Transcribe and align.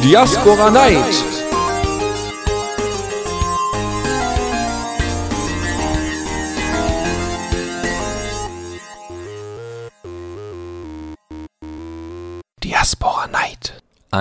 Diaspora 0.00 0.70
Night. 0.70 1.33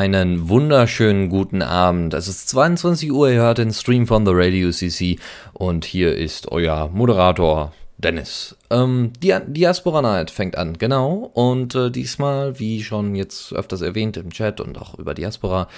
Einen 0.03 0.49
wunderschönen 0.49 1.29
guten 1.29 1.61
Abend. 1.61 2.13
Es 2.13 2.27
ist 2.27 2.49
22 2.49 3.13
Uhr, 3.13 3.29
ihr 3.29 3.39
hört 3.39 3.57
den 3.57 3.71
Stream 3.71 4.05
von 4.05 4.25
The 4.25 4.33
Radio 4.35 4.69
CC 4.69 5.17
und 5.53 5.85
hier 5.85 6.17
ist 6.17 6.51
euer 6.51 6.89
Moderator 6.89 7.71
Dennis. 7.97 8.57
Ähm, 8.69 9.13
die 9.23 9.33
Diaspora 9.47 10.01
Night 10.01 10.29
fängt 10.29 10.57
an, 10.57 10.77
genau. 10.77 11.31
Und 11.33 11.73
äh, 11.75 11.89
diesmal, 11.89 12.59
wie 12.59 12.83
schon 12.83 13.15
jetzt 13.15 13.53
öfters 13.53 13.79
erwähnt 13.79 14.17
im 14.17 14.31
Chat 14.31 14.59
und 14.59 14.77
auch 14.77 14.99
über 14.99 15.13
Diaspora, 15.13 15.69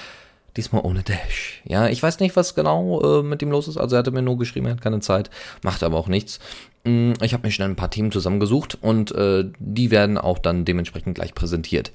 diesmal 0.57 0.81
ohne 0.83 1.03
Dash. 1.03 1.61
Ja, 1.63 1.87
ich 1.87 2.01
weiß 2.01 2.19
nicht, 2.19 2.35
was 2.35 2.55
genau 2.55 3.19
äh, 3.19 3.21
mit 3.21 3.43
ihm 3.43 3.51
los 3.51 3.67
ist. 3.67 3.77
Also 3.77 3.95
er 3.95 3.99
hatte 3.99 4.09
mir 4.09 4.23
nur 4.23 4.39
geschrieben, 4.39 4.65
er 4.65 4.71
hat 4.71 4.81
keine 4.81 5.01
Zeit, 5.01 5.29
macht 5.61 5.83
aber 5.83 5.99
auch 5.99 6.07
nichts. 6.07 6.39
Mm, 6.83 7.13
ich 7.21 7.33
habe 7.33 7.45
mir 7.45 7.51
schnell 7.51 7.69
ein 7.69 7.75
paar 7.75 7.91
Themen 7.91 8.11
zusammengesucht 8.11 8.79
und 8.81 9.11
äh, 9.11 9.45
die 9.59 9.91
werden 9.91 10.17
auch 10.17 10.39
dann 10.39 10.65
dementsprechend 10.65 11.13
gleich 11.13 11.35
präsentiert. 11.35 11.91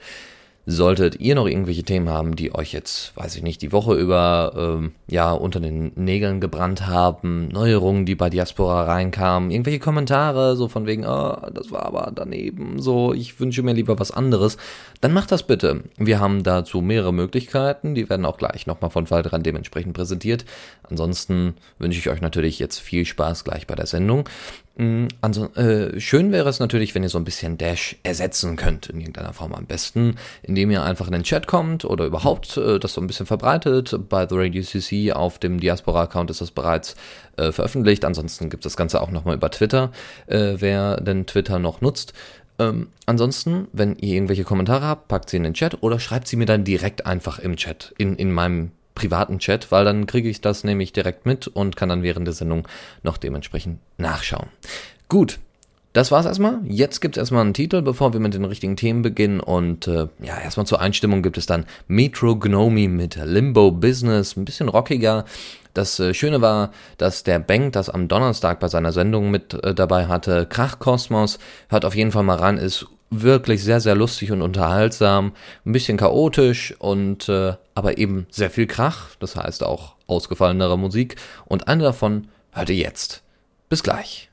Solltet 0.67 1.19
ihr 1.21 1.35
noch 1.35 1.47
irgendwelche 1.47 1.83
Themen 1.83 2.11
haben, 2.11 2.37
die 2.37 2.55
euch 2.55 2.73
jetzt, 2.73 3.17
weiß 3.17 3.35
ich 3.35 3.43
nicht, 3.43 3.63
die 3.63 3.73
Woche 3.73 3.95
über 3.95 4.53
ähm, 4.57 4.93
ja 5.09 5.33
unter 5.33 5.59
den 5.59 5.93
Nägeln 5.97 6.39
gebrannt 6.39 6.87
haben, 6.87 7.49
Neuerungen, 7.49 8.05
die 8.05 8.15
bei 8.15 8.29
Diaspora 8.29 8.85
reinkamen, 8.85 9.51
irgendwelche 9.51 9.79
Kommentare, 9.79 10.57
so 10.57 10.69
von 10.69 10.87
wegen, 10.87 11.07
oh, 11.07 11.37
das 11.53 11.71
war 11.71 11.87
aber 11.87 12.13
daneben, 12.15 12.81
so, 12.81 13.15
ich 13.15 13.41
wünsche 13.41 13.63
mir 13.63 13.73
lieber 13.73 13.99
was 13.99 14.11
anderes, 14.11 14.59
dann 15.01 15.15
macht 15.15 15.33
das 15.33 15.45
bitte. 15.45 15.83
Wir 15.97 16.21
haben 16.21 16.43
dazu 16.43 16.83
mehrere 16.83 17.15
Möglichkeiten, 17.15 17.95
die 17.95 18.11
werden 18.11 18.27
auch 18.27 18.37
gleich 18.37 18.67
nochmal 18.67 18.91
von 18.91 19.11
Waldran 19.11 19.43
dementsprechend 19.43 19.95
präsentiert. 19.95 20.45
Ansonsten 20.83 21.55
wünsche 21.79 21.99
ich 21.99 22.11
euch 22.11 22.21
natürlich 22.21 22.59
jetzt 22.59 22.79
viel 22.79 23.07
Spaß 23.07 23.45
gleich 23.45 23.67
bei 23.67 23.75
der 23.75 23.87
Sendung. 23.87 24.29
Also, 25.21 25.53
äh, 25.57 26.01
schön 26.01 26.33
wäre 26.33 26.49
es 26.49 26.59
natürlich, 26.59 26.95
wenn 26.95 27.03
ihr 27.03 27.11
so 27.11 27.19
ein 27.19 27.25
bisschen 27.25 27.59
Dash 27.59 27.97
ersetzen 28.03 28.57
könnt 28.57 28.87
in 28.87 28.99
irgendeiner 28.99 29.35
Form. 29.35 29.53
Am 29.53 29.67
besten, 29.67 30.15
indem 30.43 30.71
ihr 30.71 30.83
einfach 30.83 31.07
in 31.07 31.13
den 31.13 31.23
Chat 31.23 31.47
kommt 31.47 31.85
oder 31.85 32.07
überhaupt 32.07 32.57
äh, 32.57 32.79
das 32.79 32.95
so 32.95 33.03
ein 33.03 33.07
bisschen 33.07 33.27
verbreitet. 33.27 33.95
Bei 34.09 34.27
The 34.27 34.37
Radio 34.39 34.63
CC 34.63 35.13
auf 35.13 35.39
dem 35.39 35.61
Diaspora-Account 35.61 36.31
ist 36.31 36.41
das 36.41 36.51
bereits 36.51 36.97
äh, 37.37 37.53
veröffentlicht. 37.53 38.07
Ansonsten 38.07 38.49
gibt 38.49 38.65
es 38.65 38.73
das 38.73 38.77
Ganze 38.79 39.03
auch 39.03 39.11
nochmal 39.11 39.37
über 39.37 39.51
Twitter, 39.51 39.93
äh, 40.29 40.55
wer 40.57 40.97
denn 40.97 41.27
Twitter 41.27 41.59
noch 41.59 41.83
nutzt. 41.83 42.15
Ähm, 42.59 42.89
ansonsten, 43.05 43.69
wenn 43.75 43.97
ihr 43.97 44.15
irgendwelche 44.15 44.45
Kommentare 44.45 44.87
habt, 44.87 45.09
packt 45.09 45.29
sie 45.29 45.37
in 45.37 45.43
den 45.43 45.55
Chat 45.55 45.83
oder 45.83 46.01
schreibt 46.01 46.27
sie 46.27 46.37
mir 46.37 46.47
dann 46.47 46.65
direkt 46.65 47.05
einfach 47.05 47.39
im 47.39 47.57
Chat, 47.57 47.95
in, 47.99 48.17
in 48.17 48.33
meinem 48.33 48.71
privaten 49.01 49.39
Chat, 49.39 49.73
weil 49.73 49.87
dann 49.87 50.07
kriege 50.07 50.29
ich 50.29 50.43
das 50.43 50.63
nämlich 50.63 50.93
direkt 50.93 51.25
mit 51.25 51.49
und 51.49 51.75
kann 51.75 51.89
dann 51.89 52.03
während 52.03 52.27
der 52.27 52.35
Sendung 52.35 52.69
noch 53.03 53.17
dementsprechend 53.17 53.79
nachschauen. 53.97 54.49
Gut, 55.09 55.39
das 55.95 56.11
war's 56.11 56.27
erstmal. 56.27 56.61
Jetzt 56.65 57.01
gibt's 57.01 57.17
erstmal 57.17 57.41
einen 57.41 57.55
Titel, 57.55 57.81
bevor 57.81 58.13
wir 58.13 58.21
mit 58.21 58.35
den 58.35 58.45
richtigen 58.45 58.77
Themen 58.77 59.01
beginnen. 59.01 59.41
Und 59.41 59.89
äh, 59.89 60.09
ja, 60.23 60.39
erstmal 60.39 60.67
zur 60.67 60.83
Einstimmung 60.83 61.23
gibt 61.23 61.39
es 61.39 61.47
dann 61.47 61.65
Metro 61.89 62.37
Gnome 62.37 62.89
mit 62.89 63.17
Limbo 63.17 63.71
Business. 63.71 64.37
Ein 64.37 64.45
bisschen 64.45 64.69
rockiger. 64.69 65.25
Das 65.73 65.99
äh, 65.99 66.13
Schöne 66.13 66.43
war, 66.43 66.73
dass 66.99 67.25
der 67.25 67.39
Bank 67.39 67.73
das 67.73 67.89
am 67.89 68.07
Donnerstag 68.07 68.61
bei 68.61 68.69
seiner 68.69 68.93
Sendung 68.93 69.31
mit 69.31 69.55
äh, 69.65 69.75
dabei 69.75 70.09
hatte. 70.09 70.45
Krachkosmos. 70.45 71.39
Hört 71.71 71.87
auf 71.87 71.97
jeden 71.97 72.13
Fall 72.13 72.25
mal 72.25 72.37
ran. 72.37 72.59
Ist 72.59 72.87
wirklich 73.11 73.63
sehr, 73.65 73.81
sehr 73.81 73.95
lustig 73.95 74.31
und 74.33 74.41
unterhaltsam, 74.41 75.33
ein 75.67 75.73
bisschen 75.73 75.97
chaotisch 75.97 76.75
und 76.79 77.29
äh, 77.29 77.55
aber 77.75 77.99
eben 77.99 78.27
sehr 78.31 78.51
viel 78.51 78.67
Krach, 78.67 79.17
das 79.19 79.37
heißt 79.37 79.65
auch 79.65 79.97
ausgefallenere 80.07 80.79
Musik. 80.79 81.17
Und 81.45 81.69
eine 81.69 81.83
davon 81.83 82.29
hört 82.53 82.71
ihr 82.71 82.77
jetzt. 82.77 83.23
Bis 83.69 83.83
gleich. 83.83 84.31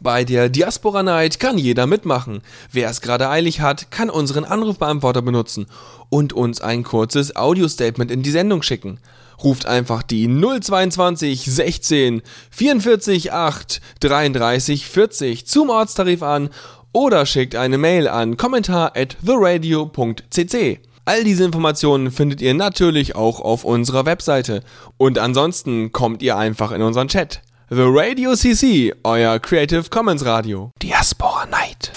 Bei 0.00 0.22
der 0.22 0.48
Diaspora 0.48 1.02
Night 1.02 1.40
kann 1.40 1.58
jeder 1.58 1.86
mitmachen. 1.86 2.42
Wer 2.70 2.88
es 2.88 3.00
gerade 3.00 3.28
eilig 3.28 3.60
hat, 3.60 3.90
kann 3.90 4.10
unseren 4.10 4.44
Anrufbeantworter 4.44 5.22
benutzen 5.22 5.66
und 6.08 6.32
uns 6.32 6.60
ein 6.60 6.84
kurzes 6.84 7.34
Audio-Statement 7.34 8.10
in 8.10 8.22
die 8.22 8.30
Sendung 8.30 8.62
schicken. 8.62 9.00
Ruft 9.42 9.66
einfach 9.66 10.02
die 10.02 10.28
022 10.28 11.44
16 11.44 12.22
44 12.50 13.32
8 13.32 13.80
33 14.00 14.86
40 14.86 15.46
zum 15.46 15.70
Ortstarif 15.70 16.22
an 16.22 16.50
oder 16.92 17.26
schickt 17.26 17.54
eine 17.54 17.78
Mail 17.78 18.08
an 18.08 18.36
kommentar 18.36 18.96
at 18.96 19.16
theradio.cc. 19.24 20.80
All 21.04 21.24
diese 21.24 21.44
Informationen 21.44 22.10
findet 22.10 22.42
ihr 22.42 22.52
natürlich 22.52 23.14
auch 23.14 23.40
auf 23.40 23.64
unserer 23.64 24.04
Webseite. 24.04 24.62
Und 24.98 25.18
ansonsten 25.18 25.90
kommt 25.90 26.22
ihr 26.22 26.36
einfach 26.36 26.70
in 26.70 26.82
unseren 26.82 27.08
Chat. 27.08 27.40
The 27.70 27.84
Radio 27.84 28.34
CC, 28.34 28.94
euer 29.04 29.38
Creative 29.38 29.84
Commons 29.90 30.24
Radio. 30.24 30.70
Diaspora 30.82 31.46
Night. 31.46 31.92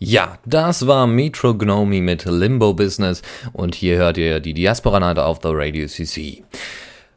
Ja, 0.00 0.38
das 0.46 0.86
war 0.86 1.08
Metro 1.08 1.56
Gnome 1.56 2.00
mit 2.00 2.24
Limbo 2.24 2.72
Business 2.72 3.20
und 3.52 3.74
hier 3.74 3.96
hört 3.96 4.16
ihr 4.16 4.38
die 4.38 4.54
Diaspora 4.54 5.00
Night 5.00 5.18
auf 5.18 5.40
The 5.42 5.50
Radio 5.50 5.88
CC. 5.88 6.44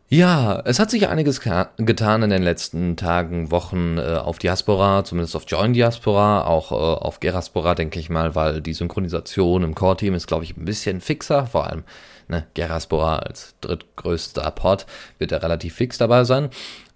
Ja, 0.10 0.60
es 0.66 0.80
hat 0.80 0.90
sich 0.90 1.08
einiges 1.08 1.42
getan 1.42 2.24
in 2.24 2.32
den 2.32 2.42
letzten 2.42 2.98
Tagen, 2.98 3.52
Wochen 3.52 4.00
äh, 4.00 4.16
auf 4.16 4.40
Diaspora, 4.40 5.04
zumindest 5.04 5.36
auf 5.36 5.44
Join 5.48 5.74
Diaspora, 5.74 6.46
auch 6.48 6.72
äh, 6.72 6.76
auf 6.76 7.20
Geraspora, 7.20 7.76
denke 7.76 8.00
ich 8.00 8.10
mal, 8.10 8.34
weil 8.34 8.62
die 8.62 8.74
Synchronisation 8.74 9.62
im 9.62 9.76
Core-Team 9.76 10.16
ist, 10.16 10.26
glaube 10.26 10.44
ich, 10.44 10.58
ein 10.58 10.66
bisschen 10.66 11.02
fixer, 11.02 11.46
vor 11.46 11.68
allem 11.68 11.84
ne, 12.28 12.48
Geraspora 12.56 13.20
als 13.20 13.54
drittgrößter 13.62 14.50
Port 14.52 14.88
wird 15.20 15.32
er 15.32 15.44
relativ 15.44 15.76
fix 15.76 16.00
dabei 16.00 16.24
sein. 16.24 16.50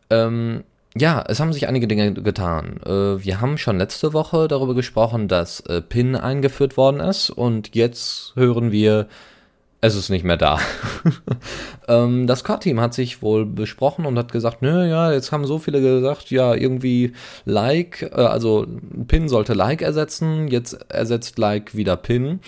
Ähm, 0.09 0.63
ja, 0.97 1.23
es 1.27 1.39
haben 1.39 1.53
sich 1.53 1.67
einige 1.67 1.87
Dinge 1.87 2.13
getan. 2.13 2.79
Äh, 2.85 3.23
wir 3.23 3.41
haben 3.41 3.57
schon 3.57 3.77
letzte 3.77 4.13
Woche 4.13 4.47
darüber 4.47 4.73
gesprochen, 4.73 5.27
dass 5.27 5.59
äh, 5.61 5.81
PIN 5.81 6.15
eingeführt 6.15 6.77
worden 6.77 7.01
ist 7.01 7.29
und 7.29 7.75
jetzt 7.75 8.33
hören 8.35 8.71
wir, 8.71 9.07
es 9.85 9.95
ist 9.95 10.09
nicht 10.09 10.25
mehr 10.25 10.37
da. 10.37 10.59
ähm, 11.87 12.27
das 12.27 12.43
Core-Team 12.43 12.79
hat 12.79 12.93
sich 12.93 13.21
wohl 13.21 13.45
besprochen 13.45 14.05
und 14.05 14.17
hat 14.17 14.31
gesagt, 14.31 14.61
nö, 14.61 14.87
ja, 14.87 15.11
jetzt 15.11 15.31
haben 15.31 15.45
so 15.45 15.59
viele 15.59 15.81
gesagt, 15.81 16.31
ja, 16.31 16.53
irgendwie 16.53 17.13
Like, 17.45 18.01
äh, 18.01 18.21
also 18.21 18.65
Pin 19.07 19.29
sollte 19.29 19.53
Like 19.53 19.81
ersetzen, 19.81 20.47
jetzt 20.47 20.73
ersetzt 20.89 21.37
Like 21.37 21.75
wieder 21.75 21.95
Pin, 21.95 22.39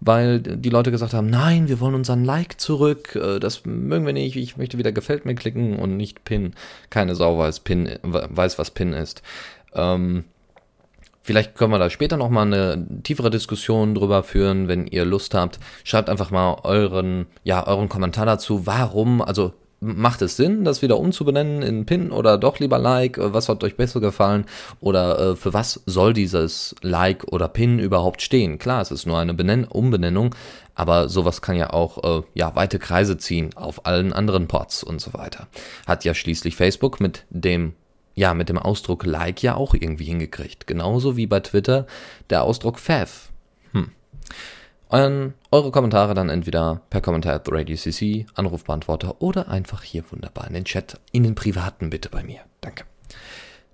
weil 0.00 0.40
die 0.40 0.70
Leute 0.70 0.90
gesagt 0.90 1.14
haben, 1.14 1.30
nein, 1.30 1.68
wir 1.68 1.80
wollen 1.80 1.94
unseren 1.94 2.24
Like 2.24 2.60
zurück, 2.60 3.14
äh, 3.16 3.38
das 3.38 3.64
mögen 3.64 4.06
wir 4.06 4.12
nicht, 4.12 4.36
ich 4.36 4.56
möchte 4.56 4.78
wieder 4.78 4.92
Gefällt 4.92 5.24
mir 5.24 5.34
klicken 5.36 5.78
und 5.78 5.96
nicht 5.96 6.24
Pin. 6.24 6.54
Keine 6.90 7.14
Sau 7.14 7.38
weiß, 7.38 7.60
Pin, 7.60 7.88
weiß 8.02 8.58
was 8.58 8.72
Pin 8.72 8.92
ist. 8.92 9.22
Ähm, 9.74 10.24
Vielleicht 11.22 11.54
können 11.54 11.72
wir 11.72 11.78
da 11.78 11.90
später 11.90 12.16
nochmal 12.16 12.46
eine 12.46 12.86
tiefere 13.02 13.30
Diskussion 13.30 13.94
drüber 13.94 14.22
führen, 14.22 14.68
wenn 14.68 14.86
ihr 14.86 15.04
Lust 15.04 15.34
habt. 15.34 15.60
Schreibt 15.84 16.08
einfach 16.08 16.30
mal 16.30 16.58
euren, 16.62 17.26
ja, 17.44 17.66
euren 17.66 17.88
Kommentar 17.88 18.26
dazu. 18.26 18.66
Warum, 18.66 19.20
also 19.20 19.52
macht 19.80 20.22
es 20.22 20.36
Sinn, 20.36 20.64
das 20.64 20.82
wieder 20.82 20.98
umzubenennen 20.98 21.62
in 21.62 21.86
Pin 21.86 22.12
oder 22.12 22.38
doch 22.38 22.58
lieber 22.58 22.78
Like? 22.78 23.18
Was 23.18 23.48
hat 23.48 23.64
euch 23.64 23.76
besser 23.76 24.00
gefallen? 24.00 24.44
Oder 24.80 25.18
äh, 25.18 25.36
für 25.36 25.52
was 25.52 25.82
soll 25.86 26.12
dieses 26.12 26.74
Like 26.82 27.24
oder 27.32 27.48
Pin 27.48 27.78
überhaupt 27.78 28.22
stehen? 28.22 28.58
Klar, 28.58 28.82
es 28.82 28.90
ist 28.90 29.06
nur 29.06 29.18
eine 29.18 29.34
Benen 29.34 29.64
Umbenennung, 29.64 30.34
aber 30.74 31.08
sowas 31.08 31.42
kann 31.42 31.56
ja 31.56 31.70
auch 31.72 32.20
äh, 32.20 32.22
ja, 32.34 32.54
weite 32.54 32.78
Kreise 32.78 33.16
ziehen 33.16 33.50
auf 33.56 33.86
allen 33.86 34.12
anderen 34.12 34.48
Pods 34.48 34.82
und 34.82 35.00
so 35.00 35.14
weiter. 35.14 35.48
Hat 35.86 36.04
ja 36.04 36.14
schließlich 36.14 36.56
Facebook 36.56 37.00
mit 37.00 37.24
dem 37.30 37.74
ja, 38.20 38.34
mit 38.34 38.50
dem 38.50 38.58
Ausdruck 38.58 39.06
Like 39.06 39.42
ja 39.42 39.54
auch 39.54 39.72
irgendwie 39.72 40.04
hingekriegt. 40.04 40.66
Genauso 40.66 41.16
wie 41.16 41.26
bei 41.26 41.40
Twitter 41.40 41.86
der 42.28 42.42
Ausdruck 42.42 42.78
Fav. 42.78 43.32
Hm. 43.72 43.92
Euren, 44.90 45.32
eure 45.50 45.70
Kommentare 45.70 46.12
dann 46.12 46.28
entweder 46.28 46.82
per 46.90 47.00
Kommentar 47.00 47.36
at 47.36 47.50
Radio 47.50 47.76
CC, 47.76 48.26
Anrufbeantworter 48.34 49.22
oder 49.22 49.48
einfach 49.48 49.82
hier 49.82 50.04
wunderbar 50.10 50.46
in 50.48 50.52
den 50.52 50.66
Chat, 50.66 51.00
in 51.12 51.22
den 51.22 51.34
privaten 51.34 51.88
bitte 51.88 52.10
bei 52.10 52.22
mir. 52.22 52.40
Danke. 52.60 52.84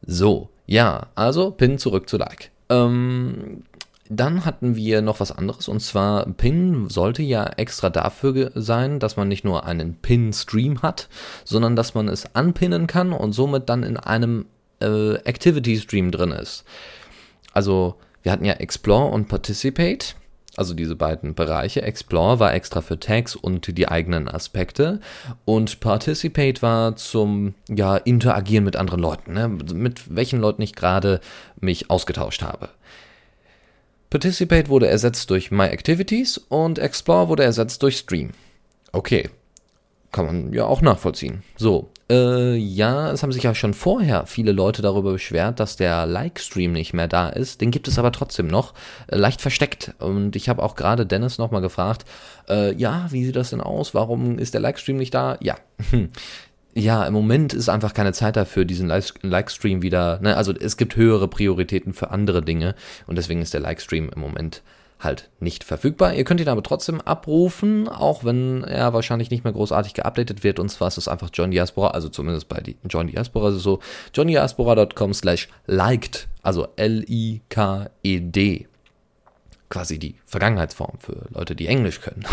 So, 0.03 0.49
ja, 0.65 1.09
also 1.17 1.51
Pin 1.51 1.79
zurück 1.79 2.09
zu 2.09 2.17
Like. 2.17 2.53
Ähm, 2.69 3.65
dann 4.11 4.45
hatten 4.45 4.77
wir 4.77 5.03
noch 5.03 5.21
was 5.21 5.33
anderes 5.33 5.69
und 5.69 5.81
zwar 5.81 6.27
Pin 6.27 6.89
sollte 6.89 7.23
ja 7.23 7.45
extra 7.45 7.91
dafür 7.91 8.51
sein, 8.55 8.99
dass 8.99 9.17
man 9.17 9.29
nicht 9.29 9.45
nur 9.45 9.65
einen 9.65 9.97
Pin-Stream 9.97 10.83
hat, 10.83 11.09
sondern 11.45 11.77
dass 11.77 11.95
man 11.95 12.09
es 12.09 12.35
anpinnen 12.35 12.87
kann 12.87 13.13
und 13.13 13.33
somit 13.33 13.69
dann 13.69 13.83
in 13.83 13.97
einem 13.97 14.47
äh, 14.81 15.15
Activity-Stream 15.15 16.11
drin 16.11 16.31
ist. 16.31 16.65
Also 17.53 17.97
wir 18.23 18.33
hatten 18.33 18.45
ja 18.45 18.55
Explore 18.55 19.13
und 19.13 19.29
Participate. 19.29 20.15
also 20.57 20.75
diese 20.75 20.97
beiden 20.97 21.35
Bereiche. 21.35 21.83
Explore 21.83 22.41
war 22.41 22.55
extra 22.55 22.81
für 22.81 22.99
Tags 22.99 23.37
und 23.37 23.77
die 23.77 23.89
eigenen 23.89 24.29
Aspekte 24.29 25.01
und 25.45 25.81
Participate 25.81 26.63
war 26.63 26.97
zum 26.97 27.55
ja, 27.69 27.97
Interagieren 27.97 28.65
mit 28.65 28.77
anderen 28.77 29.01
Leuten, 29.01 29.35
ne? 29.35 29.49
mit 29.49 30.15
welchen 30.15 30.41
Leuten 30.41 30.63
ich 30.63 30.75
gerade 30.75 31.21
mich 31.61 31.91
ausgetauscht 31.91 32.43
habe. 32.43 32.71
Participate 34.17 34.71
wurde 34.71 34.87
ersetzt 34.87 35.29
durch 35.29 35.51
My 35.51 35.65
Activities 35.65 36.39
und 36.49 36.79
Explore 36.79 37.29
wurde 37.29 37.45
ersetzt 37.45 37.83
durch 37.83 37.99
Stream. 37.99 38.31
Okay, 38.93 39.29
kann 40.11 40.25
man 40.25 40.55
ja 40.55 40.65
auch 40.65 40.81
nachvollziehen. 40.81 41.43
So, 41.59 41.91
äh, 42.09 42.57
ja, 42.57 43.13
es 43.13 43.23
haben 43.23 43.33
sich 43.33 43.43
ja 43.43 43.55
schon 43.55 43.75
vorher 43.75 44.25
viele 44.25 44.53
Leute 44.53 44.81
darüber 44.81 45.13
beschwert, 45.13 45.61
dass 45.61 45.77
der 45.77 46.07
Like-Stream 46.07 46.73
nicht 46.73 46.95
mehr 46.95 47.09
da 47.09 47.29
ist. 47.29 47.61
Den 47.61 47.71
gibt 47.71 47.89
es 47.89 47.99
aber 47.99 48.11
trotzdem 48.11 48.47
noch, 48.47 48.73
äh, 49.09 49.17
leicht 49.17 49.43
versteckt. 49.43 49.93
Und 49.99 50.35
ich 50.35 50.49
habe 50.49 50.63
auch 50.63 50.77
gerade 50.77 51.05
Dennis 51.05 51.37
nochmal 51.37 51.61
gefragt, 51.61 52.07
äh, 52.49 52.73
ja, 52.73 53.09
wie 53.11 53.23
sieht 53.23 53.37
das 53.37 53.51
denn 53.51 53.61
aus? 53.61 53.93
Warum 53.93 54.39
ist 54.39 54.55
der 54.55 54.63
Like-Stream 54.63 54.97
nicht 54.97 55.13
da? 55.13 55.37
Ja. 55.43 55.57
ja, 56.77 57.05
im 57.07 57.15
Moment 57.15 57.55
ist 57.55 57.71
einfach 57.71 57.95
keine 57.95 58.13
Zeit 58.13 58.37
dafür, 58.37 58.67
diesen 58.67 58.89
Like-Stream 58.89 59.81
wieder, 59.81 60.21
ne, 60.21 60.37
also 60.37 60.53
es 60.53 60.77
gibt 60.77 60.95
höhere 60.97 61.27
Prioritäten 61.27 61.95
für 61.95 62.11
andere 62.11 62.43
Dinge 62.43 62.75
und 63.07 63.17
deswegen 63.17 63.41
ist 63.41 63.55
der 63.55 63.63
Like-Stream 63.63 64.11
im 64.15 64.21
Moment 64.21 64.63
halt 65.01 65.31
nicht 65.41 65.65
verfügbar. 65.65 66.13
Ihr 66.13 66.25
könnt 66.25 66.41
ihn 66.41 66.49
aber 66.49 66.63
trotzdem 66.63 67.01
abrufen, 67.01 67.89
auch 67.89 68.25
wenn 68.25 68.63
er 68.65 68.93
wahrscheinlich 68.93 69.31
nicht 69.31 69.45
mehr 69.45 69.55
großartig 69.55 69.95
geupdatet 69.95 70.45
wird. 70.45 70.59
Und 70.59 70.71
zwar 70.71 70.89
ist 70.89 70.99
es 70.99 71.09
einfach 71.09 71.31
John 71.33 71.51
Diaspora, 71.51 71.93
also 71.93 72.09
zumindest 72.09 72.49
bei 72.49 72.63
John 72.89 73.07
Diaspora 73.07 73.49
ist 73.51 73.57
es 73.57 73.63
so, 73.63 73.81
johndiaspora.com 74.15 75.15
slash 75.15 75.49
liked, 75.67 76.29
also 76.43 76.69
L-I-K-E-D 76.77 78.67
quasi 79.69 79.99
die 79.99 80.15
Vergangenheitsform 80.27 80.99
für 80.99 81.27
Leute, 81.31 81.57
die 81.57 81.67
Englisch 81.67 82.01
können. 82.01 82.25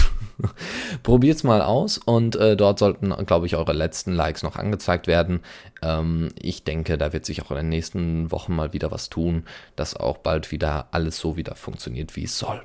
Probiert's 1.04 1.44
mal 1.44 1.62
aus 1.62 1.98
und 1.98 2.36
äh, 2.36 2.56
dort 2.56 2.80
sollten, 2.80 3.14
glaube 3.26 3.46
ich, 3.46 3.56
eure 3.56 3.74
letzten 3.74 4.14
Likes 4.14 4.44
noch 4.44 4.56
angezeigt 4.56 5.08
werden. 5.08 5.42
Ähm, 5.82 6.30
ich 6.40 6.64
denke, 6.64 6.98
da 6.98 7.14
wird 7.14 7.26
sich 7.26 7.42
auch 7.42 7.52
in 7.52 7.58
den 7.58 7.70
nächsten 7.70 8.32
Wochen 8.32 8.56
mal 8.56 8.74
wieder 8.74 8.92
was 8.92 9.10
tun, 9.10 9.44
dass 9.76 9.96
auch 9.96 10.18
bald 10.18 10.52
wieder 10.52 10.88
alles 10.92 11.18
so 11.18 11.36
wieder 11.38 11.56
funktioniert, 11.56 12.16
wie 12.16 12.26
es 12.26 12.38
soll. 12.38 12.62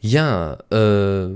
Ja, 0.00 0.58
äh, 0.70 1.30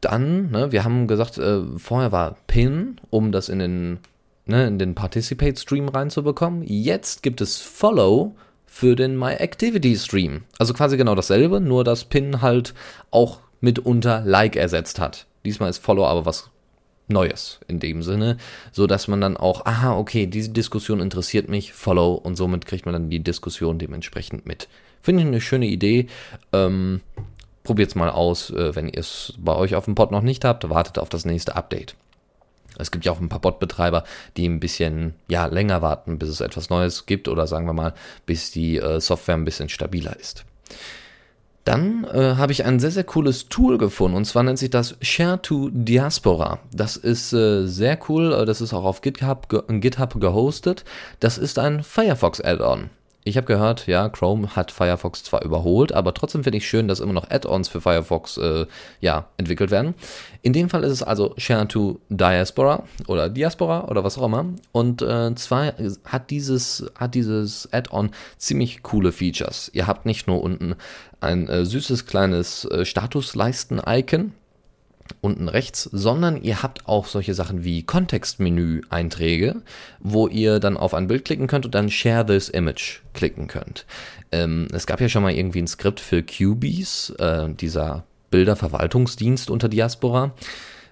dann, 0.00 0.50
ne, 0.50 0.70
wir 0.70 0.84
haben 0.84 1.06
gesagt, 1.06 1.38
äh, 1.38 1.62
vorher 1.78 2.12
war 2.12 2.36
Pin, 2.46 3.00
um 3.10 3.32
das 3.32 3.48
in 3.48 3.58
den, 3.58 3.98
ne, 4.44 4.66
in 4.66 4.78
den 4.78 4.94
Participate-Stream 4.94 5.88
reinzubekommen. 5.88 6.62
Jetzt 6.66 7.22
gibt 7.22 7.40
es 7.40 7.58
Follow, 7.60 8.36
für 8.74 8.96
den 8.96 9.16
My 9.16 9.34
Activity 9.34 9.96
Stream. 9.96 10.42
Also 10.58 10.74
quasi 10.74 10.96
genau 10.96 11.14
dasselbe, 11.14 11.60
nur 11.60 11.84
dass 11.84 12.06
Pin 12.06 12.42
halt 12.42 12.74
auch 13.12 13.38
mitunter 13.60 14.22
Like 14.26 14.56
ersetzt 14.56 14.98
hat. 14.98 15.26
Diesmal 15.44 15.70
ist 15.70 15.78
Follow 15.78 16.04
aber 16.04 16.26
was 16.26 16.50
Neues 17.06 17.60
in 17.68 17.78
dem 17.78 18.02
Sinne, 18.02 18.36
so 18.72 18.88
dass 18.88 19.06
man 19.06 19.20
dann 19.20 19.36
auch, 19.36 19.64
aha, 19.64 19.96
okay, 19.96 20.26
diese 20.26 20.50
Diskussion 20.50 20.98
interessiert 20.98 21.48
mich, 21.48 21.72
Follow 21.72 22.14
und 22.14 22.34
somit 22.34 22.66
kriegt 22.66 22.84
man 22.84 22.94
dann 22.94 23.10
die 23.10 23.22
Diskussion 23.22 23.78
dementsprechend 23.78 24.44
mit. 24.44 24.68
Finde 25.00 25.22
ich 25.22 25.28
eine 25.28 25.40
schöne 25.40 25.66
Idee. 25.66 26.08
Ähm, 26.52 27.00
es 27.64 27.94
mal 27.94 28.10
aus, 28.10 28.50
äh, 28.50 28.74
wenn 28.74 28.88
ihr 28.88 28.98
es 28.98 29.34
bei 29.38 29.54
euch 29.54 29.76
auf 29.76 29.84
dem 29.84 29.94
Pod 29.94 30.10
noch 30.10 30.22
nicht 30.22 30.44
habt, 30.44 30.68
wartet 30.68 30.98
auf 30.98 31.08
das 31.08 31.24
nächste 31.24 31.54
Update. 31.54 31.94
Es 32.78 32.90
gibt 32.90 33.04
ja 33.04 33.12
auch 33.12 33.20
ein 33.20 33.28
paar 33.28 33.40
Bot-Betreiber, 33.40 34.04
die 34.36 34.46
ein 34.46 34.60
bisschen 34.60 35.14
ja, 35.28 35.46
länger 35.46 35.82
warten, 35.82 36.18
bis 36.18 36.28
es 36.28 36.40
etwas 36.40 36.70
Neues 36.70 37.06
gibt 37.06 37.28
oder 37.28 37.46
sagen 37.46 37.66
wir 37.66 37.72
mal, 37.72 37.94
bis 38.26 38.50
die 38.50 38.78
äh, 38.78 39.00
Software 39.00 39.36
ein 39.36 39.44
bisschen 39.44 39.68
stabiler 39.68 40.18
ist. 40.18 40.44
Dann 41.64 42.04
äh, 42.04 42.34
habe 42.36 42.52
ich 42.52 42.64
ein 42.64 42.78
sehr, 42.78 42.90
sehr 42.90 43.04
cooles 43.04 43.48
Tool 43.48 43.78
gefunden 43.78 44.18
und 44.18 44.26
zwar 44.26 44.42
nennt 44.42 44.58
sich 44.58 44.68
das 44.68 44.96
Share 45.00 45.40
to 45.40 45.70
Diaspora. 45.72 46.58
Das 46.72 46.96
ist 46.96 47.32
äh, 47.32 47.66
sehr 47.66 47.98
cool, 48.08 48.34
äh, 48.34 48.44
das 48.44 48.60
ist 48.60 48.74
auch 48.74 48.84
auf 48.84 49.00
GitHub, 49.00 49.48
GitHub 49.68 50.20
gehostet. 50.20 50.84
Das 51.20 51.38
ist 51.38 51.58
ein 51.58 51.82
Firefox 51.82 52.42
Add-on. 52.42 52.90
Ich 53.26 53.38
habe 53.38 53.46
gehört, 53.46 53.86
ja, 53.86 54.10
Chrome 54.10 54.54
hat 54.54 54.70
Firefox 54.70 55.24
zwar 55.24 55.42
überholt, 55.42 55.92
aber 55.92 56.12
trotzdem 56.12 56.44
finde 56.44 56.58
ich 56.58 56.68
schön, 56.68 56.88
dass 56.88 57.00
immer 57.00 57.14
noch 57.14 57.30
Add-ons 57.30 57.68
für 57.68 57.80
Firefox 57.80 58.36
äh, 58.36 58.66
ja, 59.00 59.28
entwickelt 59.38 59.70
werden. 59.70 59.94
In 60.42 60.52
dem 60.52 60.68
Fall 60.68 60.84
ist 60.84 60.92
es 60.92 61.02
also 61.02 61.32
Share 61.38 61.66
to 61.66 62.00
Diaspora 62.10 62.84
oder 63.06 63.30
Diaspora 63.30 63.88
oder 63.88 64.04
was 64.04 64.18
auch 64.18 64.26
immer. 64.26 64.44
Und 64.72 65.00
äh, 65.00 65.34
zwar 65.36 65.72
hat 66.04 66.28
dieses, 66.28 66.84
hat 66.96 67.14
dieses 67.14 67.72
Add-on 67.72 68.10
ziemlich 68.36 68.82
coole 68.82 69.10
Features. 69.10 69.70
Ihr 69.72 69.86
habt 69.86 70.04
nicht 70.04 70.26
nur 70.26 70.42
unten 70.42 70.76
ein 71.20 71.48
äh, 71.48 71.64
süßes 71.64 72.04
kleines 72.04 72.66
äh, 72.66 72.84
Statusleisten-Icon, 72.84 74.32
unten 75.20 75.48
rechts, 75.48 75.84
sondern 75.92 76.40
ihr 76.42 76.62
habt 76.62 76.88
auch 76.88 77.06
solche 77.06 77.34
Sachen 77.34 77.64
wie 77.64 77.82
Kontextmenü-Einträge, 77.82 79.56
wo 80.00 80.28
ihr 80.28 80.60
dann 80.60 80.76
auf 80.76 80.94
ein 80.94 81.08
Bild 81.08 81.24
klicken 81.24 81.46
könnt 81.46 81.66
und 81.66 81.74
dann 81.74 81.90
Share 81.90 82.26
this 82.26 82.48
Image 82.48 83.00
klicken 83.12 83.46
könnt. 83.46 83.86
Ähm, 84.32 84.68
es 84.72 84.86
gab 84.86 85.00
ja 85.00 85.08
schon 85.08 85.22
mal 85.22 85.32
irgendwie 85.32 85.62
ein 85.62 85.66
Skript 85.66 86.00
für 86.00 86.22
QBs, 86.22 87.10
äh, 87.18 87.48
dieser 87.54 88.04
Bilderverwaltungsdienst 88.30 89.50
unter 89.50 89.68
Diaspora. 89.68 90.32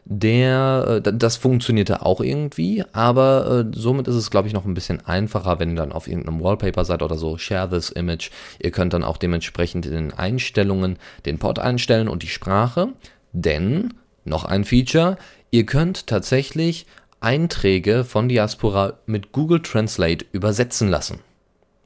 Der, 0.04 1.02
äh, 1.04 1.12
das 1.12 1.36
funktionierte 1.36 2.04
auch 2.04 2.20
irgendwie, 2.20 2.84
aber 2.92 3.66
äh, 3.72 3.76
somit 3.76 4.08
ist 4.08 4.16
es, 4.16 4.30
glaube 4.30 4.48
ich, 4.48 4.54
noch 4.54 4.64
ein 4.64 4.74
bisschen 4.74 5.04
einfacher, 5.06 5.60
wenn 5.60 5.70
ihr 5.70 5.76
dann 5.76 5.92
auf 5.92 6.08
irgendeinem 6.08 6.42
Wallpaper 6.42 6.84
seid 6.84 7.02
oder 7.02 7.16
so, 7.16 7.38
share 7.38 7.68
this 7.68 7.90
image. 7.90 8.30
Ihr 8.58 8.72
könnt 8.72 8.92
dann 8.94 9.04
auch 9.04 9.16
dementsprechend 9.16 9.86
in 9.86 9.92
den 9.92 10.12
Einstellungen 10.12 10.98
den 11.24 11.38
Pod 11.38 11.58
einstellen 11.60 12.08
und 12.08 12.24
die 12.24 12.28
Sprache, 12.28 12.88
denn 13.32 13.94
noch 14.24 14.44
ein 14.44 14.64
Feature, 14.64 15.16
ihr 15.50 15.66
könnt 15.66 16.06
tatsächlich 16.06 16.86
Einträge 17.20 18.04
von 18.04 18.28
Diaspora 18.28 18.94
mit 19.06 19.32
Google 19.32 19.62
Translate 19.62 20.26
übersetzen 20.32 20.88
lassen, 20.88 21.20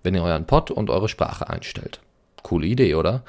wenn 0.03 0.15
ihr 0.15 0.23
euren 0.23 0.47
Pod 0.47 0.71
und 0.71 0.89
eure 0.89 1.09
Sprache 1.09 1.49
einstellt. 1.51 2.01
Coole 2.43 2.67
Idee, 2.67 2.95
oder? 2.95 3.23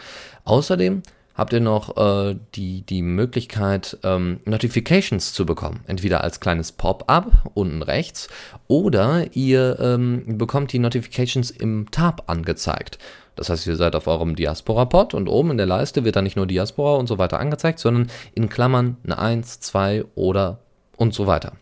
Außerdem 0.45 1.01
habt 1.37 1.53
ihr 1.53 1.59
noch 1.59 1.97
äh, 1.97 2.35
die, 2.55 2.81
die 2.81 3.01
Möglichkeit, 3.01 3.97
ähm, 4.03 4.39
Notifications 4.45 5.33
zu 5.33 5.45
bekommen. 5.45 5.81
Entweder 5.85 6.23
als 6.23 6.39
kleines 6.39 6.71
Pop-up 6.71 7.51
unten 7.53 7.83
rechts 7.83 8.27
oder 8.67 9.35
ihr 9.35 9.77
ähm, 9.79 10.37
bekommt 10.37 10.73
die 10.73 10.79
Notifications 10.79 11.51
im 11.51 11.91
Tab 11.91 12.23
angezeigt. 12.27 12.97
Das 13.37 13.49
heißt, 13.49 13.67
ihr 13.67 13.75
seid 13.75 13.95
auf 13.95 14.07
eurem 14.07 14.35
Diaspora-Pod 14.35 15.13
und 15.13 15.29
oben 15.29 15.51
in 15.51 15.57
der 15.57 15.65
Leiste 15.65 16.03
wird 16.03 16.15
dann 16.15 16.25
nicht 16.25 16.35
nur 16.35 16.47
Diaspora 16.47 16.97
und 16.97 17.07
so 17.07 17.17
weiter 17.17 17.39
angezeigt, 17.39 17.79
sondern 17.79 18.07
in 18.35 18.49
Klammern 18.49 18.97
eine 19.03 19.17
1, 19.17 19.61
2 19.61 20.03
oder 20.15 20.59
und 20.97 21.13
so 21.13 21.27
weiter. 21.27 21.53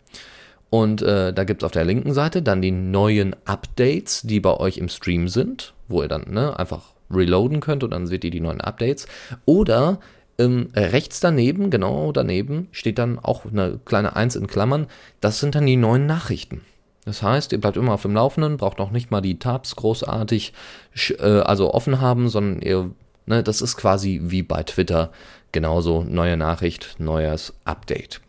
Und 0.70 1.02
äh, 1.02 1.34
da 1.34 1.44
gibt 1.44 1.62
es 1.62 1.66
auf 1.66 1.72
der 1.72 1.86
linken 1.86 2.14
Seite 2.14 2.42
dann 2.42 2.62
die 2.62 2.72
neuen 2.72 3.36
Updates, 3.46 4.24
die 4.24 4.40
bei 4.40 4.58
euch 4.58 4.78
im 4.78 4.90
Stream 4.90 5.28
sind, 5.28 5.74
wo 5.88 6.02
ihr 6.02 6.08
dann 6.08 6.26
ne, 6.32 6.58
einfach 6.58 6.94
reloaden 7.12 7.60
könnt 7.60 7.84
und 7.84 7.92
dann 7.92 8.08
seht 8.08 8.24
ihr 8.24 8.32
die 8.32 8.42
neuen 8.42 8.62
Updates. 8.62 9.08
Oder 9.46 10.00
ähm, 10.38 10.70
rechts 10.76 11.20
daneben, 11.20 11.70
genau 11.70 12.12
daneben, 12.12 12.68
steht 12.72 12.98
dann 12.98 13.20
auch 13.20 13.46
eine 13.46 13.80
kleine 13.86 14.16
1 14.16 14.36
in 14.36 14.48
Klammern. 14.48 14.88
Das 15.22 15.40
sind 15.40 15.56
dann 15.56 15.66
die 15.66 15.78
neuen 15.78 16.06
Nachrichten. 16.06 16.62
Das 17.06 17.22
heißt, 17.22 17.52
ihr 17.52 17.62
bleibt 17.62 17.78
immer 17.78 17.94
auf 17.94 18.02
dem 18.02 18.16
Laufenden, 18.16 18.58
braucht 18.58 18.80
noch 18.80 18.92
nicht 18.92 19.12
mal 19.12 19.22
die 19.22 19.40
Tabs 19.40 19.76
großartig 19.76 20.54
äh, 21.20 21.24
also 21.24 21.74
offen 21.74 22.02
haben, 22.02 22.30
sondern 22.30 22.62
ihr, 22.62 22.92
ne, 23.28 23.44
das 23.44 23.62
ist 23.62 23.78
quasi 23.78 24.22
wie 24.24 24.42
bei 24.42 24.64
Twitter 24.64 25.12
genauso 25.52 26.04
neue 26.04 26.36
Nachricht, 26.36 26.96
neues 26.98 27.54
Update. 27.64 28.22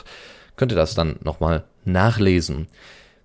könnt 0.57 0.73
ihr 0.73 0.75
das 0.75 0.93
dann 0.93 1.15
nochmal 1.23 1.63
nachlesen. 1.85 2.67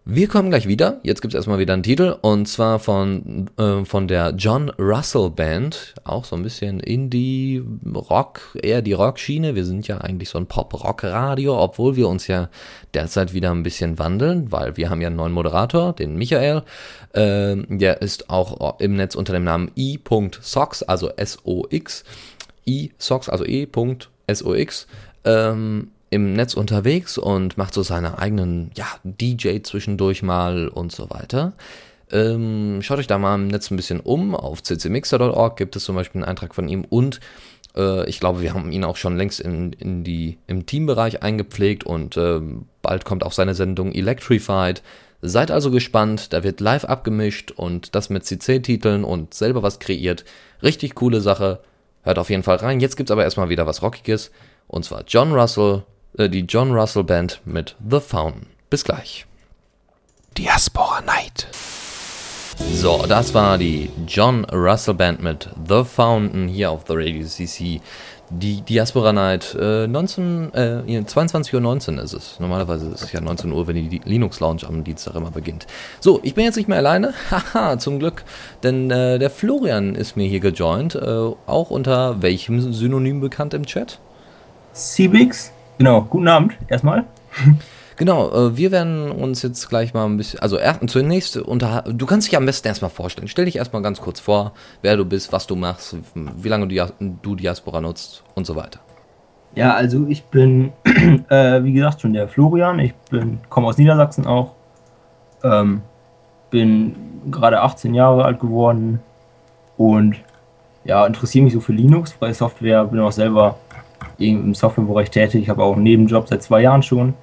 Wir 0.08 0.28
kommen 0.28 0.50
gleich 0.50 0.68
wieder. 0.68 1.00
Jetzt 1.02 1.20
gibt 1.20 1.34
es 1.34 1.36
erstmal 1.36 1.58
wieder 1.58 1.74
einen 1.74 1.82
Titel 1.82 2.14
und 2.20 2.46
zwar 2.46 2.78
von, 2.78 3.50
äh, 3.58 3.84
von 3.84 4.06
der 4.06 4.34
John 4.36 4.70
Russell 4.78 5.30
Band. 5.30 5.94
Auch 6.04 6.24
so 6.24 6.36
ein 6.36 6.44
bisschen 6.44 6.78
Indie-Rock, 6.78 8.56
eher 8.62 8.82
die 8.82 8.92
Rockschiene. 8.92 9.56
Wir 9.56 9.64
sind 9.64 9.88
ja 9.88 9.98
eigentlich 9.98 10.28
so 10.28 10.38
ein 10.38 10.46
Pop-Rock-Radio, 10.46 11.60
obwohl 11.60 11.96
wir 11.96 12.06
uns 12.06 12.28
ja 12.28 12.50
derzeit 12.94 13.34
wieder 13.34 13.50
ein 13.50 13.64
bisschen 13.64 13.98
wandeln, 13.98 14.52
weil 14.52 14.76
wir 14.76 14.90
haben 14.90 15.00
ja 15.00 15.08
einen 15.08 15.16
neuen 15.16 15.32
Moderator, 15.32 15.92
den 15.92 16.14
Michael. 16.14 16.62
Äh, 17.12 17.56
der 17.66 18.00
ist 18.00 18.30
auch 18.30 18.78
im 18.78 18.94
Netz 18.94 19.16
unter 19.16 19.32
dem 19.32 19.42
Namen 19.42 19.72
i.sox, 19.76 20.84
also 20.84 21.10
S-O-X. 21.16 22.04
i.sox, 22.64 23.28
also 23.28 23.44
e.sox. 23.44 24.86
Ähm, 25.24 25.88
im 26.16 26.32
Netz 26.32 26.54
unterwegs 26.54 27.18
und 27.18 27.56
macht 27.56 27.74
so 27.74 27.82
seine 27.82 28.18
eigenen, 28.18 28.70
ja, 28.76 28.86
DJ 29.04 29.60
zwischendurch 29.62 30.22
mal 30.22 30.68
und 30.68 30.92
so 30.92 31.10
weiter. 31.10 31.52
Ähm, 32.10 32.80
schaut 32.82 32.98
euch 32.98 33.06
da 33.06 33.18
mal 33.18 33.34
im 33.34 33.48
Netz 33.48 33.70
ein 33.70 33.76
bisschen 33.76 34.00
um. 34.00 34.34
Auf 34.34 34.62
ccmixer.org 34.62 35.56
gibt 35.56 35.76
es 35.76 35.84
zum 35.84 35.96
Beispiel 35.96 36.20
einen 36.20 36.28
Eintrag 36.28 36.54
von 36.54 36.68
ihm 36.68 36.84
und 36.84 37.20
äh, 37.76 38.08
ich 38.08 38.20
glaube, 38.20 38.40
wir 38.40 38.54
haben 38.54 38.72
ihn 38.72 38.84
auch 38.84 38.96
schon 38.96 39.16
längst 39.16 39.40
in, 39.40 39.72
in 39.72 40.04
die, 40.04 40.38
im 40.46 40.66
Teambereich 40.66 41.22
eingepflegt 41.22 41.84
und 41.84 42.16
äh, 42.16 42.40
bald 42.82 43.04
kommt 43.04 43.24
auch 43.24 43.32
seine 43.32 43.54
Sendung 43.54 43.92
Electrified. 43.92 44.82
Seid 45.22 45.50
also 45.50 45.70
gespannt, 45.70 46.32
da 46.32 46.44
wird 46.44 46.60
live 46.60 46.84
abgemischt 46.84 47.50
und 47.50 47.94
das 47.94 48.10
mit 48.10 48.24
CC-Titeln 48.24 49.02
und 49.02 49.34
selber 49.34 49.62
was 49.62 49.78
kreiert. 49.78 50.24
Richtig 50.62 50.94
coole 50.94 51.20
Sache. 51.20 51.60
Hört 52.02 52.18
auf 52.18 52.30
jeden 52.30 52.42
Fall 52.42 52.56
rein. 52.56 52.80
Jetzt 52.80 52.96
gibt's 52.96 53.10
aber 53.10 53.24
erstmal 53.24 53.48
wieder 53.48 53.66
was 53.66 53.82
Rockiges. 53.82 54.30
Und 54.68 54.84
zwar 54.84 55.04
John 55.06 55.32
Russell, 55.32 55.82
die 56.18 56.40
John 56.40 56.72
Russell 56.72 57.04
Band 57.04 57.40
mit 57.44 57.76
The 57.88 58.00
Fountain. 58.00 58.46
Bis 58.70 58.84
gleich. 58.84 59.26
Diaspora 60.36 61.00
Night. 61.02 61.46
So, 62.72 63.04
das 63.06 63.34
war 63.34 63.58
die 63.58 63.90
John 64.06 64.44
Russell 64.46 64.94
Band 64.94 65.22
mit 65.22 65.48
The 65.68 65.84
Fountain 65.84 66.48
hier 66.48 66.70
auf 66.70 66.84
The 66.86 66.94
Radio 66.96 67.26
CC. 67.26 67.80
Die 68.30 68.60
Diaspora 68.62 69.12
Night, 69.12 69.56
äh, 69.60 69.86
19, 69.86 70.52
äh, 70.52 71.02
22.19 71.06 71.96
Uhr 71.96 72.02
ist 72.02 72.12
es. 72.12 72.40
Normalerweise 72.40 72.88
ist 72.88 73.02
es 73.02 73.12
ja 73.12 73.20
19 73.20 73.52
Uhr, 73.52 73.68
wenn 73.68 73.76
die 73.88 74.00
Linux 74.04 74.40
Lounge 74.40 74.62
am 74.66 74.82
Dienstag 74.82 75.14
immer 75.14 75.30
beginnt. 75.30 75.66
So, 76.00 76.18
ich 76.24 76.34
bin 76.34 76.44
jetzt 76.44 76.56
nicht 76.56 76.68
mehr 76.68 76.78
alleine. 76.78 77.14
Haha, 77.30 77.78
zum 77.78 78.00
Glück. 78.00 78.24
Denn 78.62 78.90
äh, 78.90 79.18
der 79.18 79.30
Florian 79.30 79.94
ist 79.94 80.16
mir 80.16 80.26
hier 80.26 80.40
gejoint. 80.40 80.96
Äh, 80.96 81.06
auch 81.46 81.70
unter 81.70 82.20
welchem 82.20 82.72
Synonym 82.72 83.20
bekannt 83.20 83.54
im 83.54 83.64
Chat? 83.64 84.00
Cbix. 84.74 85.52
Genau, 85.78 86.02
guten 86.02 86.28
Abend 86.28 86.56
erstmal. 86.68 87.04
Genau, 87.98 88.30
äh, 88.30 88.56
wir 88.56 88.72
werden 88.72 89.10
uns 89.10 89.42
jetzt 89.42 89.70
gleich 89.70 89.94
mal 89.94 90.04
ein 90.04 90.18
bisschen, 90.18 90.40
also 90.40 90.58
erst, 90.58 90.88
zunächst 90.90 91.38
unter, 91.38 91.82
du 91.88 92.04
kannst 92.04 92.28
dich 92.28 92.36
am 92.36 92.44
besten 92.44 92.68
erstmal 92.68 92.90
vorstellen. 92.90 93.26
Stell 93.26 93.46
dich 93.46 93.56
erstmal 93.56 93.80
ganz 93.80 94.02
kurz 94.02 94.20
vor, 94.20 94.52
wer 94.82 94.98
du 94.98 95.06
bist, 95.06 95.32
was 95.32 95.46
du 95.46 95.56
machst, 95.56 95.96
wie 96.14 96.48
lange 96.48 96.68
du, 96.68 96.86
du 97.22 97.34
Diaspora 97.34 97.80
nutzt 97.80 98.22
und 98.34 98.46
so 98.46 98.54
weiter. 98.54 98.80
Ja, 99.54 99.72
also 99.72 100.06
ich 100.08 100.24
bin, 100.24 100.72
äh, 101.30 101.64
wie 101.64 101.72
gesagt, 101.72 102.02
schon 102.02 102.12
der 102.12 102.28
Florian. 102.28 102.78
Ich 102.80 102.94
bin, 103.10 103.40
komme 103.48 103.68
aus 103.68 103.78
Niedersachsen 103.78 104.26
auch. 104.26 104.52
Ähm, 105.42 105.80
bin 106.50 106.94
gerade 107.30 107.62
18 107.62 107.94
Jahre 107.94 108.26
alt 108.26 108.40
geworden 108.40 109.00
und 109.78 110.16
ja, 110.84 111.06
interessiere 111.06 111.44
mich 111.44 111.54
so 111.54 111.60
für 111.60 111.72
Linux, 111.72 112.12
freie 112.12 112.34
Software, 112.34 112.84
bin 112.84 113.00
auch 113.00 113.12
selber 113.12 113.56
im 114.18 114.54
Softwarebereich 114.54 115.10
tätig. 115.10 115.42
Ich 115.42 115.48
habe 115.48 115.62
auch 115.62 115.74
einen 115.74 115.82
Nebenjob 115.82 116.28
seit 116.28 116.42
zwei 116.42 116.62
Jahren 116.62 116.82
schon 116.82 117.14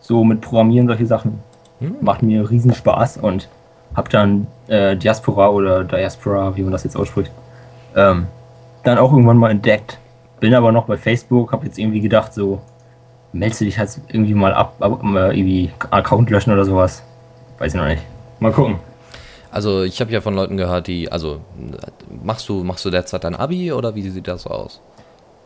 so 0.00 0.24
mit 0.24 0.40
Programmieren, 0.40 0.88
solche 0.88 1.06
Sachen. 1.06 1.40
Hm. 1.78 1.96
Macht 2.00 2.22
mir 2.22 2.48
riesen 2.50 2.74
Spaß 2.74 3.18
und 3.18 3.48
habe 3.94 4.08
dann 4.08 4.46
äh, 4.68 4.96
Diaspora 4.96 5.48
oder 5.50 5.84
Diaspora, 5.84 6.56
wie 6.56 6.62
man 6.62 6.72
das 6.72 6.84
jetzt 6.84 6.96
ausspricht, 6.96 7.30
ähm, 7.96 8.26
dann 8.84 8.98
auch 8.98 9.12
irgendwann 9.12 9.36
mal 9.36 9.50
entdeckt. 9.50 9.98
Bin 10.40 10.54
aber 10.54 10.72
noch 10.72 10.86
bei 10.86 10.96
Facebook, 10.96 11.52
habe 11.52 11.66
jetzt 11.66 11.78
irgendwie 11.78 12.00
gedacht, 12.00 12.32
so, 12.32 12.60
meldest 13.32 13.60
du 13.60 13.64
dich 13.66 13.78
halt 13.78 14.00
irgendwie 14.08 14.34
mal 14.34 14.54
ab, 14.54 14.76
ab 14.80 15.00
irgendwie 15.02 15.70
Account 15.90 16.30
löschen 16.30 16.52
oder 16.52 16.64
sowas. 16.64 17.02
Weiß 17.58 17.74
ich 17.74 17.80
noch 17.80 17.86
nicht. 17.86 18.02
Mal 18.38 18.52
gucken. 18.52 18.76
Also 19.50 19.82
ich 19.82 20.00
habe 20.00 20.12
ja 20.12 20.20
von 20.20 20.34
Leuten 20.34 20.56
gehört, 20.56 20.86
die, 20.86 21.10
also 21.10 21.40
machst 22.22 22.48
du, 22.48 22.62
machst 22.62 22.84
du 22.84 22.90
derzeit 22.90 23.24
dein 23.24 23.34
Abi 23.34 23.72
oder 23.72 23.94
wie 23.94 24.08
sieht 24.08 24.28
das 24.28 24.46
aus? 24.46 24.80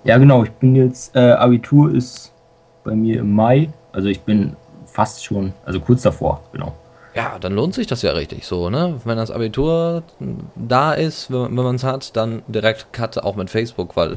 Ja 0.04 0.18
genau, 0.18 0.44
ich 0.44 0.50
bin 0.52 0.76
jetzt, 0.76 1.16
äh, 1.16 1.32
Abitur 1.32 1.92
ist 1.94 2.32
bei 2.84 2.94
mir 2.94 3.20
im 3.20 3.32
Mai 3.32 3.70
also 3.94 4.08
ich 4.08 4.20
bin 4.22 4.56
fast 4.86 5.24
schon, 5.24 5.52
also 5.64 5.80
kurz 5.80 6.02
davor, 6.02 6.42
genau. 6.52 6.74
Ja, 7.14 7.38
dann 7.38 7.54
lohnt 7.54 7.74
sich 7.74 7.86
das 7.86 8.02
ja 8.02 8.10
richtig 8.10 8.44
so, 8.44 8.70
ne? 8.70 9.00
Wenn 9.04 9.16
das 9.16 9.30
Abitur 9.30 10.02
da 10.56 10.92
ist, 10.92 11.30
wenn, 11.30 11.56
wenn 11.56 11.64
man 11.64 11.76
es 11.76 11.84
hat, 11.84 12.16
dann 12.16 12.42
direkt 12.48 12.92
Cut 12.92 13.18
auch 13.18 13.36
mit 13.36 13.50
Facebook, 13.50 13.96
weil 13.96 14.16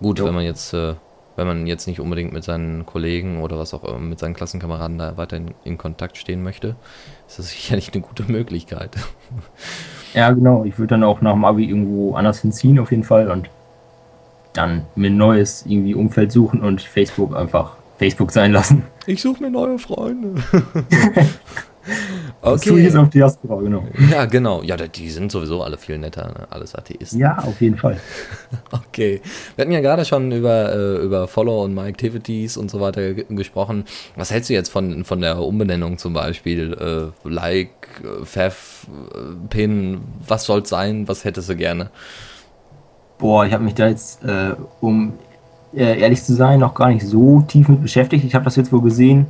gut, 0.00 0.18
jo. 0.18 0.24
wenn 0.24 0.34
man 0.34 0.44
jetzt, 0.44 0.72
äh, 0.72 0.94
wenn 1.36 1.46
man 1.46 1.66
jetzt 1.66 1.86
nicht 1.86 2.00
unbedingt 2.00 2.32
mit 2.32 2.44
seinen 2.44 2.86
Kollegen 2.86 3.42
oder 3.42 3.58
was 3.58 3.74
auch 3.74 3.84
immer, 3.84 3.98
mit 3.98 4.18
seinen 4.18 4.32
Klassenkameraden 4.32 4.96
da 4.96 5.18
weiterhin 5.18 5.52
in 5.64 5.76
Kontakt 5.76 6.16
stehen 6.16 6.42
möchte, 6.42 6.76
ist 7.28 7.38
das 7.38 7.50
sicherlich 7.50 7.92
eine 7.92 8.00
gute 8.00 8.22
Möglichkeit. 8.24 8.96
Ja, 10.14 10.30
genau. 10.32 10.64
Ich 10.64 10.78
würde 10.78 10.94
dann 10.94 11.04
auch 11.04 11.20
nach 11.20 11.34
dem 11.34 11.44
Abi 11.44 11.66
irgendwo 11.66 12.14
anders 12.14 12.40
hinziehen, 12.40 12.78
auf 12.78 12.90
jeden 12.90 13.04
Fall, 13.04 13.30
und 13.30 13.50
dann 14.52 14.86
mir 14.96 15.10
ein 15.10 15.16
neues 15.16 15.64
irgendwie 15.66 15.94
Umfeld 15.94 16.32
suchen 16.32 16.60
und 16.60 16.80
Facebook 16.80 17.36
einfach 17.36 17.76
Facebook 17.98 18.32
sein 18.32 18.52
lassen. 18.52 18.84
Ich 19.06 19.20
suche 19.20 19.42
mir 19.42 19.50
neue 19.50 19.78
Freunde. 19.78 20.42
okay. 22.40 22.82
Jetzt 22.82 22.96
auf 22.96 23.10
Diaspora, 23.10 23.60
genau. 23.60 23.84
Ja, 24.10 24.24
genau. 24.24 24.62
Ja, 24.62 24.76
die 24.76 25.10
sind 25.10 25.30
sowieso 25.30 25.62
alle 25.62 25.76
viel 25.76 25.98
netter, 25.98 26.28
ne? 26.28 26.46
alles 26.48 26.74
Atheisten. 26.74 27.18
Ja, 27.18 27.36
auf 27.38 27.60
jeden 27.60 27.76
Fall. 27.76 28.00
okay. 28.72 29.20
Wir 29.54 29.62
hatten 29.62 29.72
ja 29.72 29.80
gerade 29.80 30.06
schon 30.06 30.32
über, 30.32 30.74
äh, 30.74 30.96
über 31.04 31.28
Follow 31.28 31.62
und 31.62 31.74
My 31.74 31.88
Activities 31.88 32.56
und 32.56 32.70
so 32.70 32.80
weiter 32.80 33.12
gesprochen. 33.12 33.84
Was 34.16 34.30
hältst 34.30 34.48
du 34.48 34.54
jetzt 34.54 34.70
von, 34.70 35.04
von 35.04 35.20
der 35.20 35.38
Umbenennung 35.38 35.98
zum 35.98 36.14
Beispiel? 36.14 36.72
Äh, 36.72 37.28
like, 37.28 37.70
Fev, 38.24 38.86
äh, 39.14 39.18
Pin, 39.50 40.00
was 40.26 40.44
soll 40.44 40.60
es 40.60 40.70
sein? 40.70 41.06
Was 41.06 41.24
hättest 41.24 41.50
du 41.50 41.56
gerne? 41.56 41.90
Boah, 43.20 43.44
ich 43.44 43.52
habe 43.52 43.62
mich 43.62 43.74
da 43.74 43.86
jetzt 43.86 44.24
äh, 44.24 44.54
um 44.80 45.12
äh, 45.74 46.00
ehrlich 46.00 46.24
zu 46.24 46.34
sein, 46.34 46.60
noch 46.60 46.74
gar 46.74 46.88
nicht 46.88 47.06
so 47.06 47.42
tief 47.42 47.68
mit 47.68 47.82
beschäftigt. 47.82 48.24
Ich 48.24 48.34
habe 48.34 48.44
das 48.44 48.56
jetzt 48.56 48.72
wohl 48.72 48.80
gesehen. 48.80 49.26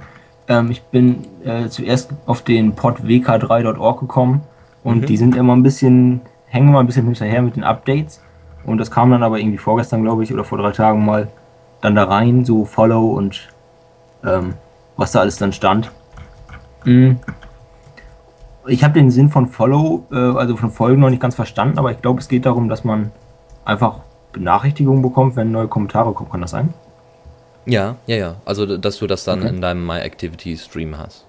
Ähm, 0.48 0.70
ich 0.70 0.82
bin 0.82 1.26
äh, 1.44 1.68
zuerst 1.68 2.10
auf 2.26 2.42
den 2.42 2.74
pod 2.74 3.00
wk3.org 3.00 4.00
gekommen 4.00 4.42
und 4.84 5.02
mhm. 5.02 5.06
die 5.06 5.16
sind 5.16 5.36
immer 5.36 5.54
ein 5.54 5.62
bisschen, 5.62 6.20
hängen 6.46 6.68
immer 6.68 6.80
ein 6.80 6.86
bisschen 6.86 7.04
hinterher 7.04 7.42
mit 7.42 7.56
den 7.56 7.64
Updates. 7.64 8.22
Und 8.64 8.78
das 8.78 8.90
kam 8.90 9.10
dann 9.10 9.22
aber 9.22 9.38
irgendwie 9.38 9.58
vorgestern, 9.58 10.02
glaube 10.02 10.22
ich, 10.22 10.32
oder 10.32 10.44
vor 10.44 10.58
drei 10.58 10.70
Tagen 10.70 11.04
mal 11.04 11.28
dann 11.80 11.94
da 11.94 12.04
rein, 12.04 12.44
so 12.44 12.64
Follow 12.64 13.10
und 13.10 13.48
ähm, 14.24 14.54
was 14.96 15.12
da 15.12 15.20
alles 15.20 15.36
dann 15.36 15.52
stand. 15.52 15.90
Mhm. 16.84 17.18
Ich 18.66 18.84
habe 18.84 18.94
den 18.94 19.10
Sinn 19.10 19.30
von 19.30 19.46
Follow, 19.46 20.04
äh, 20.12 20.16
also 20.16 20.56
von 20.56 20.70
Folgen 20.70 21.00
noch 21.00 21.10
nicht 21.10 21.22
ganz 21.22 21.34
verstanden, 21.34 21.78
aber 21.78 21.90
ich 21.90 22.02
glaube, 22.02 22.20
es 22.20 22.28
geht 22.28 22.46
darum, 22.46 22.68
dass 22.68 22.84
man 22.84 23.10
einfach 23.70 24.00
Benachrichtigungen 24.32 25.02
bekommt, 25.02 25.36
wenn 25.36 25.50
neue 25.50 25.68
Kommentare 25.68 26.12
kommen. 26.12 26.30
Kann 26.30 26.42
das 26.42 26.50
sein? 26.50 26.74
Ja, 27.66 27.96
ja, 28.06 28.16
ja. 28.16 28.36
Also, 28.44 28.76
dass 28.76 28.98
du 28.98 29.06
das 29.06 29.24
dann 29.24 29.40
okay. 29.40 29.48
in 29.48 29.60
deinem 29.60 29.86
My 29.86 29.98
Activity 30.00 30.56
Stream 30.56 30.98
hast. 30.98 31.24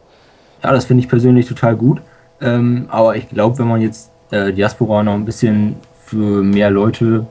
Ja, 0.63 0.71
das 0.71 0.85
finde 0.85 1.03
ich 1.03 1.09
persönlich 1.09 1.47
total 1.47 1.75
gut. 1.75 2.01
Ähm, 2.41 2.87
aber 2.89 3.15
ich 3.15 3.29
glaube, 3.29 3.59
wenn 3.59 3.67
man 3.67 3.81
jetzt 3.81 4.11
äh, 4.31 4.51
Diaspora 4.51 5.03
noch 5.03 5.13
ein 5.13 5.25
bisschen 5.25 5.75
für 6.05 6.43
mehr 6.43 6.71
Leute 6.71 7.25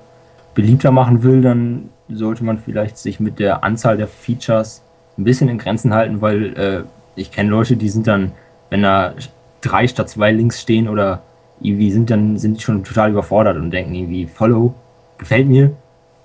beliebter 0.54 0.90
machen 0.90 1.22
will, 1.22 1.42
dann 1.42 1.90
sollte 2.08 2.44
man 2.44 2.58
vielleicht 2.58 2.98
sich 2.98 3.20
mit 3.20 3.38
der 3.38 3.62
Anzahl 3.64 3.96
der 3.96 4.08
Features 4.08 4.82
ein 5.18 5.24
bisschen 5.24 5.48
in 5.48 5.58
Grenzen 5.58 5.92
halten, 5.94 6.20
weil 6.20 6.56
äh, 6.56 6.82
ich 7.14 7.30
kenne 7.30 7.50
Leute, 7.50 7.76
die 7.76 7.88
sind 7.88 8.06
dann, 8.06 8.32
wenn 8.68 8.82
da 8.82 9.14
drei 9.60 9.86
statt 9.86 10.08
zwei 10.08 10.32
Links 10.32 10.60
stehen 10.60 10.88
oder 10.88 11.22
irgendwie 11.60 11.90
sind 11.90 12.10
dann 12.10 12.38
sind 12.38 12.56
die 12.56 12.62
schon 12.62 12.84
total 12.84 13.10
überfordert 13.10 13.56
und 13.56 13.70
denken 13.70 13.94
irgendwie 13.94 14.26
Follow 14.26 14.74
gefällt 15.20 15.46
mir, 15.46 15.76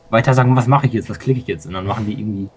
weiter 0.10 0.34
sagen, 0.34 0.56
was 0.56 0.68
mache 0.68 0.88
ich 0.88 0.94
jetzt, 0.94 1.10
was 1.10 1.20
klicke 1.20 1.40
ich 1.40 1.48
jetzt? 1.48 1.68
Und 1.68 1.74
dann 1.74 1.86
machen 1.86 2.08
die 2.08 2.14
irgendwie, 2.14 2.50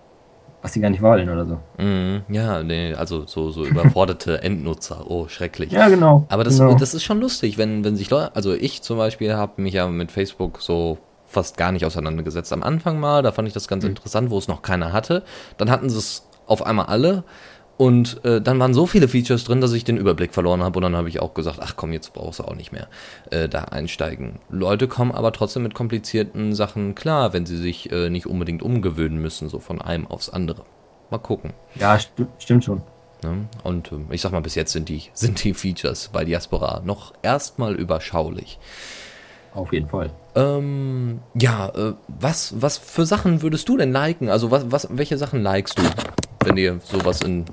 was 0.62 0.72
sie 0.72 0.80
gar 0.80 0.90
nicht 0.90 1.02
wollen 1.02 1.28
oder 1.28 1.44
so. 1.46 1.82
Mm, 1.82 2.22
ja, 2.32 2.62
nee, 2.62 2.94
also 2.94 3.26
so, 3.26 3.50
so 3.50 3.64
überforderte 3.64 4.42
Endnutzer, 4.42 5.04
oh, 5.10 5.28
schrecklich. 5.28 5.72
Ja, 5.72 5.88
genau. 5.88 6.24
Aber 6.28 6.44
das, 6.44 6.58
genau. 6.58 6.74
das 6.74 6.94
ist 6.94 7.04
schon 7.04 7.20
lustig, 7.20 7.58
wenn, 7.58 7.84
wenn 7.84 7.96
sich 7.96 8.08
Leute, 8.10 8.34
also 8.34 8.54
ich 8.54 8.82
zum 8.82 8.96
Beispiel 8.96 9.34
habe 9.34 9.60
mich 9.60 9.74
ja 9.74 9.86
mit 9.88 10.10
Facebook 10.10 10.62
so 10.62 10.98
fast 11.26 11.58
gar 11.58 11.72
nicht 11.72 11.84
auseinandergesetzt. 11.84 12.52
Am 12.52 12.62
Anfang 12.62 12.98
mal, 12.98 13.22
da 13.22 13.32
fand 13.32 13.46
ich 13.48 13.54
das 13.54 13.68
ganz 13.68 13.84
mhm. 13.84 13.90
interessant, 13.90 14.30
wo 14.30 14.38
es 14.38 14.48
noch 14.48 14.62
keiner 14.62 14.92
hatte. 14.92 15.24
Dann 15.58 15.70
hatten 15.70 15.90
sie 15.90 15.98
es 15.98 16.26
auf 16.46 16.64
einmal 16.64 16.86
alle 16.86 17.24
und 17.78 18.24
äh, 18.24 18.42
dann 18.42 18.58
waren 18.58 18.74
so 18.74 18.86
viele 18.86 19.06
Features 19.06 19.44
drin, 19.44 19.60
dass 19.60 19.72
ich 19.72 19.84
den 19.84 19.96
Überblick 19.96 20.34
verloren 20.34 20.64
habe. 20.64 20.78
Und 20.78 20.82
dann 20.82 20.96
habe 20.96 21.08
ich 21.08 21.22
auch 21.22 21.32
gesagt, 21.32 21.60
ach 21.62 21.74
komm, 21.76 21.92
jetzt 21.92 22.12
brauchst 22.12 22.40
du 22.40 22.44
auch 22.44 22.56
nicht 22.56 22.72
mehr 22.72 22.88
äh, 23.30 23.48
da 23.48 23.66
einsteigen. 23.66 24.40
Leute 24.50 24.88
kommen 24.88 25.12
aber 25.12 25.32
trotzdem 25.32 25.62
mit 25.62 25.74
komplizierten 25.74 26.56
Sachen 26.56 26.96
klar, 26.96 27.32
wenn 27.32 27.46
sie 27.46 27.56
sich 27.56 27.92
äh, 27.92 28.10
nicht 28.10 28.26
unbedingt 28.26 28.64
umgewöhnen 28.64 29.18
müssen, 29.18 29.48
so 29.48 29.60
von 29.60 29.80
einem 29.80 30.08
aufs 30.08 30.28
andere. 30.28 30.64
Mal 31.10 31.18
gucken. 31.18 31.52
Ja, 31.76 31.96
st 31.96 32.10
stimmt 32.40 32.64
schon. 32.64 32.82
Ja, 33.22 33.34
und 33.62 33.92
ähm, 33.92 34.06
ich 34.10 34.22
sag 34.22 34.32
mal, 34.32 34.40
bis 34.40 34.56
jetzt 34.56 34.72
sind 34.72 34.88
die, 34.88 35.04
sind 35.12 35.42
die 35.44 35.54
Features 35.54 36.10
bei 36.12 36.24
Diaspora 36.24 36.82
noch 36.84 37.14
erstmal 37.22 37.76
überschaulich. 37.76 38.58
Auf 39.54 39.72
jeden 39.72 39.88
Fall. 39.88 40.10
Ähm, 40.34 41.20
ja, 41.40 41.68
äh, 41.68 41.94
was, 42.08 42.60
was 42.60 42.76
für 42.76 43.06
Sachen 43.06 43.40
würdest 43.40 43.68
du 43.68 43.76
denn 43.76 43.92
liken? 43.92 44.30
Also 44.30 44.50
was, 44.50 44.70
was, 44.70 44.88
welche 44.90 45.16
Sachen 45.16 45.42
likest 45.42 45.78
du, 45.78 45.82
wenn 46.44 46.56
dir 46.56 46.78
sowas 46.82 47.22
in 47.22 47.44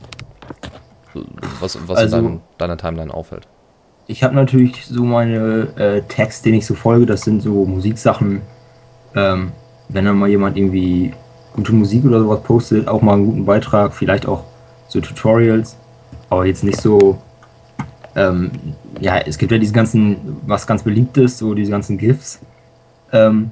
was, 1.59 1.77
was 1.87 1.97
also, 1.97 2.17
in 2.17 2.23
deinem, 2.23 2.41
deiner 2.57 2.77
Timeline 2.77 3.13
auffällt? 3.13 3.47
Ich 4.07 4.23
habe 4.23 4.35
natürlich 4.35 4.85
so 4.85 5.03
meine 5.03 5.69
äh, 5.77 6.01
Tags, 6.07 6.41
denen 6.41 6.57
ich 6.57 6.65
so 6.65 6.75
folge, 6.75 7.05
das 7.05 7.21
sind 7.21 7.41
so 7.41 7.65
Musiksachen. 7.65 8.41
Ähm, 9.15 9.51
wenn 9.89 10.05
dann 10.05 10.17
mal 10.17 10.29
jemand 10.29 10.57
irgendwie 10.57 11.13
gute 11.53 11.73
Musik 11.73 12.05
oder 12.05 12.19
sowas 12.19 12.41
postet, 12.43 12.87
auch 12.87 13.01
mal 13.01 13.13
einen 13.13 13.25
guten 13.25 13.45
Beitrag, 13.45 13.93
vielleicht 13.93 14.27
auch 14.27 14.43
so 14.87 14.99
Tutorials, 14.99 15.77
aber 16.29 16.45
jetzt 16.45 16.63
nicht 16.63 16.79
so. 16.79 17.17
Ähm, 18.15 18.51
ja, 19.01 19.17
es 19.17 19.37
gibt 19.37 19.51
ja 19.51 19.57
diese 19.57 19.73
ganzen, 19.73 20.37
was 20.45 20.67
ganz 20.67 20.83
beliebt 20.83 21.17
ist, 21.17 21.37
so 21.37 21.53
diese 21.53 21.71
ganzen 21.71 21.97
GIFs. 21.97 22.39
Ähm, 23.11 23.51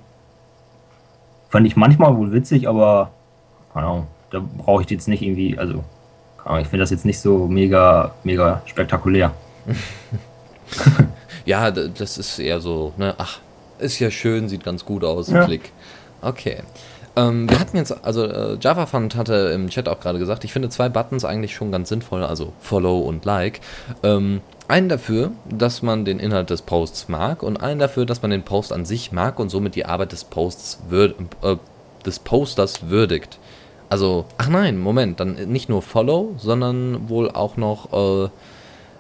fand 1.50 1.68
ich 1.68 1.76
manchmal 1.76 2.16
wohl 2.18 2.32
witzig, 2.32 2.68
aber 2.68 3.12
keine 3.74 3.88
Ahnung, 3.88 4.08
da 4.34 4.44
brauche 4.58 4.82
ich 4.82 4.90
jetzt 4.90 5.08
nicht 5.08 5.22
irgendwie, 5.22 5.58
also 5.58 5.84
ich 6.60 6.68
finde 6.68 6.80
das 6.80 6.90
jetzt 6.90 7.06
nicht 7.06 7.20
so 7.20 7.48
mega, 7.48 8.16
mega 8.24 8.64
spektakulär. 8.66 9.32
ja, 11.46 11.72
das 11.72 12.18
ist 12.18 12.40
eher 12.40 12.60
so, 12.60 12.94
ne, 12.98 13.14
ach, 13.18 13.40
ist 13.80 14.00
ja 14.00 14.10
schön, 14.10 14.50
sieht 14.50 14.64
ganz 14.64 14.84
gut 14.86 15.04
aus, 15.04 15.30
Ja. 15.30 15.46
Klick. 15.46 15.72
Okay. 16.22 16.58
Ähm, 17.16 17.48
wir 17.48 17.60
hatten 17.60 17.78
jetzt, 17.78 18.04
also 18.04 18.26
äh, 18.26 18.58
Java 18.60 18.88
Fund 18.88 19.16
hatte 19.16 19.52
im 19.54 19.70
Chat 19.70 19.88
auch 19.88 20.00
gerade 20.00 20.18
gesagt, 20.18 20.44
ich 20.46 20.52
finde 20.52 20.70
zwei 20.70 20.90
Buttons 20.90 21.26
eigentlich 21.26 21.54
schon 21.54 21.72
ganz 21.72 21.90
sinnvoll, 21.90 22.24
also 22.24 22.54
Follow 22.60 23.02
und 23.02 23.24
Like. 23.24 23.62
Ähm, 24.02 24.42
einen 24.68 24.90
dafür, 24.90 25.32
dass 25.48 25.84
man 25.84 26.06
den 26.06 26.20
Inhalt 26.20 26.50
des 26.50 26.64
Posts 26.64 27.10
mag 27.10 27.44
und 27.44 27.58
einen 27.58 27.80
dafür, 27.80 28.08
dass 28.08 28.24
man 28.24 28.32
den 28.32 28.44
Post 28.44 28.74
an 28.74 28.86
sich 28.86 29.12
mag 29.12 29.38
und 29.38 29.50
somit 29.50 29.76
die 29.76 29.86
Arbeit 29.86 30.12
des 30.12 30.24
Posts 30.24 30.80
würd, 30.90 31.16
äh, 31.44 31.58
des 32.04 32.18
Posters 32.18 32.90
würdigt. 32.90 33.38
Also, 33.94 34.26
ach 34.40 34.50
nein, 34.50 34.80
Moment, 34.80 35.20
dann 35.20 35.36
nicht 35.52 35.70
nur 35.70 35.84
Follow, 35.84 36.34
sondern 36.40 37.10
wohl 37.10 37.30
auch 37.30 37.58
noch 37.58 37.94
äh, 37.94 38.30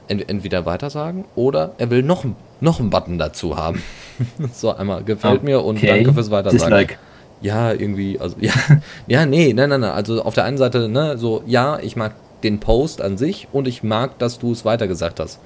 ent 0.07 0.29
entweder 0.29 0.67
weitersagen 0.67 1.25
oder 1.35 1.71
er 1.79 1.89
will 1.89 2.03
noch, 2.03 2.25
noch 2.61 2.79
einen 2.79 2.91
Button 2.91 3.17
dazu 3.17 3.57
haben. 3.57 3.81
so 4.53 4.69
einmal 4.71 5.03
gefällt 5.03 5.41
mir 5.41 5.63
und 5.63 5.77
Okay. 5.77 5.87
danke 5.87 6.13
fürs 6.13 6.29
Weitersagen. 6.29 6.59
Dislike. 6.59 6.95
Ja, 7.41 7.71
irgendwie, 7.71 8.19
also 8.19 8.35
ja, 8.39 8.51
ja, 9.07 9.25
nee, 9.25 9.51
nein, 9.53 9.69
nein, 9.69 9.81
nein. 9.81 9.89
Also 9.89 10.21
auf 10.21 10.35
der 10.35 10.43
einen 10.43 10.59
Seite, 10.59 10.87
ne, 10.87 11.17
so, 11.17 11.41
ja, 11.47 11.79
ich 11.79 11.95
mag 11.95 12.13
den 12.43 12.59
Post 12.59 13.01
an 13.01 13.17
sich 13.17 13.47
und 13.51 13.67
ich 13.67 13.81
mag, 13.81 14.19
dass 14.19 14.37
du 14.37 14.51
es 14.51 14.63
weitergesagt 14.63 15.19
hast. 15.19 15.39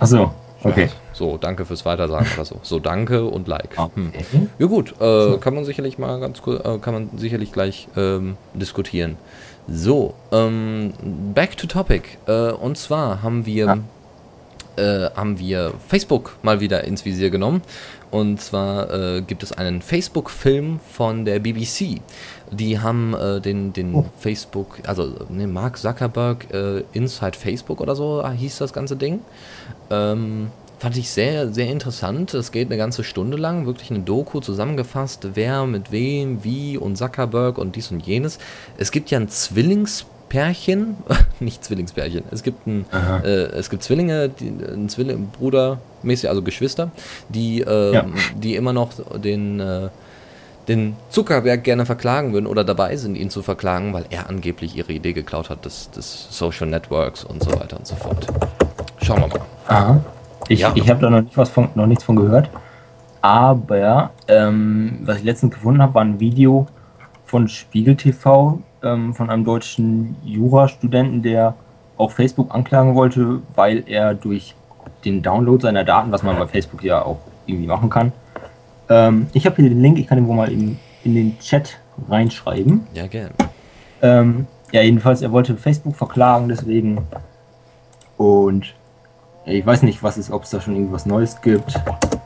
Achso, 0.00 0.32
okay. 0.68 0.84
Ja, 0.86 0.90
so, 1.12 1.36
danke 1.38 1.64
fürs 1.64 1.84
Weitersagen 1.84 2.28
oder 2.34 2.44
so. 2.44 2.60
So, 2.62 2.78
danke 2.78 3.24
und 3.24 3.48
Like. 3.48 3.76
Hm. 3.94 4.12
Ja 4.58 4.66
gut, 4.66 4.94
äh, 5.00 5.38
kann 5.38 5.54
man 5.54 5.64
sicherlich 5.64 5.98
mal 5.98 6.20
ganz 6.20 6.42
kurz, 6.42 6.64
äh, 6.64 6.78
kann 6.78 6.94
man 6.94 7.10
sicherlich 7.16 7.52
gleich 7.52 7.88
ähm, 7.96 8.36
diskutieren. 8.54 9.16
So, 9.68 10.14
ähm, 10.30 10.92
back 11.34 11.56
to 11.56 11.66
topic. 11.66 12.18
Äh, 12.26 12.52
und 12.52 12.78
zwar 12.78 13.22
haben 13.22 13.46
wir, 13.46 13.78
äh, 14.76 15.10
haben 15.14 15.38
wir 15.38 15.72
Facebook 15.88 16.36
mal 16.42 16.60
wieder 16.60 16.84
ins 16.84 17.04
Visier 17.04 17.30
genommen. 17.30 17.62
Und 18.10 18.40
zwar 18.40 18.90
äh, 18.92 19.22
gibt 19.22 19.42
es 19.42 19.52
einen 19.52 19.82
Facebook-Film 19.82 20.80
von 20.92 21.24
der 21.24 21.40
BBC. 21.40 22.00
Die 22.50 22.78
haben 22.78 23.14
äh, 23.14 23.40
den, 23.40 23.72
den 23.72 23.94
Oh. 23.94 24.06
Facebook, 24.20 24.78
also 24.86 25.12
ne, 25.28 25.46
Mark 25.46 25.78
Zuckerberg 25.78 26.52
äh, 26.52 26.82
Inside 26.92 27.36
Facebook 27.36 27.80
oder 27.80 27.96
so 27.96 28.26
hieß 28.28 28.58
das 28.58 28.72
ganze 28.72 28.96
Ding. 28.96 29.20
Ähm, 29.90 30.48
fand 30.78 30.96
ich 30.96 31.10
sehr, 31.10 31.52
sehr 31.52 31.68
interessant. 31.68 32.34
Es 32.34 32.52
geht 32.52 32.68
eine 32.68 32.76
ganze 32.76 33.02
Stunde 33.02 33.36
lang, 33.36 33.66
wirklich 33.66 33.90
eine 33.90 34.00
Doku 34.00 34.40
zusammengefasst, 34.40 35.28
wer 35.34 35.66
mit 35.66 35.90
wem, 35.90 36.44
wie 36.44 36.76
und 36.78 36.96
Zuckerberg 36.96 37.58
und 37.58 37.76
dies 37.76 37.90
und 37.90 38.06
jenes. 38.06 38.38
Es 38.76 38.90
gibt 38.90 39.10
ja 39.10 39.18
ein 39.18 39.28
Zwillingspärchen, 40.28 40.96
nicht 41.40 41.64
Zwillingspärchen, 41.64 42.24
es 42.30 42.42
gibt 42.42 42.66
ein, 42.66 42.84
äh, 43.24 43.28
es 43.28 43.70
gibt 43.70 43.82
Zwillinge, 43.82 44.28
die, 44.28 44.48
ein 44.48 44.88
Zwilling, 44.88 45.28
Bruder, 45.28 45.78
mäßig, 46.02 46.28
also 46.28 46.42
Geschwister, 46.42 46.90
die, 47.28 47.60
äh, 47.62 47.94
Ja. 47.94 48.04
die 48.36 48.56
immer 48.56 48.72
noch 48.72 48.90
den, 49.16 49.60
äh, 49.60 49.88
den 50.68 50.96
Zuckerberg 51.10 51.62
gerne 51.62 51.86
verklagen 51.86 52.32
würden 52.32 52.46
oder 52.46 52.64
dabei 52.64 52.96
sind, 52.96 53.14
ihn 53.16 53.30
zu 53.30 53.42
verklagen, 53.42 53.92
weil 53.92 54.04
er 54.10 54.28
angeblich 54.28 54.76
ihre 54.76 54.92
Idee 54.92 55.12
geklaut 55.12 55.48
hat 55.48 55.64
des, 55.64 55.90
des 55.92 56.26
Social 56.30 56.66
Networks 56.66 57.22
und 57.24 57.42
so 57.42 57.52
weiter 57.52 57.76
und 57.78 57.86
so 57.86 57.94
fort. 57.94 58.26
Schauen 59.02 59.20
wir 59.20 59.28
mal. 59.28 59.40
Aha. 59.68 60.00
Ich, 60.48 60.60
Ja. 60.60 60.72
ich 60.74 60.88
habe 60.90 61.00
da 61.00 61.10
noch, 61.10 61.22
nicht 61.22 61.36
was 61.36 61.48
von, 61.50 61.68
noch 61.76 61.86
nichts 61.86 62.02
von 62.04 62.16
gehört. 62.16 62.50
Aber 63.22 64.10
ähm, 64.28 64.98
was 65.04 65.18
ich 65.18 65.24
letztens 65.24 65.54
gefunden 65.54 65.80
habe, 65.82 65.94
war 65.94 66.02
ein 66.02 66.18
Video 66.20 66.66
von 67.24 67.48
Spiegel 67.48 67.96
TV 67.96 68.60
ähm, 68.86 69.14
von 69.14 69.30
einem 69.30 69.44
deutschen 69.44 70.16
Jurastudenten, 70.24 71.22
der 71.22 71.54
auch 71.96 72.10
Facebook 72.10 72.54
anklagen 72.54 72.94
wollte, 72.94 73.40
weil 73.54 73.84
er 73.86 74.14
durch 74.14 74.54
den 75.04 75.22
Download 75.22 75.60
seiner 75.60 75.84
Daten, 75.84 76.12
was 76.12 76.22
man 76.22 76.38
bei 76.38 76.46
Facebook 76.46 76.82
ja 76.82 77.02
auch 77.02 77.18
irgendwie 77.46 77.66
machen 77.66 77.90
kann. 77.90 78.12
Ähm, 78.88 79.26
ich 79.32 79.46
habe 79.46 79.56
hier 79.56 79.68
den 79.68 79.80
Link, 79.80 79.98
ich 79.98 80.06
kann 80.06 80.18
ihn 80.18 80.28
wohl 80.28 80.36
mal 80.36 80.50
in, 80.50 80.78
in 81.04 81.14
den 81.14 81.38
Chat 81.38 81.78
reinschreiben. 82.08 82.86
Ja, 82.94 83.06
gern. 83.06 83.30
Ähm, 84.02 84.46
ja, 84.72 84.82
jedenfalls, 84.82 85.22
er 85.22 85.32
wollte 85.32 85.56
Facebook 85.56 85.96
verklagen, 85.96 86.48
deswegen. 86.48 87.06
Und 88.16 88.74
ja, 89.44 89.52
ich 89.52 89.64
weiß 89.64 89.82
nicht, 89.82 90.02
was 90.02 90.18
ist, 90.18 90.30
ob 90.30 90.42
es 90.42 90.50
da 90.50 90.60
schon 90.60 90.74
irgendwas 90.74 91.06
Neues 91.06 91.40
gibt. 91.40 91.74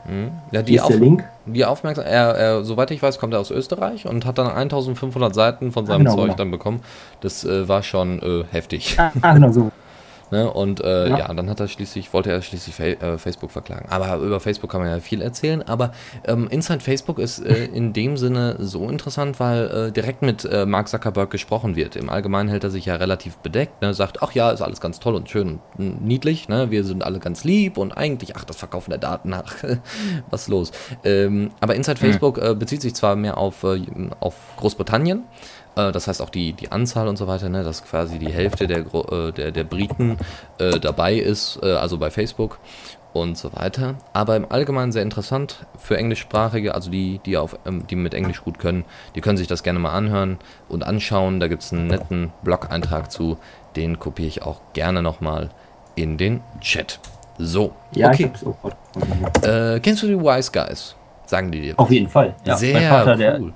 Mhm. 0.07 0.31
Ja, 0.51 0.59
Hier 0.59 0.63
die, 0.63 0.81
Auf 0.81 0.87
der 0.87 0.97
Link. 0.97 1.23
Die 1.45 1.65
Aufmerksam, 1.65 2.05
er, 2.05 2.35
er, 2.35 2.63
soweit 2.63 2.91
ich 2.91 3.01
weiß, 3.01 3.19
kommt 3.19 3.33
er 3.33 3.39
aus 3.39 3.51
Österreich 3.51 4.07
und 4.07 4.25
hat 4.25 4.37
dann 4.37 4.47
1500 4.47 5.33
Seiten 5.33 5.71
von 5.71 5.85
seinem 5.85 6.05
genau, 6.05 6.15
Zeug 6.15 6.25
genau. 6.25 6.35
dann 6.35 6.51
bekommen. 6.51 6.81
Das 7.21 7.43
äh, 7.43 7.67
war 7.67 7.83
schon 7.83 8.21
äh, 8.21 8.43
heftig. 8.51 8.95
Ah, 8.99 9.11
ah, 9.21 9.33
genau 9.33 9.51
so. 9.51 9.71
Ne? 10.31 10.51
Und 10.51 10.81
äh, 10.81 11.09
ja. 11.09 11.17
Ja. 11.19 11.33
dann 11.33 11.49
hat 11.49 11.59
er 11.59 11.67
schließlich, 11.67 12.13
wollte 12.13 12.31
er 12.31 12.41
schließlich 12.41 12.75
Fa 12.75 12.83
äh, 12.83 13.17
Facebook 13.17 13.51
verklagen. 13.51 13.87
Aber 13.89 14.15
über 14.17 14.39
Facebook 14.39 14.71
kann 14.71 14.81
man 14.81 14.89
ja 14.89 14.99
viel 14.99 15.21
erzählen. 15.21 15.61
Aber 15.61 15.91
ähm, 16.25 16.47
Inside 16.49 16.79
Facebook 16.79 17.19
ist 17.19 17.39
äh, 17.39 17.65
in 17.73 17.93
dem 17.93 18.17
Sinne 18.17 18.55
so 18.59 18.89
interessant, 18.89 19.39
weil 19.39 19.87
äh, 19.87 19.91
direkt 19.91 20.21
mit 20.21 20.45
äh, 20.45 20.65
Mark 20.65 20.87
Zuckerberg 20.87 21.29
gesprochen 21.29 21.75
wird. 21.75 21.95
Im 21.95 22.09
Allgemeinen 22.09 22.49
hält 22.49 22.63
er 22.63 22.69
sich 22.69 22.85
ja 22.85 22.95
relativ 22.95 23.37
bedeckt, 23.37 23.81
ne? 23.81 23.93
sagt, 23.93 24.21
ach 24.23 24.31
ja, 24.33 24.51
ist 24.51 24.61
alles 24.61 24.81
ganz 24.81 24.99
toll 24.99 25.15
und 25.15 25.29
schön 25.29 25.59
und 25.77 26.01
niedlich, 26.03 26.47
ne? 26.47 26.71
wir 26.71 26.83
sind 26.83 27.03
alle 27.03 27.19
ganz 27.19 27.43
lieb 27.43 27.77
und 27.77 27.91
eigentlich, 27.91 28.35
ach, 28.35 28.43
das 28.43 28.57
Verkaufen 28.57 28.91
der 28.91 28.99
Daten 28.99 29.29
nach, 29.29 29.55
was 30.29 30.47
los? 30.47 30.71
Ähm, 31.03 31.51
aber 31.59 31.75
Inside 31.75 31.97
Facebook 31.97 32.37
äh, 32.37 32.55
bezieht 32.55 32.81
sich 32.81 32.95
zwar 32.95 33.15
mehr 33.15 33.37
auf, 33.37 33.63
äh, 33.63 33.81
auf 34.19 34.35
Großbritannien, 34.57 35.23
äh, 35.75 35.91
das 35.91 36.07
heißt 36.07 36.21
auch 36.21 36.29
die, 36.29 36.53
die 36.53 36.71
Anzahl 36.71 37.07
und 37.07 37.17
so 37.17 37.27
weiter, 37.27 37.49
ne, 37.49 37.63
dass 37.63 37.83
quasi 37.83 38.19
die 38.19 38.31
Hälfte 38.31 38.67
der, 38.67 38.79
äh, 38.79 39.31
der, 39.31 39.51
der 39.51 39.63
Briten 39.63 40.17
äh, 40.57 40.79
dabei 40.79 41.15
ist, 41.15 41.59
äh, 41.61 41.73
also 41.73 41.97
bei 41.97 42.09
Facebook 42.11 42.59
und 43.13 43.37
so 43.37 43.53
weiter. 43.53 43.95
Aber 44.13 44.35
im 44.35 44.49
Allgemeinen 44.51 44.91
sehr 44.91 45.03
interessant 45.03 45.65
für 45.77 45.97
Englischsprachige, 45.97 46.73
also 46.75 46.89
die, 46.89 47.19
die, 47.25 47.37
auf, 47.37 47.57
ähm, 47.65 47.85
die 47.87 47.95
mit 47.95 48.13
Englisch 48.13 48.41
gut 48.43 48.59
können, 48.59 48.85
die 49.15 49.21
können 49.21 49.37
sich 49.37 49.47
das 49.47 49.63
gerne 49.63 49.79
mal 49.79 49.91
anhören 49.91 50.37
und 50.69 50.83
anschauen. 50.83 51.39
Da 51.39 51.47
gibt 51.47 51.63
es 51.63 51.73
einen 51.73 51.87
netten 51.87 52.31
Blog-Eintrag 52.43 53.11
zu, 53.11 53.37
den 53.75 53.99
kopiere 53.99 54.27
ich 54.27 54.43
auch 54.43 54.61
gerne 54.73 55.01
nochmal 55.01 55.49
in 55.95 56.17
den 56.17 56.41
Chat. 56.61 56.99
So, 57.37 57.73
Ja, 57.93 58.09
okay. 58.09 58.31
Äh, 59.41 59.79
kennst 59.79 60.03
du 60.03 60.07
die 60.07 60.19
Wise 60.19 60.51
Guys? 60.51 60.95
Sagen 61.25 61.51
die 61.51 61.61
dir? 61.61 61.73
Auf 61.77 61.89
jeden 61.89 62.09
Fall. 62.09 62.35
Ja. 62.45 62.55
Sehr 62.57 62.79
mein 62.79 62.89
Vater, 62.89 63.39
cool. 63.39 63.53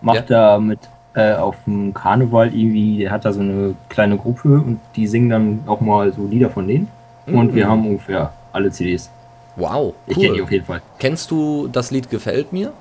macht 0.00 0.30
da 0.30 0.58
mit 0.58 0.78
äh, 1.14 1.34
auf 1.34 1.56
dem 1.66 1.92
Karneval 1.94 2.54
irgendwie, 2.54 2.98
der 2.98 3.10
hat 3.10 3.24
da 3.24 3.32
so 3.32 3.40
eine 3.40 3.74
kleine 3.88 4.16
Gruppe 4.16 4.48
und 4.54 4.80
die 4.96 5.06
singen 5.06 5.28
dann 5.28 5.60
auch 5.66 5.80
mal 5.80 6.12
so 6.12 6.26
Lieder 6.26 6.50
von 6.50 6.66
denen. 6.66 6.88
Und 7.26 7.54
wir 7.54 7.66
Mhm. 7.66 7.70
haben 7.70 7.86
ungefähr 7.86 8.32
alle 8.52 8.70
CDs. 8.70 9.10
Wow, 9.56 9.94
Ich 10.06 10.14
kenne 10.14 10.28
die 10.34 10.40
cool. 10.40 10.44
auf 10.44 10.50
jeden 10.52 10.64
Fall. 10.64 10.80
Kennst 10.98 11.30
du 11.30 11.68
das 11.70 11.90
Lied 11.90 12.08
Gefällt 12.10 12.52
mir? 12.52 12.72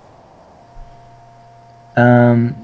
Ähm, 1.95 2.55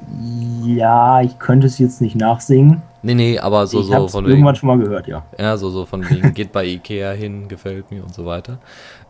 ja, 0.64 1.22
ich 1.22 1.38
könnte 1.38 1.68
es 1.68 1.78
jetzt 1.80 2.02
nicht 2.02 2.16
nachsingen. 2.16 2.82
Nee, 3.04 3.14
nee, 3.14 3.40
aber 3.40 3.68
so, 3.68 3.82
ich 3.82 3.88
so 3.88 3.94
habe 3.94 4.10
von 4.10 4.26
irgendwann 4.26 4.54
wegen, 4.54 4.56
schon 4.60 4.68
mal 4.68 4.78
gehört, 4.80 5.08
ja. 5.08 5.24
ja, 5.38 5.58
so, 5.58 5.70
so 5.70 5.86
von 5.86 6.10
wegen, 6.10 6.34
geht 6.34 6.52
bei 6.52 6.66
Ikea 6.66 7.12
hin, 7.12 7.48
gefällt 7.48 7.92
mir 7.92 8.04
und 8.04 8.14
so 8.14 8.26
weiter. 8.26 8.58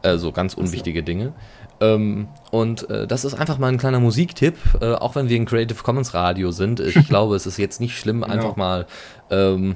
Äh, 0.01 0.17
so 0.17 0.31
ganz 0.31 0.55
unwichtige 0.55 1.03
Dinge. 1.03 1.33
Ähm, 1.79 2.27
und 2.51 2.89
äh, 2.89 3.07
das 3.07 3.25
ist 3.25 3.33
einfach 3.35 3.57
mal 3.57 3.67
ein 3.67 3.77
kleiner 3.77 3.99
Musiktipp, 3.99 4.55
äh, 4.81 4.93
auch 4.93 5.15
wenn 5.15 5.29
wir 5.29 5.39
ein 5.39 5.45
Creative 5.45 5.81
Commons 5.83 6.13
Radio 6.13 6.51
sind. 6.51 6.79
Ich 6.79 6.95
glaube, 7.07 7.35
es 7.35 7.45
ist 7.45 7.57
jetzt 7.57 7.79
nicht 7.79 7.97
schlimm, 7.97 8.21
Genau. 8.21 8.33
einfach 8.33 8.55
mal 8.55 8.87
ähm, 9.29 9.75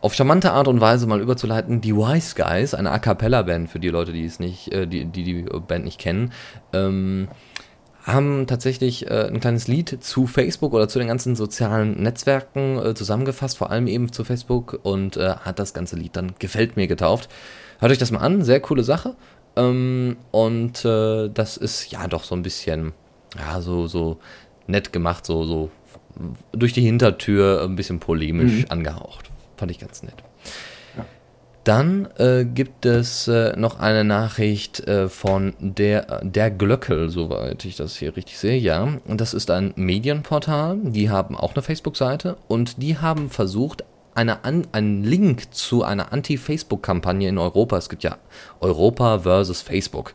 auf 0.00 0.14
charmante 0.14 0.52
Art 0.52 0.68
und 0.68 0.80
Weise 0.80 1.06
mal 1.06 1.20
überzuleiten. 1.20 1.80
Die 1.80 1.94
Wise 1.94 2.34
Guys, 2.36 2.74
eine 2.74 2.90
A 2.90 2.98
cappella 2.98 3.42
Band 3.42 3.68
für 3.68 3.80
die 3.80 3.88
Leute, 3.88 4.12
die 4.12 4.24
es 4.24 4.38
nicht, 4.38 4.72
äh, 4.72 4.86
die, 4.86 5.04
die 5.04 5.24
die 5.24 5.42
Band 5.66 5.84
nicht 5.84 5.98
kennen, 6.00 6.32
ähm, 6.72 7.28
haben 8.04 8.46
tatsächlich 8.46 9.10
äh, 9.10 9.26
ein 9.26 9.40
kleines 9.40 9.66
Lied 9.66 10.02
zu 10.02 10.28
Facebook 10.28 10.72
oder 10.74 10.88
zu 10.88 11.00
den 11.00 11.08
ganzen 11.08 11.34
sozialen 11.34 12.00
Netzwerken 12.00 12.78
äh, 12.78 12.94
zusammengefasst, 12.94 13.58
vor 13.58 13.70
allem 13.70 13.88
eben 13.88 14.12
zu 14.12 14.22
Facebook 14.22 14.78
und 14.84 15.16
äh, 15.16 15.30
hat 15.30 15.58
das 15.58 15.74
ganze 15.74 15.96
Lied 15.96 16.14
dann 16.16 16.34
Gefällt 16.38 16.76
mir 16.76 16.86
getauft. 16.86 17.28
Hört 17.80 17.90
euch 17.90 17.98
das 17.98 18.12
mal 18.12 18.20
an, 18.20 18.42
sehr 18.42 18.60
coole 18.60 18.84
Sache. 18.84 19.16
Ähm, 19.56 20.16
und 20.30 20.84
äh, 20.84 21.28
das 21.28 21.56
ist 21.56 21.90
ja 21.90 22.06
doch 22.08 22.24
so 22.24 22.34
ein 22.34 22.42
bisschen, 22.42 22.92
ja, 23.38 23.60
so, 23.60 23.86
so 23.86 24.18
nett 24.66 24.92
gemacht, 24.92 25.26
so, 25.26 25.44
so 25.44 25.70
durch 26.52 26.72
die 26.72 26.82
Hintertür 26.82 27.62
ein 27.64 27.76
bisschen 27.76 28.00
polemisch 28.00 28.64
angehaucht. 28.68 29.30
Fand 29.56 29.70
ich 29.70 29.78
ganz 29.78 30.02
nett. 30.02 30.22
Dann 31.66 32.08
äh, 32.18 32.44
gibt 32.44 32.86
es 32.86 33.26
äh, 33.26 33.56
noch 33.56 33.80
eine 33.80 34.04
Nachricht 34.04 34.86
äh, 34.86 35.08
von 35.08 35.52
der, 35.58 36.20
der 36.22 36.52
Glöckel, 36.52 37.10
soweit 37.10 37.64
ich 37.64 37.74
das 37.74 37.96
hier 37.96 38.16
richtig 38.16 38.38
sehe, 38.38 38.56
ja. 38.56 38.86
Und 39.04 39.20
das 39.20 39.34
ist 39.34 39.50
ein 39.50 39.72
Medienportal, 39.74 40.78
die 40.84 41.10
haben 41.10 41.36
auch 41.36 41.54
eine 41.54 41.62
Facebook-Seite 41.62 42.36
und 42.46 42.80
die 42.80 42.98
haben 42.98 43.30
versucht, 43.30 43.82
eine 44.16 44.44
An 44.44 44.66
einen 44.72 45.04
Link 45.04 45.54
zu 45.54 45.84
einer 45.84 46.12
Anti-Facebook-Kampagne 46.12 47.28
in 47.28 47.38
Europa. 47.38 47.76
Es 47.76 47.88
gibt 47.88 48.02
ja 48.02 48.18
Europa 48.60 49.20
versus 49.20 49.62
Facebook 49.62 50.14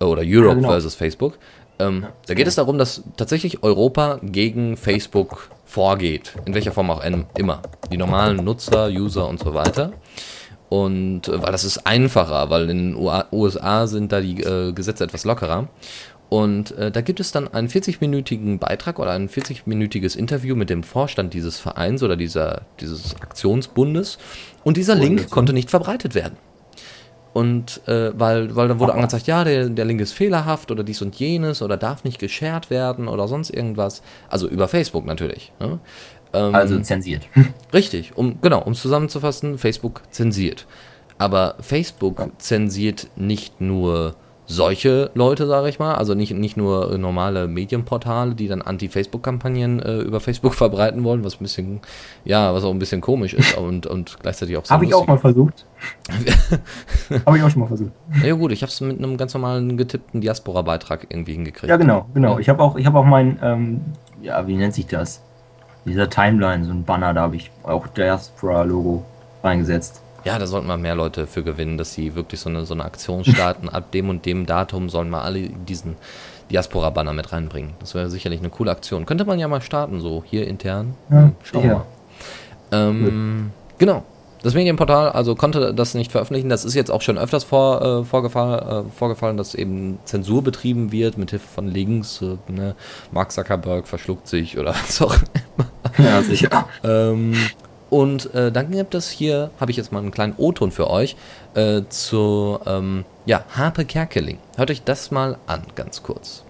äh, 0.00 0.04
oder 0.04 0.22
Europe 0.24 0.48
ja, 0.48 0.54
genau. 0.54 0.68
versus 0.68 0.94
Facebook. 0.94 1.38
Ähm, 1.78 2.02
ja, 2.02 2.12
da 2.26 2.34
geht 2.34 2.46
ja. 2.46 2.48
es 2.48 2.56
darum, 2.56 2.78
dass 2.78 3.02
tatsächlich 3.16 3.62
Europa 3.62 4.18
gegen 4.22 4.76
Facebook 4.76 5.48
vorgeht, 5.64 6.34
in 6.44 6.54
welcher 6.54 6.72
Form 6.72 6.90
auch 6.90 7.04
immer. 7.04 7.62
Die 7.90 7.96
normalen 7.96 8.44
Nutzer, 8.44 8.88
User 8.88 9.28
und 9.28 9.38
so 9.38 9.54
weiter. 9.54 9.92
Und 10.68 11.28
äh, 11.28 11.42
weil 11.42 11.52
das 11.52 11.64
ist 11.64 11.86
einfacher, 11.86 12.50
weil 12.50 12.68
in 12.68 12.94
den 12.94 13.22
USA 13.32 13.86
sind 13.86 14.12
da 14.12 14.20
die 14.20 14.42
äh, 14.42 14.72
Gesetze 14.72 15.04
etwas 15.04 15.24
lockerer. 15.24 15.68
Und 16.28 16.72
äh, 16.72 16.90
da 16.90 17.00
gibt 17.00 17.20
es 17.20 17.32
dann 17.32 17.48
einen 17.48 17.68
40-minütigen 17.68 18.58
Beitrag 18.58 18.98
oder 18.98 19.12
ein 19.12 19.28
40-minütiges 19.28 20.16
Interview 20.16 20.54
mit 20.56 20.68
dem 20.68 20.82
Vorstand 20.82 21.32
dieses 21.32 21.58
Vereins 21.58 22.02
oder 22.02 22.16
dieser, 22.16 22.62
dieses 22.80 23.16
Aktionsbundes. 23.20 24.18
Und 24.62 24.76
dieser 24.76 24.94
Link 24.94 25.30
konnte 25.30 25.54
nicht 25.54 25.70
verbreitet 25.70 26.14
werden. 26.14 26.36
Und 27.32 27.86
äh, 27.86 28.18
weil, 28.18 28.56
weil 28.56 28.68
dann 28.68 28.78
wurde 28.78 28.94
angezeigt, 28.94 29.26
ja, 29.26 29.44
der, 29.44 29.68
der 29.68 29.84
Link 29.84 30.00
ist 30.00 30.12
fehlerhaft 30.12 30.70
oder 30.70 30.82
dies 30.82 31.00
und 31.02 31.14
jenes 31.14 31.62
oder 31.62 31.76
darf 31.76 32.04
nicht 32.04 32.18
geshared 32.18 32.68
werden 32.68 33.06
oder 33.06 33.28
sonst 33.28 33.50
irgendwas. 33.50 34.02
Also 34.28 34.48
über 34.48 34.68
Facebook 34.68 35.06
natürlich. 35.06 35.52
Ne? 35.60 35.78
Ähm, 36.32 36.54
also 36.54 36.78
zensiert. 36.80 37.28
Richtig, 37.72 38.16
um 38.16 38.40
genau, 38.40 38.62
um 38.62 38.72
es 38.72 38.82
zusammenzufassen, 38.82 39.56
Facebook 39.56 40.02
zensiert. 40.10 40.66
Aber 41.16 41.56
Facebook 41.60 42.18
ja. 42.18 42.28
zensiert 42.38 43.08
nicht 43.16 43.60
nur 43.60 44.14
solche 44.50 45.10
Leute, 45.14 45.46
sage 45.46 45.68
ich 45.68 45.78
mal, 45.78 45.94
also 45.94 46.14
nicht, 46.14 46.34
nicht 46.34 46.56
nur 46.56 46.96
normale 46.98 47.46
Medienportale, 47.46 48.34
die 48.34 48.48
dann 48.48 48.62
Anti-Facebook-Kampagnen 48.62 49.80
äh, 49.80 49.98
über 49.98 50.18
Facebook 50.18 50.54
verbreiten 50.56 51.04
wollen, 51.04 51.22
was 51.22 51.36
ein 51.36 51.44
bisschen, 51.44 51.80
ja, 52.24 52.52
was 52.52 52.64
auch 52.64 52.72
ein 52.72 52.78
bisschen 52.78 53.00
komisch 53.00 53.34
ist 53.34 53.56
und, 53.56 53.86
und 53.86 54.18
gleichzeitig 54.20 54.56
auch 54.56 54.64
so. 54.64 54.74
Habe 54.74 54.86
ich 54.86 54.94
auch 54.94 55.06
mal 55.06 55.18
versucht. 55.18 55.66
habe 57.26 57.36
ich 57.36 57.42
auch 57.44 57.50
schon 57.50 57.60
mal 57.60 57.68
versucht. 57.68 57.92
Ja 58.24 58.34
gut, 58.34 58.50
ich 58.50 58.62
habe 58.62 58.70
es 58.70 58.80
mit 58.80 58.98
einem 58.98 59.16
ganz 59.16 59.34
normalen 59.34 59.76
getippten 59.76 60.20
Diaspora-Beitrag 60.20 61.06
irgendwie 61.10 61.34
hingekriegt. 61.34 61.68
Ja 61.68 61.76
genau, 61.76 62.06
genau. 62.14 62.34
Ja. 62.34 62.38
Ich 62.40 62.48
habe 62.48 62.62
auch, 62.62 62.76
ich 62.76 62.86
habe 62.86 62.98
auch 62.98 63.04
mein, 63.04 63.38
ähm, 63.42 63.80
ja, 64.20 64.46
wie 64.48 64.56
nennt 64.56 64.74
sich 64.74 64.86
das? 64.86 65.22
dieser 65.88 66.08
Timeline, 66.08 66.64
so 66.64 66.72
ein 66.72 66.84
Banner, 66.84 67.14
da 67.14 67.22
habe 67.22 67.36
ich 67.36 67.50
auch 67.62 67.86
Diaspora-Logo 67.88 69.04
reingesetzt. 69.42 70.02
Ja, 70.24 70.38
da 70.38 70.46
sollten 70.46 70.66
wir 70.66 70.76
mehr 70.76 70.94
Leute 70.94 71.26
für 71.26 71.42
gewinnen, 71.42 71.78
dass 71.78 71.94
sie 71.94 72.14
wirklich 72.14 72.40
so 72.40 72.48
eine, 72.48 72.66
so 72.66 72.74
eine 72.74 72.84
Aktion 72.84 73.24
starten. 73.24 73.68
Ab 73.70 73.92
dem 73.92 74.08
und 74.08 74.26
dem 74.26 74.46
Datum 74.46 74.88
sollen 74.88 75.10
wir 75.10 75.22
alle 75.22 75.48
diesen 75.48 75.96
Diaspora-Banner 76.50 77.12
mit 77.12 77.32
reinbringen. 77.32 77.74
Das 77.80 77.94
wäre 77.94 78.10
sicherlich 78.10 78.40
eine 78.40 78.50
coole 78.50 78.70
Aktion. 78.70 79.06
Könnte 79.06 79.24
man 79.24 79.38
ja 79.38 79.48
mal 79.48 79.60
starten, 79.60 80.00
so 80.00 80.24
hier 80.26 80.46
intern. 80.46 80.94
Ja, 81.10 81.30
Schauen 81.42 81.62
wir 81.62 81.74
mal. 81.74 81.86
Ähm, 82.72 83.50
genau. 83.78 84.02
Das 84.42 84.54
Medienportal 84.54 85.10
also 85.10 85.34
konnte 85.34 85.74
das 85.74 85.94
nicht 85.94 86.12
veröffentlichen. 86.12 86.48
Das 86.48 86.64
ist 86.64 86.74
jetzt 86.74 86.90
auch 86.90 87.02
schon 87.02 87.18
öfters 87.18 87.42
vor, 87.42 87.82
äh, 87.82 88.04
vorgefallen, 88.04 88.86
äh, 88.86 88.90
vorgefallen, 88.90 89.36
dass 89.36 89.54
eben 89.54 89.98
Zensur 90.04 90.42
betrieben 90.42 90.92
wird 90.92 91.18
mit 91.18 91.30
Hilfe 91.30 91.48
von 91.48 91.66
Links. 91.66 92.22
Äh, 92.22 92.36
ne? 92.50 92.76
Mark 93.10 93.32
Zuckerberg 93.32 93.88
verschluckt 93.88 94.28
sich 94.28 94.56
oder 94.56 94.70
was 94.70 95.02
auch 95.02 95.14
immer. 95.14 96.08
Ja, 96.08 96.22
sicher. 96.22 96.68
ähm, 96.84 97.34
und 97.90 98.34
äh, 98.34 98.52
dann 98.52 98.70
gibt 98.70 98.94
es 98.94 99.08
hier, 99.10 99.50
habe 99.60 99.70
ich 99.70 99.76
jetzt 99.76 99.92
mal 99.92 100.00
einen 100.00 100.10
kleinen 100.10 100.34
O-Ton 100.36 100.70
für 100.70 100.90
euch, 100.90 101.16
äh, 101.54 101.82
zu 101.88 102.58
ähm, 102.66 103.04
ja, 103.26 103.44
Harpe 103.50 103.84
Kerkeling. 103.84 104.38
Hört 104.56 104.70
euch 104.70 104.82
das 104.82 105.10
mal 105.10 105.38
an, 105.46 105.62
ganz 105.74 106.02
kurz. 106.02 106.44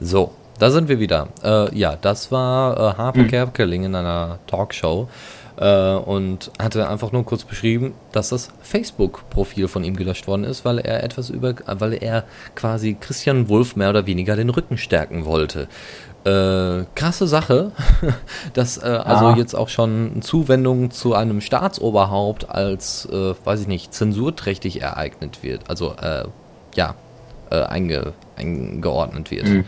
So, 0.00 0.32
da 0.58 0.70
sind 0.70 0.88
wir 0.88 1.00
wieder. 1.00 1.28
Äh, 1.42 1.76
ja, 1.76 1.96
das 2.00 2.30
war 2.30 2.76
äh, 2.76 2.96
Harpe 2.96 3.20
mhm. 3.20 3.28
Kerkeling 3.28 3.84
in 3.84 3.94
einer 3.94 4.38
Talkshow 4.46 5.08
äh, 5.56 5.94
und 5.94 6.50
hatte 6.60 6.88
einfach 6.88 7.12
nur 7.12 7.24
kurz 7.24 7.44
beschrieben, 7.44 7.94
dass 8.12 8.30
das 8.30 8.50
Facebook-Profil 8.62 9.68
von 9.68 9.84
ihm 9.84 9.96
gelöscht 9.96 10.26
worden 10.26 10.44
ist, 10.44 10.64
weil 10.64 10.78
er 10.78 11.02
etwas 11.02 11.30
über, 11.30 11.54
weil 11.66 11.94
er 11.94 12.24
quasi 12.54 12.96
Christian 12.98 13.48
Wulff 13.48 13.76
mehr 13.76 13.90
oder 13.90 14.06
weniger 14.06 14.36
den 14.36 14.50
Rücken 14.50 14.78
stärken 14.78 15.24
wollte. 15.24 15.68
Äh, 16.24 16.84
krasse 16.94 17.26
Sache, 17.26 17.72
dass 18.54 18.78
äh, 18.78 18.82
also 18.82 19.30
ja. 19.30 19.36
jetzt 19.36 19.54
auch 19.54 19.68
schon 19.68 20.22
Zuwendung 20.22 20.92
zu 20.92 21.14
einem 21.14 21.40
Staatsoberhaupt 21.40 22.48
als, 22.48 23.06
äh, 23.06 23.34
weiß 23.44 23.62
ich 23.62 23.66
nicht, 23.66 23.92
zensurträchtig 23.92 24.80
ereignet 24.80 25.42
wird. 25.42 25.68
Also, 25.68 25.94
äh, 26.00 26.24
ja, 26.76 26.94
äh, 27.50 27.62
einge, 27.62 28.12
eingeordnet 28.36 29.30
wird. 29.30 29.48
Mhm. 29.48 29.64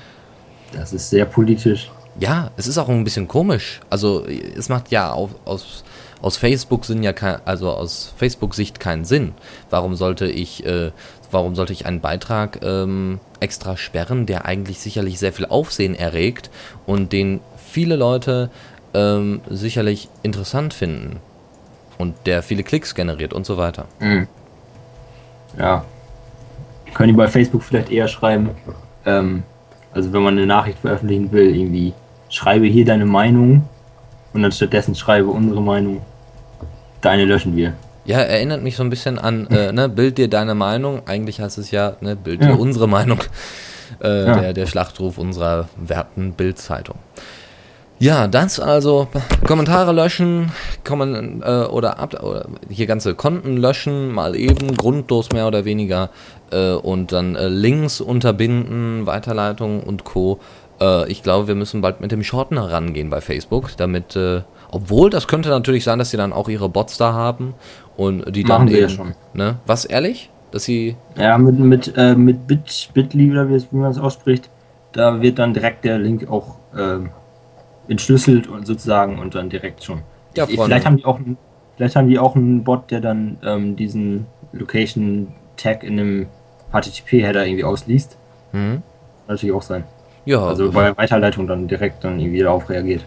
Das 0.72 0.92
ist 0.92 1.10
sehr 1.10 1.24
politisch. 1.24 1.90
Ja, 2.18 2.50
es 2.56 2.66
ist 2.66 2.78
auch 2.78 2.88
ein 2.88 3.04
bisschen 3.04 3.28
komisch. 3.28 3.80
Also 3.90 4.24
es 4.24 4.68
macht 4.68 4.90
ja 4.90 5.12
auf, 5.12 5.30
aus, 5.44 5.84
aus 6.22 6.36
Facebook 6.36 6.84
Sinn 6.84 7.02
ja 7.02 7.12
kein, 7.12 7.38
also 7.44 7.70
aus 7.70 8.12
Facebook-Sicht 8.16 8.78
keinen 8.78 9.04
Sinn. 9.04 9.34
Warum 9.70 9.96
sollte 9.96 10.26
ich, 10.26 10.64
äh, 10.64 10.92
warum 11.30 11.54
sollte 11.54 11.72
ich 11.72 11.86
einen 11.86 12.00
Beitrag 12.00 12.60
ähm, 12.62 13.20
extra 13.40 13.76
sperren, 13.76 14.26
der 14.26 14.44
eigentlich 14.44 14.80
sicherlich 14.80 15.18
sehr 15.18 15.32
viel 15.32 15.46
Aufsehen 15.46 15.94
erregt 15.94 16.50
und 16.86 17.12
den 17.12 17.40
viele 17.56 17.96
Leute 17.96 18.50
ähm, 18.94 19.40
sicherlich 19.48 20.08
interessant 20.22 20.74
finden 20.74 21.20
und 21.98 22.14
der 22.26 22.42
viele 22.42 22.62
Klicks 22.62 22.94
generiert 22.94 23.32
und 23.32 23.46
so 23.46 23.56
weiter. 23.56 23.86
Mhm. 24.00 24.28
Ja. 25.58 25.84
Können 26.94 27.08
die 27.08 27.16
bei 27.16 27.28
Facebook 27.28 27.62
vielleicht 27.62 27.90
eher 27.90 28.06
schreiben, 28.06 28.50
ähm, 29.04 29.42
also 29.92 30.12
wenn 30.12 30.22
man 30.22 30.36
eine 30.36 30.46
Nachricht 30.46 30.78
veröffentlichen 30.78 31.30
will, 31.32 31.54
irgendwie 31.54 31.92
schreibe 32.28 32.66
hier 32.66 32.84
deine 32.84 33.06
Meinung 33.06 33.68
und 34.32 34.42
dann 34.42 34.52
stattdessen 34.52 34.94
schreibe 34.94 35.28
unsere 35.28 35.62
Meinung. 35.62 36.02
Deine 37.00 37.24
löschen 37.24 37.54
wir. 37.56 37.74
Ja, 38.04 38.18
erinnert 38.18 38.62
mich 38.62 38.76
so 38.76 38.82
ein 38.82 38.90
bisschen 38.90 39.18
an, 39.18 39.46
äh, 39.48 39.72
ne, 39.72 39.88
Bild 39.88 40.18
dir 40.18 40.28
deine 40.28 40.54
Meinung. 40.54 41.02
Eigentlich 41.06 41.40
heißt 41.40 41.58
es 41.58 41.70
ja, 41.70 41.96
ne, 42.00 42.16
Bild 42.16 42.42
dir 42.42 42.50
ja. 42.50 42.54
unsere 42.54 42.88
Meinung. 42.88 43.20
Äh, 44.02 44.26
ja. 44.26 44.40
der, 44.40 44.52
der 44.54 44.66
Schlachtruf 44.66 45.18
unserer 45.18 45.68
werten 45.76 46.32
Bildzeitung. 46.32 46.96
Ja, 48.00 48.26
das 48.26 48.58
also 48.58 49.06
Kommentare 49.46 49.92
löschen, 49.92 50.50
kommen 50.84 51.42
äh, 51.42 51.64
oder, 51.64 51.98
ab, 51.98 52.22
oder 52.22 52.46
hier 52.68 52.86
ganze 52.86 53.14
Konten 53.14 53.56
löschen, 53.56 54.12
mal 54.12 54.34
eben 54.34 54.76
grundlos 54.76 55.30
mehr 55.32 55.46
oder 55.46 55.64
weniger 55.64 56.10
äh, 56.50 56.72
und 56.72 57.12
dann 57.12 57.36
äh, 57.36 57.48
Links 57.48 58.00
unterbinden, 58.00 59.06
Weiterleitung 59.06 59.82
und 59.82 60.04
Co. 60.04 60.40
Äh, 60.80 61.08
ich 61.10 61.22
glaube, 61.22 61.46
wir 61.46 61.54
müssen 61.54 61.82
bald 61.82 62.00
mit 62.00 62.10
dem 62.10 62.24
Shortener 62.24 62.70
rangehen 62.70 63.10
bei 63.10 63.20
Facebook, 63.20 63.76
damit, 63.76 64.16
äh, 64.16 64.42
obwohl 64.70 65.08
das 65.08 65.28
könnte 65.28 65.48
natürlich 65.50 65.84
sein, 65.84 66.00
dass 66.00 66.10
sie 66.10 66.16
dann 66.16 66.32
auch 66.32 66.48
ihre 66.48 66.68
Bots 66.68 66.98
da 66.98 67.12
haben 67.12 67.54
und 67.96 68.34
die 68.34 68.44
Machen 68.44 68.66
dann 68.66 68.74
eben, 68.74 68.82
ja 68.82 68.88
schon. 68.88 69.14
Ne? 69.32 69.56
Was, 69.66 69.84
ehrlich? 69.84 70.30
Dass 70.50 70.64
sie. 70.64 70.96
Ja, 71.16 71.36
mit, 71.38 71.58
mit, 71.58 71.92
äh, 71.96 72.14
mit 72.14 72.46
Bit, 72.46 72.90
Bitly 72.94 73.30
oder 73.30 73.48
wie, 73.48 73.60
wie 73.70 73.76
man 73.76 73.90
es 73.90 73.98
ausspricht, 73.98 74.48
da 74.92 75.20
wird 75.20 75.38
dann 75.38 75.54
direkt 75.54 75.84
der 75.84 75.98
Link 75.98 76.30
auch 76.30 76.56
ähm, 76.76 77.10
entschlüsselt 77.88 78.46
und 78.48 78.66
sozusagen 78.66 79.18
und 79.18 79.34
dann 79.34 79.50
direkt 79.50 79.82
schon. 79.82 80.02
Ja, 80.36 80.46
ich, 80.48 80.60
vielleicht 80.60 80.86
haben 80.86 80.96
die 80.96 81.04
auch 81.04 81.18
vielleicht 81.76 81.96
haben 81.96 82.08
die 82.08 82.18
auch 82.18 82.36
einen 82.36 82.64
Bot, 82.64 82.90
der 82.90 83.00
dann 83.00 83.36
ähm, 83.44 83.76
diesen 83.76 84.26
Location 84.52 85.28
Tag 85.56 85.84
in 85.84 85.98
einem 85.98 86.26
HTTP-Header 86.72 87.46
irgendwie 87.46 87.64
ausliest. 87.64 88.16
Mhm. 88.52 88.82
Kann 88.82 88.82
natürlich 89.28 89.54
auch 89.54 89.62
sein. 89.62 89.84
Ja. 90.24 90.44
Also 90.44 90.70
bei 90.70 90.96
Weiterleitung 90.96 91.46
dann 91.46 91.68
direkt 91.68 92.04
dann 92.04 92.18
irgendwie 92.18 92.40
darauf 92.40 92.68
reagiert. 92.68 93.04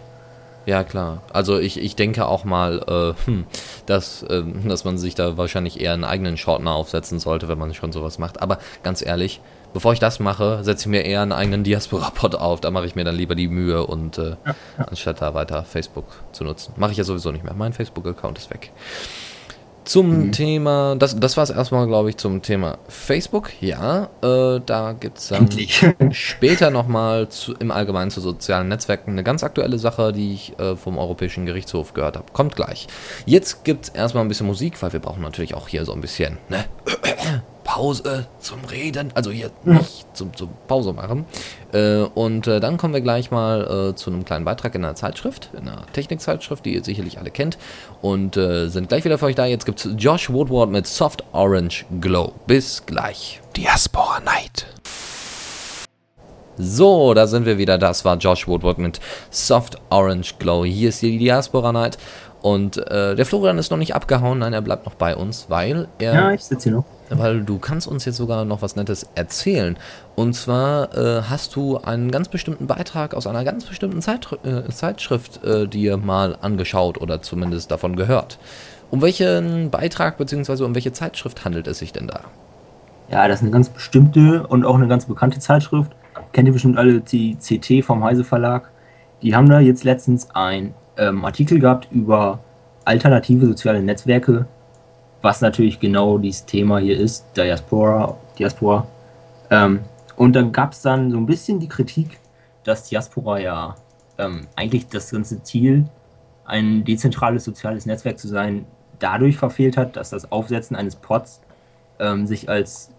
Ja, 0.66 0.84
klar. 0.84 1.22
Also 1.32 1.58
ich, 1.58 1.80
ich 1.80 1.96
denke 1.96 2.26
auch 2.26 2.44
mal, 2.44 2.82
äh, 2.86 3.26
hm, 3.26 3.46
dass, 3.86 4.22
äh, 4.22 4.42
dass 4.64 4.84
man 4.84 4.98
sich 4.98 5.14
da 5.14 5.36
wahrscheinlich 5.36 5.80
eher 5.80 5.94
einen 5.94 6.04
eigenen 6.04 6.36
Shortener 6.36 6.72
aufsetzen 6.72 7.18
sollte, 7.18 7.48
wenn 7.48 7.58
man 7.58 7.72
schon 7.74 7.92
sowas 7.92 8.18
macht. 8.18 8.42
Aber 8.42 8.58
ganz 8.82 9.04
ehrlich, 9.04 9.40
bevor 9.72 9.92
ich 9.92 9.98
das 9.98 10.20
mache, 10.20 10.62
setze 10.64 10.82
ich 10.82 10.86
mir 10.88 11.04
eher 11.04 11.22
einen 11.22 11.32
eigenen 11.32 11.64
Diaspora-Pod 11.64 12.34
auf. 12.34 12.60
Da 12.60 12.70
mache 12.70 12.86
ich 12.86 12.94
mir 12.94 13.04
dann 13.04 13.16
lieber 13.16 13.34
die 13.34 13.48
Mühe 13.48 13.86
und 13.86 14.18
äh, 14.18 14.30
ja, 14.30 14.36
ja. 14.78 14.84
anstatt 14.84 15.22
da 15.22 15.34
weiter 15.34 15.64
Facebook 15.64 16.06
zu 16.32 16.44
nutzen. 16.44 16.74
Mache 16.76 16.92
ich 16.92 16.98
ja 16.98 17.04
sowieso 17.04 17.32
nicht 17.32 17.44
mehr. 17.44 17.54
Mein 17.54 17.72
Facebook-Account 17.72 18.38
ist 18.38 18.50
weg. 18.50 18.70
Zum 19.88 20.26
mhm. 20.26 20.32
Thema, 20.32 20.96
das, 20.98 21.18
das 21.18 21.38
war 21.38 21.44
es 21.44 21.48
erstmal, 21.48 21.86
glaube 21.86 22.10
ich, 22.10 22.18
zum 22.18 22.42
Thema 22.42 22.76
Facebook. 22.88 23.50
Ja, 23.62 24.10
äh, 24.20 24.60
da 24.66 24.92
gibt 24.92 25.16
es 25.16 25.28
dann 25.28 25.48
später 26.12 26.68
nochmal 26.68 27.26
im 27.58 27.70
Allgemeinen 27.70 28.10
zu 28.10 28.20
sozialen 28.20 28.68
Netzwerken 28.68 29.12
eine 29.12 29.24
ganz 29.24 29.42
aktuelle 29.42 29.78
Sache, 29.78 30.12
die 30.12 30.34
ich 30.34 30.58
äh, 30.58 30.76
vom 30.76 30.98
Europäischen 30.98 31.46
Gerichtshof 31.46 31.94
gehört 31.94 32.18
habe. 32.18 32.26
Kommt 32.34 32.54
gleich. 32.54 32.86
Jetzt 33.24 33.64
gibt 33.64 33.84
es 33.86 33.88
erstmal 33.88 34.26
ein 34.26 34.28
bisschen 34.28 34.46
Musik, 34.46 34.74
weil 34.82 34.92
wir 34.92 35.00
brauchen 35.00 35.22
natürlich 35.22 35.54
auch 35.54 35.68
hier 35.68 35.86
so 35.86 35.94
ein 35.94 36.02
bisschen, 36.02 36.36
ne? 36.50 36.66
Pause 37.68 38.26
zum 38.40 38.64
Reden, 38.64 39.12
also 39.14 39.30
hier 39.30 39.50
nicht 39.64 40.06
zum, 40.16 40.34
zum 40.34 40.48
Pause 40.66 40.94
machen. 40.94 41.26
Äh, 41.74 41.98
und 41.98 42.46
äh, 42.46 42.60
dann 42.60 42.78
kommen 42.78 42.94
wir 42.94 43.02
gleich 43.02 43.30
mal 43.30 43.90
äh, 43.90 43.94
zu 43.94 44.10
einem 44.10 44.24
kleinen 44.24 44.46
Beitrag 44.46 44.74
in 44.74 44.82
einer 44.86 44.94
Zeitschrift, 44.94 45.50
in 45.52 45.68
einer 45.68 45.84
Technikzeitschrift, 45.92 46.64
die 46.64 46.72
ihr 46.72 46.82
sicherlich 46.82 47.18
alle 47.18 47.30
kennt. 47.30 47.58
Und 48.00 48.38
äh, 48.38 48.68
sind 48.68 48.88
gleich 48.88 49.04
wieder 49.04 49.18
für 49.18 49.26
euch 49.26 49.34
da. 49.34 49.44
Jetzt 49.44 49.66
gibt 49.66 49.84
es 49.84 49.92
Josh 49.98 50.30
Woodward 50.30 50.70
mit 50.70 50.86
Soft 50.86 51.22
Orange 51.32 51.84
Glow. 52.00 52.32
Bis 52.46 52.86
gleich. 52.86 53.42
Diaspora 53.54 54.20
Night. 54.20 54.66
So, 56.56 57.12
da 57.12 57.26
sind 57.26 57.44
wir 57.44 57.58
wieder. 57.58 57.76
Das 57.76 58.04
war 58.04 58.16
Josh 58.16 58.48
Woodward 58.48 58.78
mit 58.78 58.98
Soft 59.30 59.76
Orange 59.90 60.34
Glow. 60.38 60.64
Hier 60.64 60.88
ist 60.88 61.02
die 61.02 61.18
Diaspora 61.18 61.72
Night. 61.72 61.98
Und 62.40 62.76
äh, 62.76 63.16
der 63.16 63.26
Florian 63.26 63.58
ist 63.58 63.70
noch 63.70 63.78
nicht 63.78 63.94
abgehauen. 63.94 64.38
Nein, 64.38 64.52
er 64.52 64.62
bleibt 64.62 64.86
noch 64.86 64.94
bei 64.94 65.16
uns, 65.16 65.46
weil 65.48 65.88
er. 65.98 66.14
Ja, 66.14 66.32
ich 66.32 66.44
sitze 66.44 66.70
hier 66.70 66.78
noch. 66.78 66.84
Weil 67.10 67.42
du 67.42 67.58
kannst 67.58 67.88
uns 67.88 68.04
jetzt 68.04 68.16
sogar 68.16 68.44
noch 68.44 68.60
was 68.60 68.76
Nettes 68.76 69.08
erzählen. 69.14 69.78
Und 70.14 70.34
zwar 70.34 70.94
äh, 70.96 71.22
hast 71.22 71.56
du 71.56 71.78
einen 71.78 72.10
ganz 72.10 72.28
bestimmten 72.28 72.66
Beitrag 72.66 73.14
aus 73.14 73.26
einer 73.26 73.44
ganz 73.44 73.64
bestimmten 73.64 74.02
Zeit, 74.02 74.28
äh, 74.44 74.68
Zeitschrift 74.70 75.42
äh, 75.42 75.66
dir 75.66 75.96
mal 75.96 76.36
angeschaut 76.40 77.00
oder 77.00 77.22
zumindest 77.22 77.70
davon 77.70 77.96
gehört. 77.96 78.38
Um 78.90 79.02
welchen 79.02 79.70
Beitrag 79.70 80.18
bzw. 80.18 80.64
um 80.64 80.74
welche 80.74 80.92
Zeitschrift 80.92 81.44
handelt 81.44 81.66
es 81.66 81.78
sich 81.78 81.92
denn 81.92 82.06
da? 82.06 82.20
Ja, 83.10 83.26
das 83.26 83.38
ist 83.38 83.42
eine 83.42 83.52
ganz 83.52 83.70
bestimmte 83.70 84.46
und 84.46 84.64
auch 84.64 84.74
eine 84.74 84.86
ganz 84.86 85.06
bekannte 85.06 85.38
Zeitschrift. 85.38 85.92
Kennt 86.32 86.46
ihr 86.46 86.52
bestimmt 86.52 86.76
alle 86.76 87.00
die 87.00 87.36
CT 87.36 87.84
vom 87.84 88.04
Heise 88.04 88.22
Verlag. 88.22 88.70
Die 89.22 89.34
haben 89.34 89.48
da 89.48 89.60
jetzt 89.60 89.84
letztens 89.84 90.30
einen 90.34 90.74
ähm, 90.98 91.24
Artikel 91.24 91.58
gehabt 91.58 91.88
über 91.90 92.40
alternative 92.84 93.46
soziale 93.46 93.82
Netzwerke, 93.82 94.46
was 95.22 95.40
natürlich 95.40 95.80
genau 95.80 96.18
dieses 96.18 96.44
Thema 96.44 96.78
hier 96.78 96.98
ist, 96.98 97.26
Diaspora. 97.36 98.16
Diaspora. 98.38 98.86
Ähm, 99.50 99.80
und 100.16 100.34
dann 100.34 100.52
gab 100.52 100.72
es 100.72 100.82
dann 100.82 101.10
so 101.10 101.16
ein 101.16 101.26
bisschen 101.26 101.60
die 101.60 101.68
Kritik, 101.68 102.18
dass 102.64 102.88
Diaspora 102.88 103.38
ja 103.38 103.74
ähm, 104.18 104.46
eigentlich 104.56 104.88
das 104.88 105.10
ganze 105.10 105.42
Ziel, 105.42 105.86
ein 106.44 106.84
dezentrales 106.84 107.44
soziales 107.44 107.86
Netzwerk 107.86 108.18
zu 108.18 108.28
sein, 108.28 108.66
dadurch 108.98 109.36
verfehlt 109.36 109.76
hat, 109.76 109.96
dass 109.96 110.10
das 110.10 110.30
Aufsetzen 110.32 110.76
eines 110.76 110.96
Pods 110.96 111.40
ähm, 112.00 112.26
sich 112.26 112.48
als 112.48 112.90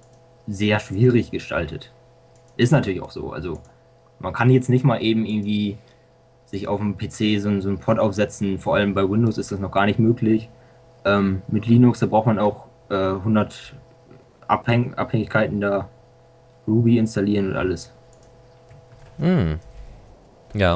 sehr 0.48 0.80
schwierig 0.80 1.32
gestaltet. 1.32 1.92
Ist 2.58 2.72
natürlich 2.72 3.02
auch 3.02 3.12
so. 3.12 3.32
Also 3.32 3.60
man 4.20 4.34
kann 4.34 4.50
jetzt 4.50 4.70
nicht 4.70 4.84
mal 4.84 5.02
eben 5.02 5.26
irgendwie 5.26 5.78
sich 6.50 6.68
auf 6.68 6.80
dem 6.80 6.98
PC 6.98 7.40
so, 7.40 7.60
so 7.62 7.70
einen 7.70 7.80
Pod 7.80 8.00
aufsetzen. 8.00 8.58
Vor 8.60 8.76
allem 8.76 8.94
bei 8.94 9.08
Windows 9.08 9.38
ist 9.38 9.52
das 9.52 9.60
noch 9.60 9.72
gar 9.72 9.86
nicht 9.86 10.00
möglich. 10.00 10.50
Ähm, 11.06 11.42
mit 11.48 11.68
Linux, 11.68 12.00
da 12.00 12.08
braucht 12.08 12.26
man 12.26 12.40
auch 12.40 12.66
äh, 12.90 12.96
100 12.96 13.76
Abhäng 14.48 14.94
Abhängigkeiten 14.96 15.62
da. 15.62 15.88
Ruby 16.68 16.98
installieren 17.00 17.50
und 17.50 17.56
alles. 17.56 17.92
Hm. 19.18 19.60
Ja. 20.54 20.76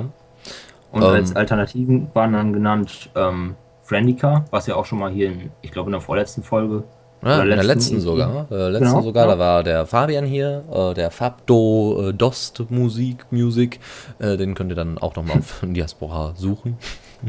Und 0.91 1.01
Ähm. 1.01 1.09
als 1.09 1.36
Alternativen 1.36 2.09
waren 2.13 2.33
dann 2.33 2.53
genannt 2.53 3.09
ähm, 3.15 3.55
Friendica, 3.83 4.45
was 4.49 4.67
ja 4.67 4.75
auch 4.75 4.86
schon 4.86 4.99
mal 4.99 5.12
hier 5.12 5.27
in, 5.31 5.51
ich 5.62 5.71
glaube, 5.71 5.89
in 5.89 5.91
der 5.91 6.01
vorletzten 6.01 6.41
Folge. 6.43 6.83
Ja, 7.23 7.41
in 7.43 7.49
der 7.49 7.63
letzten 7.63 7.95
irgendwie. 7.95 8.05
sogar. 8.09 8.47
Äh, 8.51 8.69
letzten 8.69 8.86
Genau, 8.88 9.01
sogar, 9.01 9.25
ja. 9.25 9.31
da 9.33 9.39
war 9.39 9.63
der 9.63 9.86
Fabian 9.86 10.25
hier, 10.25 10.63
äh, 10.71 10.93
der 10.93 11.09
Fabdo 11.12 12.09
äh, 12.09 12.13
Dost 12.13 12.63
Musik, 12.69 13.25
Music. 13.31 13.79
Äh, 14.19 14.38
den 14.38 14.53
könnt 14.55 14.71
ihr 14.71 14.75
dann 14.75 14.97
auch 14.97 15.15
nochmal 15.15 15.38
auf 15.39 15.59
Diaspora 15.63 16.33
suchen. 16.36 16.77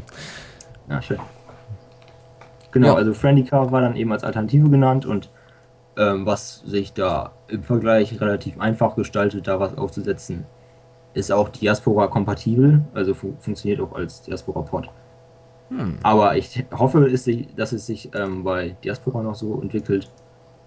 Ja, 0.89 1.01
schön. 1.01 1.19
Genau, 2.73 2.89
Ja. 2.89 2.95
also 2.97 3.15
Friendica 3.15 3.71
war 3.73 3.81
dann 3.81 3.97
eben 3.97 4.13
als 4.13 4.23
Alternative 4.23 4.69
genannt 4.69 5.07
und 5.07 5.31
ähm, 5.97 6.27
was 6.27 6.61
sich 6.67 6.93
da 6.93 7.33
im 7.49 7.63
Vergleich 7.63 8.21
relativ 8.21 8.61
einfach 8.61 8.97
gestaltet, 8.97 9.47
da 9.47 9.61
was 9.61 9.79
aufzusetzen, 9.79 10.45
ist 11.15 11.31
auch 11.33 11.49
Diaspora 11.49 12.09
kompatibel, 12.09 12.83
also 12.93 13.15
fu 13.15 13.35
funktioniert 13.39 13.81
auch 13.81 13.93
als 13.95 14.23
Diaspora 14.23 14.61
Pod. 14.63 14.91
Hm. 15.69 15.99
Aber 16.03 16.37
ich 16.37 16.65
hoffe, 16.73 17.11
dass 17.57 17.73
es 17.73 17.87
sich 17.87 18.11
ähm, 18.15 18.45
bei 18.45 18.77
Diaspora 18.85 19.23
noch 19.23 19.35
so 19.35 19.61
entwickelt, 19.61 20.11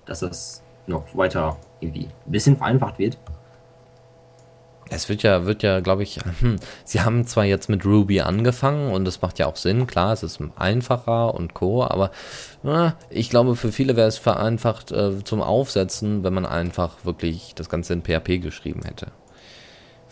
dass 0.06 0.20
das 0.20 0.64
noch 0.88 1.16
weiter 1.16 1.58
irgendwie 1.80 2.06
ein 2.26 2.32
bisschen 2.32 2.58
vereinfacht 2.58 2.98
wird. 2.98 3.18
Es 4.90 5.10
wird 5.10 5.24
ja, 5.24 5.46
wird 5.46 5.64
ja, 5.64 5.82
glaube 5.82 6.04
ich, 6.04 6.20
hm, 6.40 6.58
sie 6.86 7.02
haben 7.02 7.28
zwar 7.28 7.46
jetzt 7.46 7.70
mit 7.70 7.86
Ruby 7.86 8.22
angefangen 8.22 8.92
und 8.92 9.06
das 9.06 9.22
macht 9.22 9.38
ja 9.40 9.48
auch 9.48 9.56
Sinn, 9.56 9.86
klar, 9.86 10.14
es 10.14 10.24
ist 10.24 10.40
einfacher 10.56 11.34
und 11.34 11.54
Co., 11.54 11.84
aber 11.84 12.12
äh, 12.64 12.92
ich 13.10 13.30
glaube, 13.30 13.56
für 13.56 13.72
viele 13.72 13.96
wäre 13.96 14.08
es 14.08 14.18
vereinfacht 14.18 14.92
äh, 14.92 15.24
zum 15.24 15.42
Aufsetzen, 15.42 16.24
wenn 16.24 16.34
man 16.34 16.46
einfach 16.46 17.04
wirklich 17.04 17.54
das 17.56 17.70
Ganze 17.70 17.94
in 17.94 18.02
PHP 18.02 18.42
geschrieben 18.42 18.84
hätte. 18.84 19.08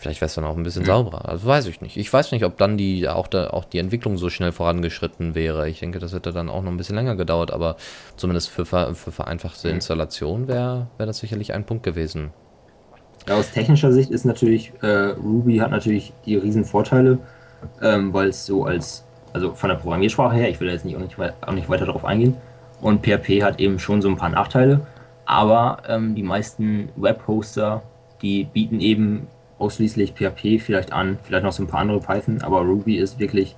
Vielleicht 0.06 0.20
wäre 0.20 0.26
es 0.26 0.36
dann 0.36 0.44
auch 0.44 0.56
ein 0.56 0.62
bisschen 0.62 0.84
sauberer. 0.84 1.28
Also 1.28 1.48
weiß 1.48 1.66
ich 1.66 1.80
nicht. 1.80 1.96
Ich 1.96 2.12
weiß 2.12 2.30
nicht, 2.30 2.44
ob 2.44 2.56
dann 2.58 2.78
die 2.78 3.08
auch, 3.08 3.26
da, 3.26 3.50
auch 3.50 3.64
die 3.64 3.78
Entwicklung 3.78 4.18
so 4.18 4.30
schnell 4.30 4.52
vorangeschritten 4.52 5.34
wäre. 5.34 5.68
Ich 5.68 5.80
denke, 5.80 5.98
das 5.98 6.12
hätte 6.12 6.32
dann 6.32 6.48
auch 6.48 6.62
noch 6.62 6.70
ein 6.70 6.76
bisschen 6.76 6.94
länger 6.94 7.16
gedauert, 7.16 7.50
aber 7.50 7.74
zumindest 8.16 8.50
für, 8.50 8.64
für 8.64 8.94
vereinfachte 8.94 9.68
Installation 9.68 10.46
wäre 10.46 10.86
wär 10.96 11.06
das 11.06 11.18
sicherlich 11.18 11.54
ein 11.54 11.64
Punkt 11.64 11.82
gewesen. 11.82 12.30
Ja, 13.28 13.34
aus 13.34 13.50
technischer 13.50 13.90
Sicht 13.90 14.12
ist 14.12 14.24
natürlich, 14.24 14.72
äh, 14.80 15.16
Ruby 15.16 15.56
hat 15.56 15.72
natürlich 15.72 16.12
die 16.24 16.36
riesen 16.36 16.64
Vorteile, 16.64 17.18
ähm, 17.82 18.14
weil 18.14 18.28
es 18.28 18.46
so 18.46 18.64
als, 18.64 19.04
also 19.32 19.54
von 19.54 19.70
der 19.70 19.76
Programmiersprache 19.76 20.36
her, 20.36 20.48
ich 20.48 20.60
will 20.60 20.68
da 20.68 20.74
jetzt 20.74 20.84
nicht, 20.84 20.94
auch, 20.96 21.00
nicht, 21.00 21.18
auch 21.18 21.52
nicht 21.52 21.68
weiter 21.68 21.86
darauf 21.86 22.04
eingehen, 22.04 22.36
und 22.80 23.04
PHP 23.04 23.42
hat 23.42 23.58
eben 23.58 23.80
schon 23.80 24.02
so 24.02 24.08
ein 24.08 24.16
paar 24.16 24.28
Nachteile, 24.28 24.86
aber 25.24 25.78
ähm, 25.88 26.14
die 26.14 26.22
meisten 26.22 26.90
Webhoster, 26.94 27.82
die 28.22 28.44
bieten 28.44 28.78
eben 28.78 29.26
ausschließlich 29.58 30.12
PHP 30.12 30.60
vielleicht 30.60 30.92
an, 30.92 31.18
vielleicht 31.22 31.44
noch 31.44 31.52
so 31.52 31.62
ein 31.62 31.66
paar 31.66 31.80
andere 31.80 32.00
Python, 32.00 32.42
aber 32.42 32.60
Ruby 32.60 32.96
ist 32.96 33.18
wirklich 33.18 33.56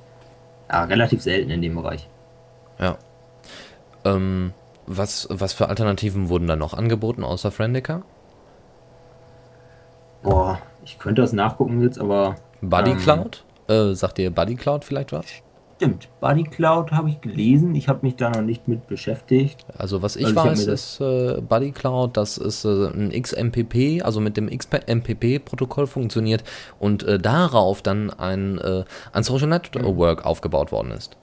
ja, 0.71 0.85
relativ 0.85 1.23
selten 1.23 1.51
in 1.51 1.63
dem 1.63 1.75
Bereich. 1.75 2.09
Ja. 2.79 2.99
Ähm, 4.05 4.53
was, 4.87 5.27
was 5.31 5.53
für 5.53 5.69
Alternativen 5.69 6.29
wurden 6.29 6.47
da 6.47 6.57
noch 6.57 6.75
angeboten 6.75 7.25
außer 7.25 7.51
Friendica? 7.51 8.03
Boah, 10.23 10.59
ich 10.85 10.99
könnte 10.99 11.23
das 11.23 11.33
nachgucken 11.33 11.83
jetzt, 11.83 12.01
aber 12.01 12.37
Buddy 12.61 12.93
Ähm. 12.93 12.99
Cloud? 12.99 13.45
Äh, 13.69 13.95
sagt 13.95 14.19
dir 14.19 14.31
Buddy 14.31 14.55
Cloud 14.55 14.85
vielleicht 14.85 15.13
was? 15.13 15.27
Stimmt, 15.79 16.09
Buddy 16.21 16.43
Cloud 16.43 16.91
habe 16.91 17.09
ich 17.09 17.21
gelesen, 17.21 17.75
ich 17.77 17.89
habe 17.89 18.01
mich 18.03 18.17
da 18.17 18.31
noch 18.31 18.43
nicht 18.43 18.67
mit 18.67 18.89
beschäftigt. 18.89 19.65
Also 19.77 20.03
was 20.03 20.17
ich 20.17 20.27
Also 20.27 20.41
ich 20.41 20.45
weiß, 20.45 20.67
mir 20.67 20.73
ist 20.73 21.01
äh, 21.01 21.41
Buddy 21.41 21.71
Cloud, 21.71 22.17
das 22.17 22.37
ist 22.37 22.65
äh, 22.65 22.89
ein 22.89 23.11
XMPP, 23.11 24.05
also 24.05 24.21
mit 24.21 24.37
dem 24.37 24.51
XMPP-Protokoll 24.51 25.87
funktioniert 25.87 26.43
und 26.81 27.05
äh, 27.05 27.19
darauf 27.19 27.81
dann 27.81 28.11
ein, 28.11 28.59
äh, 28.59 28.85
ein 29.13 29.23
Social 29.23 29.49
Network 29.49 30.27
aufgebaut 30.27 30.73
worden 30.73 30.91
ist. 30.91 31.17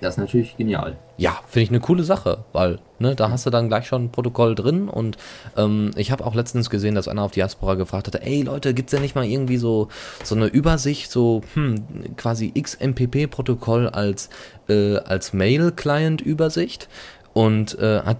Das 0.00 0.14
ist 0.14 0.18
natürlich 0.18 0.56
genial. 0.56 0.96
Ja, 1.16 1.40
finde 1.48 1.64
ich 1.64 1.70
eine 1.70 1.80
coole 1.80 2.04
Sache, 2.04 2.44
weil 2.52 2.78
ne, 3.00 3.16
da 3.16 3.30
hast 3.30 3.46
du 3.46 3.50
dann 3.50 3.68
gleich 3.68 3.86
schon 3.86 4.04
ein 4.04 4.12
Protokoll 4.12 4.54
drin 4.54 4.88
und 4.88 5.16
ähm, 5.56 5.90
ich 5.96 6.12
habe 6.12 6.24
auch 6.24 6.34
letztens 6.34 6.70
gesehen, 6.70 6.94
dass 6.94 7.08
einer 7.08 7.22
auf 7.22 7.32
Diaspora 7.32 7.74
gefragt 7.74 8.06
hatte, 8.06 8.22
ey 8.22 8.42
Leute, 8.42 8.74
gibt's 8.74 8.92
denn 8.92 9.02
nicht 9.02 9.16
mal 9.16 9.24
irgendwie 9.24 9.56
so, 9.56 9.88
so 10.22 10.36
eine 10.36 10.46
Übersicht, 10.46 11.10
so 11.10 11.42
hm, 11.54 12.16
quasi 12.16 12.52
XMPP-Protokoll 12.52 13.88
als, 13.88 14.30
äh, 14.68 14.98
als 14.98 15.32
Mail-Client-Übersicht? 15.32 16.88
Und 17.34 17.78
äh, 17.78 18.00
hat, 18.00 18.16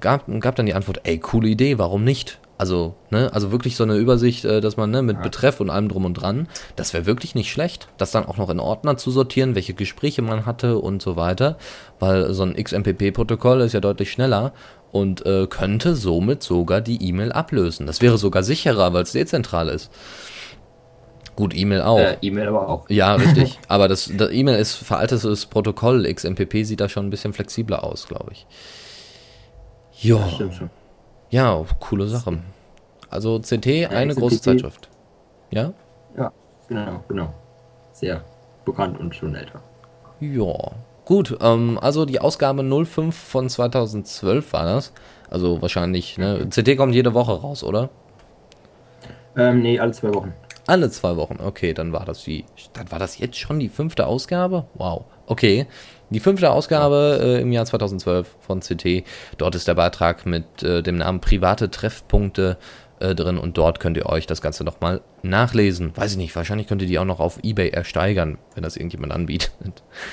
gab, 0.00 0.24
gab 0.40 0.56
dann 0.56 0.66
die 0.66 0.74
Antwort, 0.74 1.00
ey, 1.04 1.18
coole 1.18 1.48
Idee, 1.48 1.78
warum 1.78 2.04
nicht? 2.04 2.38
Also, 2.58 2.96
ne, 3.10 3.32
also 3.32 3.52
wirklich 3.52 3.76
so 3.76 3.84
eine 3.84 3.96
Übersicht, 3.96 4.44
äh, 4.44 4.60
dass 4.60 4.76
man 4.76 4.90
ne, 4.90 5.00
mit 5.00 5.22
Betreff 5.22 5.60
und 5.60 5.70
allem 5.70 5.88
drum 5.88 6.04
und 6.04 6.14
dran, 6.14 6.48
das 6.74 6.92
wäre 6.92 7.06
wirklich 7.06 7.36
nicht 7.36 7.52
schlecht. 7.52 7.86
Das 7.98 8.10
dann 8.10 8.26
auch 8.26 8.36
noch 8.36 8.50
in 8.50 8.58
Ordner 8.58 8.96
zu 8.96 9.12
sortieren, 9.12 9.54
welche 9.54 9.74
Gespräche 9.74 10.22
man 10.22 10.44
hatte 10.44 10.78
und 10.78 11.00
so 11.00 11.14
weiter, 11.14 11.56
weil 12.00 12.34
so 12.34 12.42
ein 12.42 12.54
XMPP-Protokoll 12.56 13.60
ist 13.60 13.74
ja 13.74 13.80
deutlich 13.80 14.10
schneller 14.10 14.52
und 14.90 15.24
äh, 15.24 15.46
könnte 15.46 15.94
somit 15.94 16.42
sogar 16.42 16.80
die 16.80 17.00
E-Mail 17.00 17.30
ablösen. 17.30 17.86
Das 17.86 18.02
wäre 18.02 18.18
sogar 18.18 18.42
sicherer, 18.42 18.92
weil 18.92 19.04
es 19.04 19.12
dezentral 19.12 19.68
ist. 19.68 19.92
Gut, 21.36 21.54
E-Mail 21.54 21.82
auch. 21.82 22.00
Äh, 22.00 22.16
E-Mail 22.22 22.48
aber 22.48 22.68
auch. 22.68 22.90
Ja, 22.90 23.14
richtig. 23.14 23.60
Aber 23.68 23.86
das, 23.86 24.10
das 24.12 24.32
E-Mail 24.32 24.58
ist 24.58 24.74
veraltetes 24.74 25.46
Protokoll. 25.46 26.12
XMPP 26.12 26.64
sieht 26.64 26.80
da 26.80 26.88
schon 26.88 27.06
ein 27.06 27.10
bisschen 27.10 27.32
flexibler 27.32 27.84
aus, 27.84 28.08
glaube 28.08 28.32
ich. 28.32 28.46
Jo. 30.00 30.20
Stimmt 30.34 30.54
schon. 30.54 30.70
Ja, 31.30 31.64
coole 31.80 32.06
Sache. 32.08 32.38
Also 33.10 33.40
CT, 33.40 33.66
eine 33.90 34.12
XMPP. 34.12 34.20
große 34.20 34.40
Zeitschrift. 34.40 34.88
Ja? 35.50 35.72
Ja, 36.16 36.32
genau, 36.68 37.04
genau. 37.08 37.32
Sehr 37.92 38.22
bekannt 38.64 38.98
und 39.00 39.14
schon 39.14 39.34
älter. 39.34 39.60
Ja. 40.20 40.54
Gut, 41.04 41.38
ähm, 41.40 41.78
also 41.80 42.04
die 42.04 42.20
Ausgabe 42.20 42.62
05 42.62 43.16
von 43.16 43.48
2012 43.48 44.52
war 44.52 44.64
das. 44.64 44.92
Also 45.30 45.62
wahrscheinlich, 45.62 46.18
ne? 46.18 46.48
CT 46.50 46.76
kommt 46.76 46.94
jede 46.94 47.14
Woche 47.14 47.32
raus, 47.32 47.64
oder? 47.64 47.88
Ähm, 49.36 49.62
nee, 49.62 49.78
alle 49.78 49.92
zwei 49.92 50.12
Wochen. 50.12 50.34
Alle 50.66 50.90
zwei 50.90 51.16
Wochen. 51.16 51.38
Okay, 51.42 51.72
dann 51.72 51.94
war 51.94 52.04
das 52.04 52.24
die. 52.24 52.44
Dann 52.74 52.90
war 52.92 52.98
das 52.98 53.18
jetzt 53.18 53.38
schon 53.38 53.58
die 53.58 53.70
fünfte 53.70 54.06
Ausgabe? 54.06 54.66
Wow. 54.74 55.04
Okay. 55.26 55.66
Die 56.10 56.20
fünfte 56.20 56.50
Ausgabe 56.50 57.20
äh, 57.22 57.40
im 57.42 57.52
Jahr 57.52 57.66
2012 57.66 58.36
von 58.40 58.60
CT. 58.60 59.04
Dort 59.36 59.54
ist 59.54 59.68
der 59.68 59.74
Beitrag 59.74 60.24
mit 60.24 60.62
äh, 60.62 60.82
dem 60.82 60.96
Namen 60.96 61.20
Private 61.20 61.70
Treffpunkte 61.70 62.56
äh, 63.00 63.14
drin 63.14 63.38
und 63.38 63.58
dort 63.58 63.78
könnt 63.78 63.96
ihr 63.96 64.06
euch 64.06 64.26
das 64.26 64.40
Ganze 64.40 64.64
nochmal 64.64 65.02
nachlesen. 65.22 65.96
Weiß 65.96 66.12
ich 66.12 66.16
nicht, 66.16 66.34
wahrscheinlich 66.34 66.66
könnt 66.66 66.82
ihr 66.82 66.88
die 66.88 66.98
auch 66.98 67.04
noch 67.04 67.20
auf 67.20 67.38
Ebay 67.42 67.70
ersteigern, 67.70 68.38
wenn 68.54 68.62
das 68.62 68.76
irgendjemand 68.76 69.12
anbietet. 69.12 69.52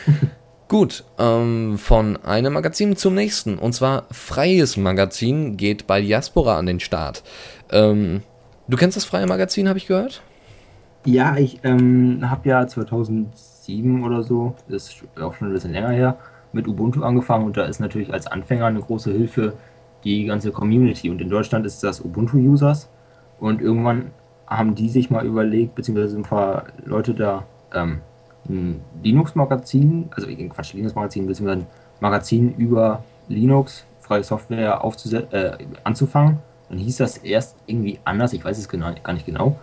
Gut, 0.67 1.03
ähm, 1.19 1.77
von 1.77 2.17
einem 2.23 2.53
Magazin 2.53 2.95
zum 2.95 3.13
nächsten. 3.13 3.57
Und 3.59 3.73
zwar 3.73 4.07
Freies 4.11 4.77
Magazin 4.77 5.57
geht 5.57 5.85
bei 5.85 6.01
Diaspora 6.01 6.57
an 6.57 6.65
den 6.65 6.79
Start. 6.79 7.23
Ähm, 7.71 8.23
du 8.67 8.75
kennst 8.75 8.97
das 8.97 9.05
Freie 9.05 9.27
Magazin, 9.27 9.69
habe 9.69 9.77
ich 9.77 9.87
gehört? 9.87 10.23
Ja, 11.05 11.37
ich 11.37 11.59
ähm, 11.63 12.27
habe 12.27 12.49
ja 12.49 12.65
2007 12.65 14.03
oder 14.03 14.23
so, 14.23 14.55
das 14.67 14.87
ist 14.89 15.03
auch 15.21 15.35
schon 15.35 15.49
ein 15.49 15.53
bisschen 15.53 15.71
länger 15.71 15.91
her, 15.91 16.17
mit 16.51 16.67
Ubuntu 16.67 17.03
angefangen 17.03 17.45
und 17.45 17.57
da 17.57 17.65
ist 17.65 17.79
natürlich 17.79 18.11
als 18.11 18.25
Anfänger 18.25 18.65
eine 18.65 18.79
große 18.79 19.11
Hilfe 19.11 19.53
die 20.03 20.25
ganze 20.25 20.51
Community. 20.51 21.11
Und 21.11 21.21
in 21.21 21.29
Deutschland 21.29 21.65
ist 21.67 21.83
das 21.83 22.03
Ubuntu-Users 22.03 22.89
und 23.39 23.61
irgendwann 23.61 24.11
haben 24.47 24.73
die 24.73 24.89
sich 24.89 25.11
mal 25.11 25.25
überlegt, 25.25 25.75
beziehungsweise 25.75 26.17
ein 26.17 26.23
paar 26.23 26.65
Leute 26.83 27.13
da, 27.13 27.43
ähm, 27.73 28.01
ein 28.49 28.81
Linux-Magazin, 29.03 30.09
also 30.11 30.27
Quatsch, 30.27 30.73
Linux-Magazin, 30.73 31.27
beziehungsweise 31.27 31.61
ein 31.61 31.67
Magazin 31.99 32.55
über 32.55 33.03
Linux, 33.27 33.85
freie 33.99 34.23
Software 34.23 34.81
äh, 35.31 35.51
anzufangen. 35.83 36.39
Dann 36.69 36.79
hieß 36.79 36.97
das 36.97 37.17
erst 37.17 37.57
irgendwie 37.67 37.99
anders, 38.05 38.33
ich 38.33 38.43
weiß 38.43 38.57
es 38.57 38.67
genau, 38.67 38.91
gar 39.03 39.13
nicht 39.13 39.27
genau. 39.27 39.55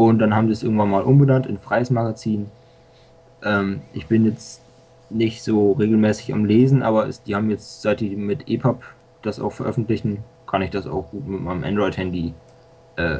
Und 0.00 0.18
dann 0.18 0.34
haben 0.34 0.46
sie 0.46 0.54
es 0.54 0.62
irgendwann 0.62 0.88
mal 0.88 1.02
umbenannt 1.02 1.44
in 1.44 1.58
freies 1.58 1.90
Magazin. 1.90 2.50
Ähm, 3.42 3.82
ich 3.92 4.06
bin 4.06 4.24
jetzt 4.24 4.62
nicht 5.10 5.42
so 5.42 5.72
regelmäßig 5.72 6.32
am 6.32 6.46
Lesen, 6.46 6.82
aber 6.82 7.06
es, 7.06 7.22
die 7.22 7.34
haben 7.34 7.50
jetzt, 7.50 7.82
seit 7.82 8.00
die 8.00 8.16
mit 8.16 8.48
EPUB 8.48 8.82
das 9.20 9.40
auch 9.40 9.52
veröffentlichen, 9.52 10.24
kann 10.46 10.62
ich 10.62 10.70
das 10.70 10.86
auch 10.86 11.10
gut 11.10 11.28
mit 11.28 11.42
meinem 11.42 11.64
Android-Handy 11.64 12.32
äh, 12.96 13.18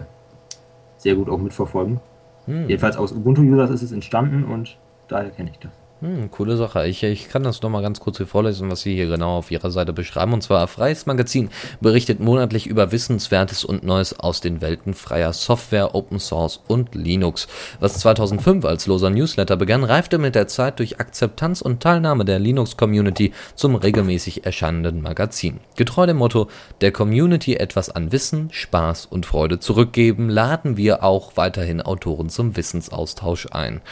sehr 0.97 1.17
gut 1.17 1.29
auch 1.29 1.37
mitverfolgen. 1.37 2.01
Hm. 2.47 2.67
Jedenfalls 2.67 2.97
aus 2.97 3.13
Ubuntu-Users 3.13 3.69
ist 3.69 3.83
es 3.83 3.93
entstanden 3.93 4.45
und 4.45 4.79
daher 5.07 5.29
kenne 5.29 5.51
ich 5.51 5.59
das. 5.59 5.73
Hm, 6.01 6.31
coole 6.31 6.57
Sache. 6.57 6.87
Ich, 6.87 7.03
ich 7.03 7.29
kann 7.29 7.43
das 7.43 7.61
nochmal 7.61 7.83
ganz 7.83 8.01
kurz 8.01 8.17
hier 8.17 8.27
vorlesen, 8.27 8.71
was 8.71 8.81
Sie 8.81 8.95
hier 8.95 9.07
genau 9.07 9.37
auf 9.37 9.51
Ihrer 9.51 9.71
Seite 9.71 9.93
beschreiben. 9.93 10.33
Und 10.33 10.43
zwar, 10.43 10.67
Freies 10.67 11.05
Magazin 11.05 11.51
berichtet 11.83 12.21
monatlich 12.21 12.67
über 12.67 12.91
Wissenswertes 12.91 13.67
und 13.67 13.85
Neues 13.85 14.19
aus 14.19 14.41
den 14.41 14.63
Welten 14.63 14.95
freier 14.95 15.35
Software, 15.35 15.95
Open 15.95 16.19
Source 16.19 16.59
und 16.69 16.95
Linux. 16.95 17.49
Was 17.81 17.99
2005 17.99 18.65
als 18.65 18.87
loser 18.87 19.11
Newsletter 19.11 19.59
begann, 19.59 19.85
reifte 19.85 20.17
mit 20.17 20.35
der 20.35 20.49
Zeit 20.49 20.79
durch 20.79 21.01
Akzeptanz 21.01 21.61
und 21.61 21.83
Teilnahme 21.83 22.25
der 22.25 22.39
Linux-Community 22.39 23.35
zum 23.55 23.75
regelmäßig 23.75 24.47
erscheinenden 24.47 25.03
Magazin. 25.03 25.61
Getreu 25.77 26.07
dem 26.07 26.17
Motto, 26.17 26.49
der 26.81 26.93
Community 26.93 27.57
etwas 27.57 27.91
an 27.91 28.11
Wissen, 28.11 28.49
Spaß 28.53 29.05
und 29.05 29.27
Freude 29.27 29.61
zurückgeben, 29.61 30.31
laden 30.31 30.79
wir 30.79 31.05
auch 31.05 31.33
weiterhin 31.37 31.83
Autoren 31.83 32.31
zum 32.31 32.57
Wissensaustausch 32.57 33.49
ein. 33.51 33.83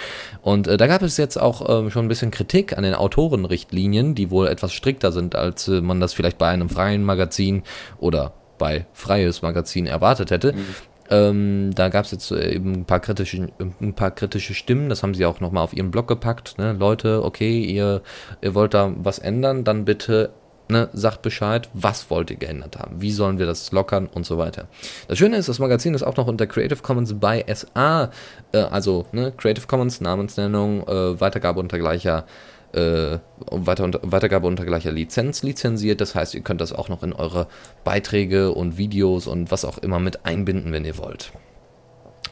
Und 0.40 0.68
äh, 0.68 0.78
da 0.78 0.86
gab 0.86 1.02
es 1.02 1.18
jetzt 1.18 1.36
auch 1.36 1.68
äh, 1.68 1.90
schon 1.90 1.97
schon 1.98 2.06
ein 2.06 2.08
bisschen 2.08 2.30
Kritik 2.30 2.76
an 2.78 2.84
den 2.84 2.94
Autorenrichtlinien, 2.94 4.14
die 4.14 4.30
wohl 4.30 4.46
etwas 4.46 4.72
strikter 4.72 5.10
sind, 5.10 5.34
als 5.34 5.66
äh, 5.66 5.80
man 5.80 5.98
das 6.00 6.14
vielleicht 6.14 6.38
bei 6.38 6.48
einem 6.48 6.68
freien 6.68 7.02
Magazin 7.02 7.64
oder 7.98 8.32
bei 8.56 8.86
freies 8.92 9.42
Magazin 9.42 9.86
erwartet 9.86 10.30
hätte. 10.30 10.52
Mhm. 10.52 10.66
Ähm, 11.10 11.70
da 11.74 11.88
gab 11.88 12.04
es 12.04 12.12
jetzt 12.12 12.30
äh, 12.30 12.54
eben 12.54 12.72
ein 12.72 12.84
paar, 12.84 13.00
kritische, 13.00 13.48
ein 13.80 13.94
paar 13.94 14.12
kritische 14.12 14.54
Stimmen, 14.54 14.90
das 14.90 15.02
haben 15.02 15.14
sie 15.14 15.26
auch 15.26 15.40
nochmal 15.40 15.64
auf 15.64 15.72
ihren 15.72 15.90
Blog 15.90 16.06
gepackt. 16.06 16.56
Ne? 16.58 16.74
Leute, 16.78 17.24
okay, 17.24 17.62
ihr, 17.64 18.02
ihr 18.42 18.54
wollt 18.54 18.74
da 18.74 18.92
was 18.96 19.18
ändern, 19.18 19.64
dann 19.64 19.84
bitte 19.84 20.30
ne, 20.68 20.88
sagt 20.92 21.22
Bescheid, 21.22 21.68
was 21.74 22.10
wollt 22.10 22.30
ihr 22.30 22.36
geändert 22.36 22.78
haben, 22.78 23.00
wie 23.00 23.12
sollen 23.12 23.38
wir 23.38 23.46
das 23.46 23.72
lockern 23.72 24.06
und 24.06 24.26
so 24.26 24.38
weiter. 24.38 24.68
Das 25.08 25.18
Schöne 25.18 25.36
ist, 25.36 25.48
das 25.48 25.58
Magazin 25.58 25.94
ist 25.94 26.02
auch 26.02 26.16
noch 26.16 26.26
unter 26.26 26.46
Creative 26.46 26.82
Commons 26.82 27.14
by 27.18 27.44
SA, 27.52 28.10
äh, 28.52 28.58
also 28.58 29.06
ne, 29.12 29.32
Creative 29.36 29.66
Commons, 29.66 30.00
Namensnennung, 30.00 30.86
äh, 30.86 31.20
Weitergabe 31.20 31.60
unter 31.60 31.78
gleicher 31.78 32.24
äh, 32.72 33.18
weiter 33.50 33.84
unter, 33.84 34.00
Weitergabe 34.02 34.46
unter 34.46 34.64
gleicher 34.64 34.92
Lizenz 34.92 35.42
lizenziert. 35.42 36.00
Das 36.00 36.14
heißt, 36.14 36.34
ihr 36.34 36.42
könnt 36.42 36.60
das 36.60 36.72
auch 36.72 36.88
noch 36.88 37.02
in 37.02 37.12
eure 37.12 37.46
Beiträge 37.84 38.52
und 38.52 38.76
Videos 38.76 39.26
und 39.26 39.50
was 39.50 39.64
auch 39.64 39.78
immer 39.78 39.98
mit 39.98 40.26
einbinden, 40.26 40.72
wenn 40.72 40.84
ihr 40.84 40.98
wollt. 40.98 41.32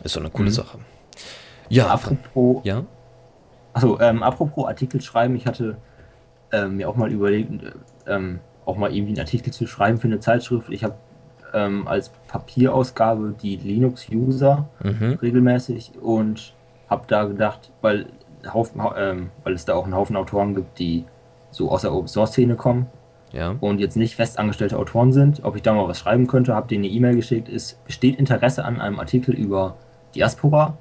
Ist 0.04 0.12
so 0.12 0.20
eine 0.20 0.30
coole 0.30 0.50
mhm. 0.50 0.54
Sache. 0.54 0.78
Ja, 1.68 1.88
apropos, 1.88 2.60
ja? 2.64 2.84
Also, 3.72 3.98
ähm, 4.00 4.22
apropos 4.22 4.66
Artikel 4.66 5.00
schreiben, 5.00 5.36
ich 5.36 5.46
hatte 5.46 5.76
ähm, 6.52 6.76
mir 6.76 6.88
auch 6.88 6.96
mal 6.96 7.10
überlegt, 7.10 7.50
ähm, 8.06 8.40
auch 8.64 8.76
mal 8.76 8.92
irgendwie 8.92 9.12
einen 9.12 9.20
Artikel 9.20 9.52
zu 9.52 9.66
schreiben 9.66 9.98
für 9.98 10.08
eine 10.08 10.20
Zeitschrift. 10.20 10.70
Ich 10.70 10.84
habe 10.84 10.96
ähm, 11.54 11.86
als 11.86 12.10
Papierausgabe 12.28 13.34
die 13.40 13.56
Linux-User 13.56 14.68
mhm. 14.82 15.18
regelmäßig 15.22 15.92
und 16.00 16.54
habe 16.88 17.04
da 17.06 17.24
gedacht, 17.24 17.70
weil, 17.80 18.06
Haufen, 18.52 18.80
ähm, 18.96 19.30
weil 19.44 19.54
es 19.54 19.64
da 19.64 19.74
auch 19.74 19.84
einen 19.84 19.94
Haufen 19.94 20.16
Autoren 20.16 20.54
gibt, 20.54 20.78
die 20.78 21.04
so 21.50 21.70
aus 21.70 21.82
der 21.82 21.92
Open-Source-Szene 21.92 22.56
kommen 22.56 22.86
ja. 23.32 23.56
und 23.60 23.78
jetzt 23.78 23.96
nicht 23.96 24.16
festangestellte 24.16 24.78
Autoren 24.78 25.12
sind, 25.12 25.44
ob 25.44 25.56
ich 25.56 25.62
da 25.62 25.72
mal 25.72 25.88
was 25.88 25.98
schreiben 25.98 26.26
könnte, 26.26 26.54
habe 26.54 26.68
denen 26.68 26.84
eine 26.84 26.92
E-Mail 26.92 27.16
geschickt, 27.16 27.48
es 27.48 27.74
besteht 27.84 28.18
Interesse 28.18 28.64
an 28.64 28.80
einem 28.80 28.98
Artikel 28.98 29.34
über 29.34 29.76
Diaspora. 30.14 30.76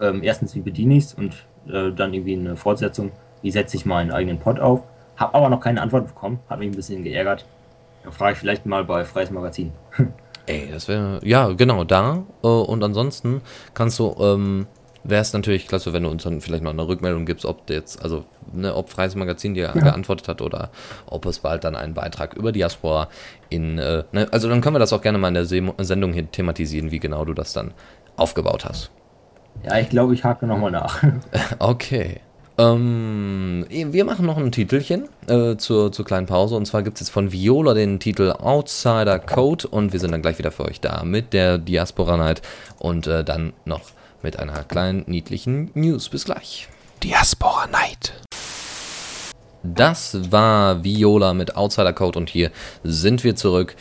Ähm, 0.00 0.22
erstens, 0.22 0.54
wie 0.54 0.60
bediene 0.60 0.96
ich 0.96 1.04
es 1.04 1.14
und 1.14 1.46
äh, 1.68 1.92
dann 1.92 2.12
irgendwie 2.14 2.36
eine 2.36 2.56
Fortsetzung, 2.56 3.12
wie 3.42 3.50
setze 3.50 3.76
ich 3.76 3.86
meinen 3.86 4.10
eigenen 4.10 4.38
Pod 4.38 4.60
auf. 4.60 4.82
Habe 5.16 5.34
aber 5.34 5.48
noch 5.48 5.60
keine 5.60 5.80
Antwort 5.80 6.06
bekommen. 6.06 6.40
Hat 6.48 6.58
mich 6.58 6.68
ein 6.68 6.76
bisschen 6.76 7.04
geärgert. 7.04 7.44
Da 8.04 8.10
frage 8.10 8.32
ich 8.32 8.38
vielleicht 8.38 8.66
mal 8.66 8.84
bei 8.84 9.04
Freies 9.04 9.30
Magazin. 9.30 9.72
Ey, 10.46 10.68
das 10.70 10.88
wäre, 10.88 11.20
ja, 11.24 11.48
genau, 11.48 11.84
da. 11.84 12.22
Äh, 12.42 12.46
und 12.46 12.82
ansonsten 12.84 13.40
kannst 13.72 13.98
du, 13.98 14.14
ähm, 14.20 14.66
wäre 15.02 15.22
es 15.22 15.32
natürlich 15.32 15.66
klasse, 15.66 15.94
wenn 15.94 16.02
du 16.02 16.10
uns 16.10 16.24
dann 16.24 16.42
vielleicht 16.42 16.62
mal 16.62 16.70
eine 16.70 16.86
Rückmeldung 16.86 17.24
gibst, 17.24 17.46
ob 17.46 17.70
jetzt, 17.70 18.02
also, 18.02 18.24
ne, 18.52 18.74
ob 18.74 18.90
Freies 18.90 19.14
Magazin 19.14 19.54
dir 19.54 19.72
ja. 19.74 19.80
geantwortet 19.80 20.28
hat 20.28 20.42
oder 20.42 20.70
ob 21.06 21.24
es 21.24 21.38
bald 21.38 21.64
dann 21.64 21.76
einen 21.76 21.94
Beitrag 21.94 22.34
über 22.34 22.52
Diaspora 22.52 23.08
in, 23.48 23.78
äh, 23.78 24.04
ne, 24.12 24.28
also 24.32 24.50
dann 24.50 24.60
können 24.60 24.74
wir 24.74 24.80
das 24.80 24.92
auch 24.92 25.00
gerne 25.00 25.16
mal 25.16 25.28
in 25.28 25.34
der 25.34 25.46
Sendung 25.46 26.12
hier 26.12 26.30
thematisieren, 26.30 26.90
wie 26.90 27.00
genau 27.00 27.24
du 27.24 27.32
das 27.32 27.54
dann 27.54 27.72
aufgebaut 28.16 28.66
hast. 28.66 28.90
Ja, 29.62 29.78
ich 29.78 29.88
glaube, 29.88 30.12
ich 30.12 30.24
hake 30.24 30.46
nochmal 30.46 30.72
nach. 30.72 31.02
okay. 31.58 32.20
Ähm, 32.56 33.66
wir 33.68 34.04
machen 34.04 34.26
noch 34.26 34.36
ein 34.36 34.52
Titelchen 34.52 35.08
äh, 35.26 35.56
zur, 35.56 35.90
zur 35.90 36.04
kleinen 36.04 36.26
Pause. 36.26 36.54
Und 36.54 36.66
zwar 36.66 36.82
gibt 36.82 36.96
es 36.96 37.00
jetzt 37.00 37.10
von 37.10 37.32
Viola 37.32 37.74
den 37.74 37.98
Titel 37.98 38.30
Outsider 38.30 39.18
Code. 39.18 39.66
Und 39.66 39.92
wir 39.92 40.00
sind 40.00 40.12
dann 40.12 40.22
gleich 40.22 40.38
wieder 40.38 40.52
für 40.52 40.64
euch 40.64 40.80
da 40.80 41.02
mit 41.04 41.32
der 41.32 41.58
Diaspora 41.58 42.16
Night. 42.16 42.42
Und 42.78 43.06
äh, 43.06 43.24
dann 43.24 43.52
noch 43.64 43.82
mit 44.22 44.38
einer 44.38 44.62
kleinen 44.64 45.04
niedlichen 45.06 45.70
News. 45.74 46.08
Bis 46.08 46.24
gleich. 46.24 46.68
Diaspora 47.02 47.66
Night. 47.66 48.12
Das 49.64 50.30
war 50.30 50.84
Viola 50.84 51.34
mit 51.34 51.56
Outsider 51.56 51.92
Code. 51.92 52.18
Und 52.18 52.30
hier 52.30 52.50
sind 52.84 53.24
wir 53.24 53.34
zurück. 53.34 53.74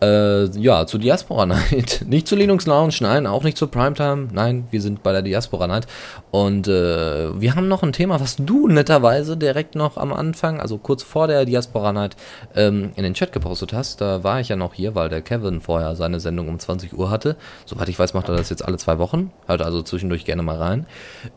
Äh, 0.00 0.44
ja, 0.58 0.86
zu 0.86 0.98
Diaspora 0.98 1.44
Night. 1.46 2.04
Nicht 2.06 2.28
zu 2.28 2.36
Linux 2.36 2.66
Lounge, 2.66 2.94
nein, 3.00 3.26
auch 3.26 3.42
nicht 3.42 3.56
zur 3.56 3.70
Primetime. 3.70 4.28
Nein, 4.32 4.68
wir 4.70 4.80
sind 4.80 5.02
bei 5.02 5.10
der 5.12 5.22
Diaspora 5.22 5.66
Night. 5.66 5.88
Und 6.30 6.68
äh, 6.68 7.40
wir 7.40 7.56
haben 7.56 7.66
noch 7.66 7.82
ein 7.82 7.92
Thema, 7.92 8.20
was 8.20 8.36
du 8.36 8.68
netterweise 8.68 9.36
direkt 9.36 9.74
noch 9.74 9.96
am 9.96 10.12
Anfang, 10.12 10.60
also 10.60 10.78
kurz 10.78 11.02
vor 11.02 11.26
der 11.26 11.44
Diaspora 11.44 11.92
Night, 11.92 12.16
ähm, 12.54 12.92
in 12.94 13.02
den 13.02 13.14
Chat 13.14 13.32
gepostet 13.32 13.72
hast. 13.72 14.00
Da 14.00 14.22
war 14.22 14.40
ich 14.40 14.48
ja 14.48 14.56
noch 14.56 14.74
hier, 14.74 14.94
weil 14.94 15.08
der 15.08 15.20
Kevin 15.20 15.60
vorher 15.60 15.96
seine 15.96 16.20
Sendung 16.20 16.48
um 16.48 16.60
20 16.60 16.96
Uhr 16.96 17.10
hatte. 17.10 17.36
Soweit 17.66 17.88
ich 17.88 17.98
weiß, 17.98 18.14
macht 18.14 18.28
er 18.28 18.36
das 18.36 18.50
jetzt 18.50 18.64
alle 18.64 18.76
zwei 18.76 18.98
Wochen. 18.98 19.32
Hört 19.46 19.62
also 19.62 19.82
zwischendurch 19.82 20.24
gerne 20.24 20.42
mal 20.42 20.58
rein. 20.58 20.86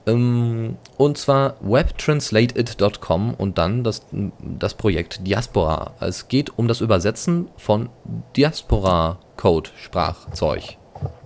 Ähm, 0.06 0.78
und 0.98 1.18
zwar 1.18 1.56
webtranslateit.com 1.62 3.34
und 3.34 3.58
dann 3.58 3.84
das, 3.84 4.06
das 4.40 4.76
Projekt 4.76 5.26
Diaspora. 5.26 5.94
Es 6.00 6.28
geht 6.28 6.60
um 6.60 6.68
das 6.68 6.82
Übersetzen 6.82 7.48
von 7.58 7.90
Diaspora 8.36 8.51
Diaspora-Code-Sprachzeug. 8.52 10.76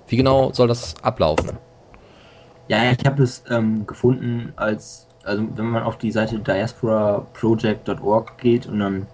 Wie 0.07 0.17
genau 0.17 0.51
soll 0.53 0.67
das 0.67 0.93
ablaufen? 1.01 1.57
Ja, 2.67 2.91
ich 2.91 3.03
habe 3.05 3.23
es 3.23 3.43
ähm, 3.49 3.88
gefunden 3.88 4.53
als, 4.55 5.07
also 5.23 5.43
wenn 5.55 5.65
man 5.65 5.81
auf 5.81 5.97
die 5.97 6.11
Seite 6.11 6.38
diasporaproject.org 6.38 8.38
geht 8.38 8.67
und 8.67 8.77
dann 8.79 9.07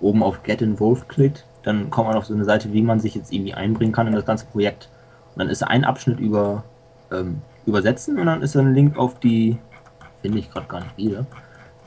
oben 0.00 0.24
auf 0.24 0.42
Get 0.42 0.60
Involved 0.60 1.08
klickt, 1.08 1.46
dann 1.62 1.88
kommt 1.90 2.08
man 2.08 2.16
auf 2.16 2.26
so 2.26 2.34
eine 2.34 2.44
Seite, 2.44 2.72
wie 2.72 2.82
man 2.82 2.98
sich 2.98 3.14
jetzt 3.14 3.32
irgendwie 3.32 3.54
einbringen 3.54 3.92
kann 3.92 4.08
in 4.08 4.14
das 4.14 4.26
ganze 4.26 4.46
Projekt. 4.46 4.88
Und 5.34 5.38
dann 5.38 5.48
ist 5.48 5.62
ein 5.62 5.84
Abschnitt 5.84 6.18
über 6.18 6.64
ähm, 7.12 7.42
Übersetzen 7.64 8.18
und 8.18 8.26
dann 8.26 8.42
ist 8.42 8.56
ein 8.56 8.74
Link 8.74 8.98
auf 8.98 9.20
die, 9.20 9.56
finde 10.20 10.40
ich 10.40 10.50
gerade 10.50 10.66
gar 10.66 10.80
nicht 10.80 10.96
wieder, 10.96 11.26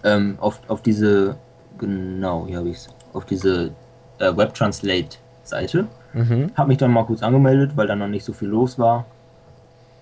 ähm, 0.06 0.38
auf, 0.40 0.62
auf 0.70 0.82
diese, 0.82 1.36
genau, 1.78 2.46
hier 2.48 2.60
habe 2.60 2.70
ich 2.70 2.78
es, 2.78 2.88
auf 3.12 3.26
diese 3.26 3.72
äh, 4.20 4.38
Web 4.38 4.54
Translate 4.54 5.18
Seite. 5.48 5.88
Mhm. 6.14 6.52
Habe 6.56 6.70
mich 6.70 6.78
dann 6.78 6.92
mal 6.92 7.06
kurz 7.06 7.24
angemeldet, 7.24 7.72
weil 7.76 7.88
da 7.88 7.96
noch 7.96 8.08
nicht 8.08 8.24
so 8.26 8.34
viel 8.34 8.48
los 8.50 8.78
war. 8.80 9.06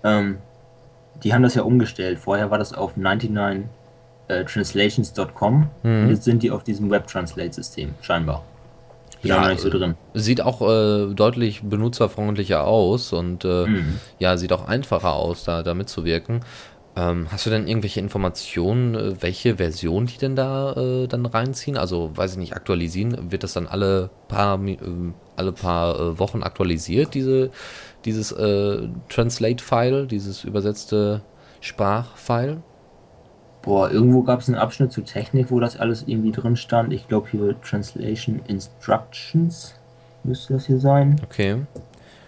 Ähm, 0.02 0.38
die 1.22 1.32
haben 1.32 1.42
das 1.42 1.54
ja 1.54 1.62
umgestellt. 1.62 2.18
Vorher 2.18 2.50
war 2.50 2.58
das 2.58 2.72
auf 2.72 2.96
99 2.96 3.64
äh, 4.28 4.44
translations.com. 4.44 5.68
Mhm. 5.82 6.08
Jetzt 6.10 6.24
sind 6.24 6.42
die 6.42 6.50
auf 6.50 6.64
diesem 6.64 6.90
Web-Translate-System, 6.90 7.94
scheinbar. 8.00 8.42
Bin 9.22 9.30
Ja, 9.30 9.48
nicht 9.48 9.60
so 9.60 9.70
drin. 9.70 9.94
Sieht 10.12 10.40
auch 10.42 10.60
äh, 10.60 11.14
deutlich 11.14 11.62
benutzerfreundlicher 11.62 12.66
aus 12.66 13.12
und 13.12 13.44
äh, 13.44 13.66
Mhm. 13.66 13.98
ja, 14.18 14.36
sieht 14.36 14.52
auch 14.52 14.66
einfacher 14.68 15.14
aus, 15.14 15.44
da, 15.44 15.62
da 15.62 15.74
mitzuwirken. 15.74 16.40
Ähm, 16.96 17.26
hast 17.30 17.44
du 17.46 17.50
denn 17.50 17.66
irgendwelche 17.66 18.00
Informationen, 18.00 18.94
äh, 18.94 19.22
welche 19.22 19.56
Version 19.56 20.06
die 20.06 20.18
denn 20.18 20.36
da 20.36 20.74
äh, 20.74 21.06
dann 21.08 21.26
reinziehen? 21.26 21.76
Also, 21.76 22.10
weiß 22.14 22.32
ich 22.32 22.38
nicht, 22.38 22.54
aktualisieren? 22.54 23.32
Wird 23.32 23.42
das 23.42 23.54
dann 23.54 23.66
alle 23.66 24.10
paar, 24.28 24.54
ähm, 24.56 25.14
alle 25.36 25.52
paar 25.52 25.98
äh, 25.98 26.18
Wochen 26.18 26.42
aktualisiert, 26.42 27.14
diese, 27.14 27.50
dieses 28.04 28.32
äh, 28.32 28.88
Translate-File, 29.08 30.06
dieses 30.06 30.44
übersetzte 30.44 31.22
Sprachfile? 31.60 32.62
Boah, 33.62 33.90
irgendwo 33.90 34.22
gab 34.22 34.40
es 34.40 34.48
einen 34.48 34.58
Abschnitt 34.58 34.92
zu 34.92 35.00
Technik, 35.00 35.50
wo 35.50 35.58
das 35.58 35.78
alles 35.78 36.04
irgendwie 36.06 36.32
drin 36.32 36.56
stand. 36.56 36.92
Ich 36.92 37.08
glaube 37.08 37.28
hier 37.30 37.58
Translation 37.62 38.40
Instructions 38.46 39.74
müsste 40.22 40.54
das 40.54 40.66
hier 40.66 40.78
sein. 40.78 41.20
Okay. 41.24 41.62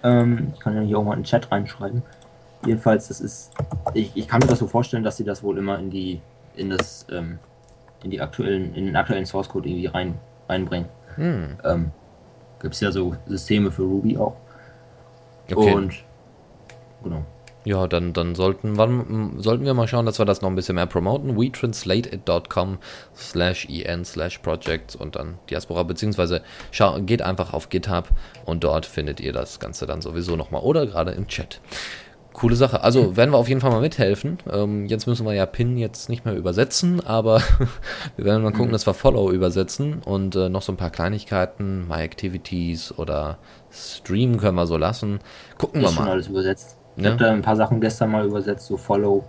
Ähm, 0.03 0.53
ich 0.55 0.61
kann 0.61 0.75
ja 0.75 0.81
hier 0.81 0.99
auch 0.99 1.05
mal 1.05 1.13
in 1.13 1.21
den 1.21 1.25
Chat 1.25 1.51
reinschreiben. 1.51 2.03
Jedenfalls, 2.65 3.09
das 3.09 3.21
ist. 3.21 3.53
Ich, 3.93 4.13
ich 4.15 4.29
kann 4.29 4.41
mir 4.41 4.47
das 4.47 4.61
so 4.61 4.67
vorstellen, 4.67 5.05
dass 5.05 5.19
sie 5.19 5.25
das 5.25 5.43
wohl 5.43 5.59
immer 5.59 5.79
in 5.79 5.91
die 5.91 6.21
in 6.55 6.71
das 6.71 7.07
ähm, 7.11 7.39
in 8.03 8.11
die 8.11 8.21
aktuellen 8.21 8.75
in 8.75 8.87
den 8.87 8.97
aktuellen 8.97 9.27
Source 9.27 9.49
Code 9.49 9.69
irgendwie 9.69 9.87
rein 9.87 10.15
reinbringen. 10.49 10.89
Hm. 11.17 11.59
Ähm, 11.65 11.91
Gibt 12.61 12.75
es 12.75 12.81
ja 12.81 12.91
so 12.91 13.17
Systeme 13.27 13.71
für 13.71 13.83
Ruby 13.83 14.17
auch. 14.17 14.37
okay. 15.51 15.75
Und 15.75 15.95
genau. 17.03 17.25
Ja, 17.67 17.89
dann, 17.89 18.13
dann 18.13 18.37
sollten, 18.37 18.77
wann, 18.79 19.41
sollten 19.43 19.65
wir 19.65 19.75
mal 19.75 19.89
schauen, 19.89 20.07
dass 20.07 20.21
wir 20.21 20.25
das 20.25 20.41
noch 20.41 20.49
ein 20.49 20.55
bisschen 20.55 20.77
mehr 20.77 20.87
promoten. 20.87 21.37
WeTranslateIt.com 21.37 22.79
slash 23.17 23.67
en 23.69 24.05
slash 24.05 24.39
projects 24.39 24.95
und 24.95 25.17
dann 25.17 25.39
Diaspora, 25.51 25.83
beziehungsweise 25.83 26.43
schau, 26.71 27.01
geht 27.01 27.23
einfach 27.23 27.53
auf 27.55 27.69
GitHub 27.69 28.11
und 28.45 28.63
dort 28.63 28.87
findet 28.87 29.19
ihr 29.19 29.33
das 29.33 29.59
Ganze 29.59 29.85
dann 29.85 30.01
sowieso 30.01 30.37
nochmal 30.37 30.63
oder 30.63 30.87
gerade 30.87 31.11
im 31.11 31.27
Chat. 31.27 31.61
Coole 32.37 32.55
Sache. 32.55 32.83
Also 32.83 33.17
werden 33.17 33.31
wir 33.33 33.39
auf 33.39 33.49
jeden 33.49 33.63
Fall 33.63 33.71
mal 33.71 33.81
mithelfen. 33.81 34.37
Ähm, 34.53 34.85
jetzt 34.85 35.07
müssen 35.07 35.25
wir 35.25 35.33
ja 35.33 35.47
Pin 35.47 35.79
jetzt 35.79 36.11
nicht 36.11 36.27
mehr 36.27 36.35
übersetzen, 36.35 37.01
aber 37.05 37.41
wir 38.17 38.27
werden 38.27 38.43
mal 38.43 38.53
gucken, 38.53 38.73
dass 38.73 38.87
wir 38.87 38.93
Follow 38.93 39.31
übersetzen 39.33 40.03
und 40.05 40.37
äh, 40.37 40.51
noch 40.51 40.61
so 40.61 40.71
ein 40.71 40.77
paar 40.77 40.91
Kleinigkeiten, 40.91 41.89
My 41.89 42.03
Activities 42.03 42.93
oder 42.99 43.39
Stream 43.73 44.37
können 44.37 44.57
wir 44.57 44.67
so 44.67 44.77
lassen. 44.77 45.21
Gucken 45.57 45.81
wir 45.81 45.89
Ist 45.89 45.95
schon 45.95 46.05
mal. 46.05 46.11
alles 46.11 46.29
übersetzt. 46.29 46.77
Ich 46.97 47.05
Ja. 47.05 47.13
habe 47.13 47.25
da 47.25 47.31
ein 47.33 47.41
paar 47.41 47.57
Sachen 47.57 47.81
gestern 47.81 48.11
mal 48.11 48.27
übersetzt, 48.27 48.67
so 48.67 48.77
Follow 48.77 49.25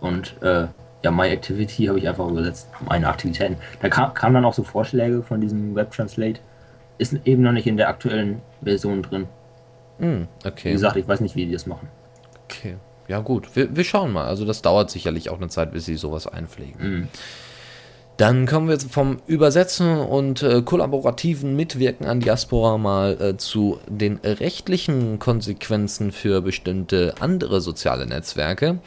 und 0.00 0.36
äh, 0.42 0.66
ja, 1.02 1.10
My 1.10 1.28
Activity 1.28 1.86
habe 1.86 1.98
ich 1.98 2.06
einfach 2.06 2.28
übersetzt, 2.28 2.68
meine 2.86 3.08
Aktivitäten. 3.08 3.56
Da 3.80 3.88
kam, 3.88 4.12
kamen 4.12 4.34
dann 4.34 4.44
auch 4.44 4.52
so 4.52 4.64
Vorschläge 4.64 5.22
von 5.22 5.40
diesem 5.40 5.74
Web 5.74 5.92
Translate. 5.92 6.40
Ist 6.98 7.14
eben 7.24 7.42
noch 7.42 7.52
nicht 7.52 7.66
in 7.66 7.78
der 7.78 7.88
aktuellen 7.88 8.42
Version 8.62 9.00
drin. 9.02 9.28
Hm, 9.98 10.28
Wie 10.42 10.48
okay. 10.48 10.72
gesagt, 10.72 10.96
ich 10.96 11.08
weiß 11.08 11.22
nicht, 11.22 11.36
wie 11.36 11.46
die 11.46 11.52
das 11.52 11.66
machen. 11.66 11.88
Okay. 12.50 12.76
Ja, 13.08 13.20
gut. 13.20 13.54
Wir, 13.54 13.74
wir 13.74 13.84
schauen 13.84 14.12
mal. 14.12 14.26
Also, 14.26 14.44
das 14.44 14.62
dauert 14.62 14.90
sicherlich 14.90 15.30
auch 15.30 15.38
eine 15.38 15.48
Zeit, 15.48 15.72
bis 15.72 15.84
sie 15.84 15.96
sowas 15.96 16.26
einpflegen. 16.26 17.00
Mhm. 17.00 17.08
Dann 18.16 18.44
kommen 18.44 18.68
wir 18.68 18.74
jetzt 18.74 18.92
vom 18.92 19.16
Übersetzen 19.26 19.96
und 19.96 20.42
äh, 20.42 20.60
kollaborativen 20.60 21.56
Mitwirken 21.56 22.06
an 22.06 22.20
Diaspora 22.20 22.76
mal 22.76 23.18
äh, 23.18 23.36
zu 23.38 23.78
den 23.88 24.18
rechtlichen 24.22 25.18
Konsequenzen 25.18 26.12
für 26.12 26.42
bestimmte 26.42 27.14
andere 27.18 27.62
soziale 27.62 28.06
Netzwerke. 28.06 28.78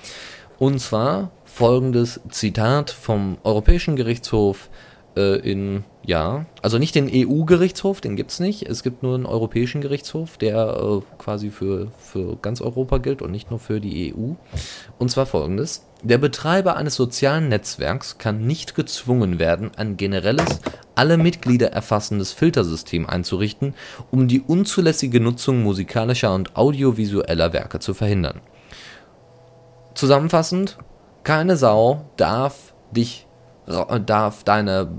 Und 0.60 0.80
zwar 0.80 1.32
folgendes 1.46 2.22
Zitat 2.30 2.92
vom 2.92 3.40
Europäischen 3.44 3.96
Gerichtshof 3.96 4.70
äh, 5.16 5.40
in, 5.40 5.84
ja, 6.04 6.46
also 6.62 6.78
nicht 6.78 6.96
den 6.96 7.10
EU-Gerichtshof, 7.12 8.02
den 8.02 8.16
gibt's 8.16 8.40
nicht. 8.40 8.64
Es 8.64 8.84
gibt 8.84 9.04
nur 9.04 9.16
einen 9.16 9.26
Europäischen 9.26 9.82
Gerichtshof, 9.82 10.38
der 10.38 10.78
äh, 10.78 11.02
quasi 11.18 11.50
für, 11.50 11.92
für 12.00 12.38
ganz 12.42 12.62
Europa 12.62 12.98
gilt 12.98 13.22
und 13.22 13.32
nicht 13.32 13.50
nur 13.50 13.60
für 13.60 13.80
die 13.80 14.14
EU. 14.14 14.34
Und 14.98 15.12
zwar 15.12 15.26
folgendes. 15.26 15.86
Der 16.02 16.18
Betreiber 16.18 16.76
eines 16.76 16.96
sozialen 16.96 17.48
Netzwerks 17.48 18.18
kann 18.18 18.46
nicht 18.46 18.76
gezwungen 18.76 19.40
werden, 19.40 19.72
ein 19.78 19.96
generelles, 19.96 20.60
alle 20.96 21.18
Mitglieder 21.18 21.72
erfassendes 21.72 22.34
Filtersystem 22.34 23.08
einzurichten, 23.08 23.74
um 24.12 24.28
die 24.28 24.42
unzulässige 24.42 25.22
Nutzung 25.22 25.64
musikalischer 25.64 26.34
und 26.34 26.58
audiovisueller 26.58 27.54
Werke 27.54 27.80
zu 27.80 27.94
verhindern. 27.94 28.42
Zusammenfassend, 29.94 30.78
keine 31.24 31.56
Sau 31.56 32.10
darf 32.18 32.74
dich 32.92 33.28
darf 33.66 34.44
deine 34.44 34.90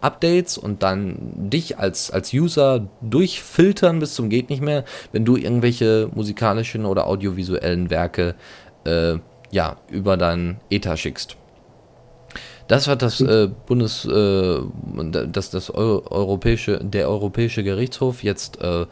Updates 0.00 0.56
und 0.56 0.82
dann 0.82 1.50
dich 1.50 1.78
als, 1.78 2.10
als 2.10 2.32
User 2.32 2.86
durchfiltern 3.00 3.98
bis 3.98 4.14
zum 4.14 4.28
geht 4.28 4.48
nicht 4.48 4.62
mehr, 4.62 4.84
wenn 5.10 5.24
du 5.24 5.36
irgendwelche 5.36 6.08
musikalischen 6.14 6.84
oder 6.84 7.06
audiovisuellen 7.06 7.90
Werke 7.90 8.34
äh, 8.84 9.16
ja, 9.50 9.76
über 9.88 10.16
deinen 10.16 10.60
Ether 10.70 10.96
schickst. 10.96 11.36
Das 12.68 12.86
hat 12.86 13.02
das 13.02 13.20
äh, 13.20 13.48
Bundes, 13.66 14.04
äh, 14.06 14.60
das, 15.26 15.50
das 15.50 15.68
Eu 15.74 16.02
europäische, 16.08 16.78
der 16.82 17.08
Europäische 17.08 17.64
Gerichtshof 17.64 18.22
jetzt 18.22 18.60
äh, 18.62 18.86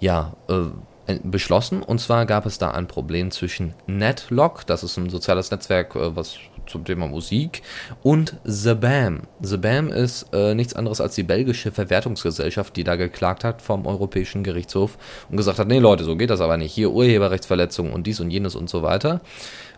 ja 0.00 0.34
äh, 0.48 1.18
beschlossen. 1.24 1.82
Und 1.82 2.00
zwar 2.00 2.26
gab 2.26 2.46
es 2.46 2.58
da 2.58 2.70
ein 2.70 2.86
Problem 2.86 3.30
zwischen 3.30 3.74
Netlog, 3.86 4.66
das 4.66 4.84
ist 4.84 4.96
ein 4.96 5.10
soziales 5.10 5.50
Netzwerk, 5.50 5.96
äh, 5.96 6.14
was 6.14 6.36
zum 6.66 6.84
Thema 6.84 7.06
Musik, 7.06 7.62
und 8.02 8.36
The 8.44 8.74
BAM. 8.74 9.22
The 9.40 9.56
BAM 9.56 9.88
ist 9.88 10.26
äh, 10.32 10.54
nichts 10.54 10.74
anderes 10.74 11.00
als 11.00 11.14
die 11.14 11.22
belgische 11.22 11.72
Verwertungsgesellschaft, 11.72 12.76
die 12.76 12.84
da 12.84 12.96
geklagt 12.96 13.44
hat 13.44 13.62
vom 13.62 13.86
Europäischen 13.86 14.44
Gerichtshof 14.44 14.98
und 15.30 15.36
gesagt 15.36 15.58
hat, 15.58 15.68
nee 15.68 15.78
Leute, 15.78 16.04
so 16.04 16.16
geht 16.16 16.30
das 16.30 16.40
aber 16.40 16.56
nicht. 16.56 16.72
Hier 16.72 16.90
Urheberrechtsverletzungen 16.90 17.92
und 17.92 18.06
dies 18.06 18.20
und 18.20 18.30
jenes 18.30 18.54
und 18.54 18.68
so 18.68 18.82
weiter. 18.82 19.20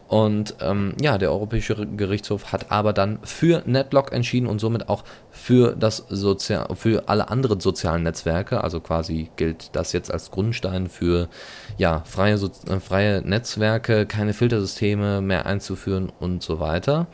Und 0.09 0.55
ähm, 0.63 0.95
ja, 1.03 1.19
der 1.19 1.31
Europäische 1.31 1.87
Gerichtshof 1.87 2.51
hat 2.51 2.73
aber 2.73 2.95
dann 2.95 3.19
für 3.25 3.63
Netlog 3.67 4.11
entschieden 4.11 4.47
und 4.47 4.59
somit 4.59 4.89
auch 4.89 5.05
für 5.31 5.77
das 5.77 5.99
Sozial 6.09 6.67
für 6.77 7.11
alle 7.11 7.29
anderen 7.29 7.61
sozialen 7.61 8.05
Netzwerke. 8.05 8.65
Also 8.65 8.81
quasi 8.81 9.31
gilt 9.37 9.77
das 9.77 9.93
jetzt 9.93 10.11
als 10.11 10.31
Grundstein 10.31 10.89
für 10.89 11.29
ja, 11.77 12.03
freie, 12.07 12.39
so 12.39 12.51
äh, 12.71 12.81
freie 12.81 13.21
Netzwerke, 13.21 14.07
keine 14.07 14.33
Filtersysteme 14.33 15.21
mehr 15.21 15.45
einzuführen 15.45 16.11
und 16.19 16.43
so 16.43 16.59
weiter. 16.59 17.07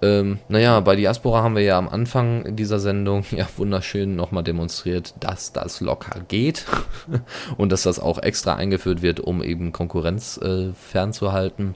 Ähm, 0.00 0.38
naja, 0.48 0.78
bei 0.80 0.94
Diaspora 0.94 1.42
haben 1.42 1.56
wir 1.56 1.62
ja 1.62 1.76
am 1.76 1.88
Anfang 1.88 2.54
dieser 2.54 2.78
Sendung 2.78 3.24
ja 3.30 3.46
wunderschön 3.56 4.14
nochmal 4.14 4.44
demonstriert, 4.44 5.14
dass 5.20 5.52
das 5.52 5.80
locker 5.80 6.20
geht 6.28 6.66
und 7.56 7.72
dass 7.72 7.82
das 7.82 7.98
auch 7.98 8.18
extra 8.18 8.54
eingeführt 8.54 9.02
wird, 9.02 9.20
um 9.20 9.42
eben 9.42 9.72
Konkurrenz 9.72 10.38
äh, 10.38 10.72
fernzuhalten. 10.72 11.74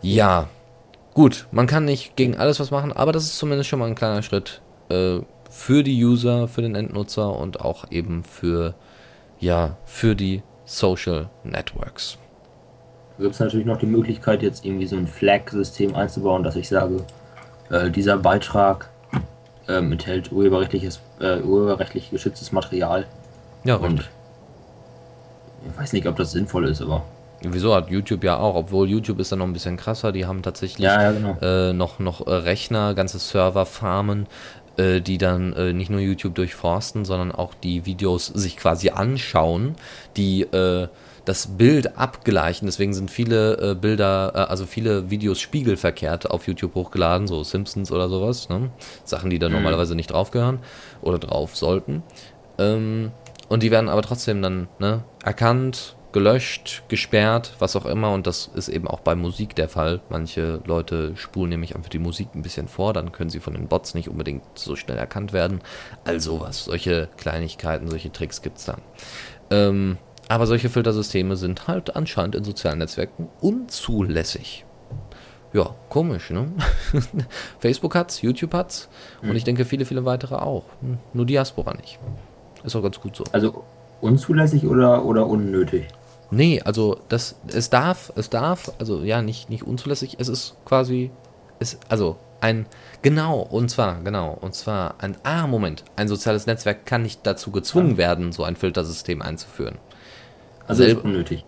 Ja, 0.00 0.48
gut, 1.14 1.46
man 1.52 1.68
kann 1.68 1.84
nicht 1.84 2.16
gegen 2.16 2.36
alles 2.36 2.58
was 2.58 2.72
machen, 2.72 2.92
aber 2.92 3.12
das 3.12 3.24
ist 3.24 3.38
zumindest 3.38 3.68
schon 3.68 3.78
mal 3.78 3.86
ein 3.86 3.94
kleiner 3.94 4.22
Schritt 4.22 4.60
äh, 4.88 5.20
für 5.48 5.84
die 5.84 6.04
User, 6.04 6.48
für 6.48 6.62
den 6.62 6.74
Endnutzer 6.74 7.36
und 7.36 7.60
auch 7.60 7.90
eben 7.92 8.24
für, 8.24 8.74
ja, 9.38 9.76
für 9.84 10.16
die 10.16 10.42
Social 10.64 11.28
Networks. 11.44 12.18
Gibt 13.18 13.34
es 13.34 13.40
natürlich 13.40 13.66
noch 13.66 13.78
die 13.78 13.86
Möglichkeit, 13.86 14.42
jetzt 14.42 14.64
irgendwie 14.64 14.86
so 14.86 14.96
ein 14.96 15.06
Flag-System 15.06 15.94
einzubauen, 15.94 16.42
dass 16.42 16.56
ich 16.56 16.68
sage, 16.68 17.04
äh, 17.70 17.90
dieser 17.90 18.16
Beitrag 18.18 18.88
ähm, 19.68 19.92
enthält 19.92 20.32
urheberrechtliches, 20.32 21.00
äh, 21.20 21.40
urheberrechtlich 21.40 22.10
geschütztes 22.10 22.52
Material. 22.52 23.06
Ja, 23.64 23.76
Und 23.76 23.92
richtig. 23.92 24.10
ich 25.70 25.78
weiß 25.78 25.92
nicht, 25.92 26.06
ob 26.06 26.16
das 26.16 26.32
sinnvoll 26.32 26.68
ist, 26.68 26.82
aber 26.82 27.04
Wieso 27.44 27.74
hat 27.74 27.90
YouTube 27.90 28.22
ja 28.24 28.38
auch, 28.38 28.54
obwohl 28.54 28.88
YouTube 28.88 29.18
ist 29.18 29.32
dann 29.32 29.40
noch 29.40 29.46
ein 29.46 29.52
bisschen 29.52 29.76
krasser, 29.76 30.12
die 30.12 30.26
haben 30.26 30.42
tatsächlich 30.42 30.84
ja, 30.84 31.02
ja, 31.02 31.12
genau. 31.12 31.36
äh, 31.40 31.72
noch, 31.72 31.98
noch 31.98 32.26
äh, 32.26 32.30
Rechner, 32.30 32.94
ganze 32.94 33.18
Serverfarmen, 33.18 34.26
äh, 34.76 35.00
die 35.00 35.18
dann 35.18 35.52
äh, 35.54 35.72
nicht 35.72 35.90
nur 35.90 36.00
YouTube 36.00 36.34
durchforsten, 36.34 37.04
sondern 37.04 37.32
auch 37.32 37.54
die 37.54 37.84
Videos 37.84 38.26
sich 38.26 38.56
quasi 38.56 38.90
anschauen, 38.90 39.74
die 40.16 40.42
äh, 40.42 40.88
das 41.24 41.46
Bild 41.56 41.96
abgleichen. 41.98 42.66
Deswegen 42.66 42.94
sind 42.94 43.10
viele 43.10 43.70
äh, 43.72 43.74
Bilder, 43.74 44.32
äh, 44.34 44.38
also 44.38 44.66
viele 44.66 45.10
Videos 45.10 45.40
spiegelverkehrt 45.40 46.30
auf 46.30 46.46
YouTube 46.46 46.74
hochgeladen, 46.74 47.26
so 47.26 47.44
Simpsons 47.44 47.92
oder 47.92 48.08
sowas. 48.08 48.48
Ne? 48.48 48.70
Sachen, 49.04 49.30
die 49.30 49.38
da 49.38 49.48
Mhm. 49.48 49.54
normalerweise 49.54 49.94
nicht 49.94 50.10
draufgehören 50.10 50.58
oder 51.00 51.18
drauf 51.18 51.56
sollten. 51.56 52.02
Ähm, 52.58 53.12
und 53.48 53.62
die 53.62 53.70
werden 53.70 53.88
aber 53.88 54.02
trotzdem 54.02 54.42
dann 54.42 54.68
ne, 54.78 55.04
erkannt, 55.24 55.96
gelöscht, 56.12 56.82
gesperrt, 56.88 57.54
was 57.58 57.76
auch 57.76 57.86
immer. 57.86 58.12
Und 58.12 58.26
das 58.26 58.50
ist 58.54 58.68
eben 58.68 58.86
auch 58.88 59.00
bei 59.00 59.14
Musik 59.14 59.54
der 59.54 59.68
Fall. 59.68 60.00
Manche 60.10 60.60
Leute 60.66 61.16
spulen 61.16 61.50
nämlich 61.50 61.74
einfach 61.74 61.88
die 61.88 61.98
Musik 61.98 62.28
ein 62.34 62.42
bisschen 62.42 62.68
vor, 62.68 62.92
dann 62.92 63.12
können 63.12 63.30
sie 63.30 63.40
von 63.40 63.54
den 63.54 63.68
Bots 63.68 63.94
nicht 63.94 64.08
unbedingt 64.08 64.42
so 64.54 64.76
schnell 64.76 64.98
erkannt 64.98 65.32
werden. 65.32 65.60
All 66.04 66.20
sowas. 66.20 66.64
Solche 66.64 67.08
Kleinigkeiten, 67.16 67.88
solche 67.88 68.12
Tricks 68.12 68.42
gibt's 68.42 68.64
dann. 68.66 68.82
Ähm, 69.50 69.98
aber 70.32 70.46
solche 70.46 70.70
Filtersysteme 70.70 71.36
sind 71.36 71.68
halt 71.68 71.94
anscheinend 71.94 72.34
in 72.34 72.42
sozialen 72.42 72.78
Netzwerken 72.78 73.28
unzulässig. 73.42 74.64
Ja, 75.52 75.74
komisch, 75.90 76.30
ne? 76.30 76.50
Facebook 77.58 77.94
hat's, 77.94 78.22
YouTube 78.22 78.54
hat's 78.54 78.88
und 79.20 79.36
ich 79.36 79.44
denke 79.44 79.66
viele, 79.66 79.84
viele 79.84 80.06
weitere 80.06 80.36
auch. 80.36 80.64
Hm, 80.80 80.96
Nur 81.12 81.26
Diaspora 81.26 81.74
nicht. 81.74 81.98
Ist 82.64 82.74
auch 82.74 82.82
ganz 82.82 82.98
gut 82.98 83.14
so. 83.14 83.24
Also 83.32 83.62
unzulässig 84.00 84.64
oder, 84.64 85.04
oder 85.04 85.26
unnötig? 85.26 85.88
Nee, 86.30 86.62
also 86.62 86.96
das, 87.10 87.38
es 87.48 87.68
darf, 87.68 88.10
es 88.16 88.30
darf, 88.30 88.72
also 88.78 89.02
ja, 89.02 89.20
nicht, 89.20 89.50
nicht 89.50 89.64
unzulässig, 89.64 90.16
es 90.18 90.28
ist 90.28 90.56
quasi, 90.64 91.10
es, 91.58 91.78
also 91.90 92.16
ein, 92.40 92.64
genau, 93.02 93.40
und 93.40 93.68
zwar, 93.68 94.00
genau, 94.00 94.38
und 94.40 94.54
zwar 94.54 94.94
ein, 94.96 95.14
ah, 95.24 95.46
Moment, 95.46 95.84
ein 95.96 96.08
soziales 96.08 96.46
Netzwerk 96.46 96.86
kann 96.86 97.02
nicht 97.02 97.20
dazu 97.26 97.50
gezwungen 97.50 97.98
werden, 97.98 98.32
so 98.32 98.44
ein 98.44 98.56
Filtersystem 98.56 99.20
einzuführen. 99.20 99.76
Also 100.66 100.82
Selb- 100.82 100.98
ist 100.98 101.04
unnötig. 101.04 101.44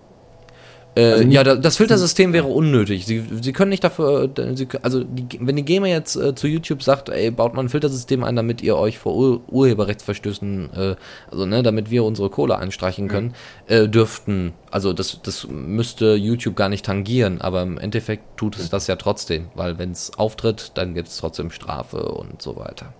Äh, 0.96 1.10
Also 1.14 1.24
ja, 1.24 1.42
da- 1.42 1.56
das 1.56 1.76
Filtersystem 1.76 2.32
wäre 2.32 2.46
unnötig. 2.46 3.04
Sie, 3.04 3.24
sie 3.40 3.52
können 3.52 3.70
nicht 3.70 3.82
dafür, 3.82 4.30
äh, 4.38 4.54
sie, 4.56 4.68
also 4.82 5.02
die, 5.02 5.26
wenn 5.40 5.56
die 5.56 5.64
GEMA 5.64 5.88
jetzt 5.88 6.14
äh, 6.14 6.36
zu 6.36 6.46
YouTube 6.46 6.84
sagt, 6.84 7.08
ey, 7.08 7.32
baut 7.32 7.52
mal 7.54 7.62
ein 7.64 7.68
Filtersystem 7.68 8.22
ein, 8.22 8.36
damit 8.36 8.62
ihr 8.62 8.76
euch 8.76 8.98
vor 9.00 9.16
Ur 9.16 9.40
Urheberrechtsverstößen, 9.48 10.70
äh, 10.72 10.96
also 11.32 11.46
ne, 11.46 11.64
damit 11.64 11.90
wir 11.90 12.04
unsere 12.04 12.30
Kohle 12.30 12.58
einstreichen 12.58 13.08
können, 13.08 13.34
äh, 13.66 13.88
dürften, 13.88 14.52
also 14.70 14.92
das, 14.92 15.20
das 15.22 15.48
müsste 15.48 16.14
YouTube 16.14 16.54
gar 16.54 16.68
nicht 16.68 16.84
tangieren, 16.84 17.40
aber 17.40 17.62
im 17.62 17.76
Endeffekt 17.78 18.36
tut 18.36 18.56
es 18.56 18.70
das 18.70 18.86
ja 18.86 18.94
trotzdem, 18.94 19.46
weil 19.56 19.78
wenn 19.78 19.90
es 19.90 20.16
auftritt, 20.16 20.70
dann 20.74 20.94
gibt 20.94 21.08
es 21.08 21.16
trotzdem 21.16 21.50
Strafe 21.50 22.04
und 22.04 22.40
so 22.40 22.54
weiter. 22.56 22.92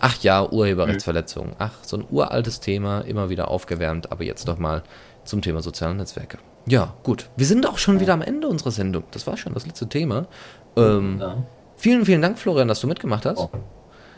Ach 0.00 0.20
ja, 0.22 0.50
Urheberrechtsverletzungen. 0.50 1.52
Ach, 1.58 1.72
so 1.82 1.96
ein 1.96 2.04
uraltes 2.10 2.58
Thema, 2.60 3.02
immer 3.02 3.30
wieder 3.30 3.48
aufgewärmt, 3.48 4.10
aber 4.10 4.24
jetzt 4.24 4.46
noch 4.48 4.58
mal 4.58 4.82
zum 5.24 5.42
Thema 5.42 5.60
soziale 5.62 5.94
Netzwerke. 5.94 6.38
Ja, 6.66 6.94
gut. 7.02 7.28
Wir 7.36 7.46
sind 7.46 7.68
auch 7.68 7.78
schon 7.78 8.00
wieder 8.00 8.14
am 8.14 8.22
Ende 8.22 8.48
unserer 8.48 8.70
Sendung. 8.70 9.04
Das 9.10 9.26
war 9.26 9.36
schon 9.36 9.52
das 9.54 9.66
letzte 9.66 9.88
Thema. 9.88 10.26
Ähm, 10.76 11.18
Ja. 11.20 11.36
Vielen, 11.76 12.06
vielen 12.06 12.22
Dank, 12.22 12.38
Florian, 12.38 12.68
dass 12.68 12.80
du 12.80 12.86
mitgemacht 12.86 13.26
hast. 13.26 13.38
Oh. 13.38 13.50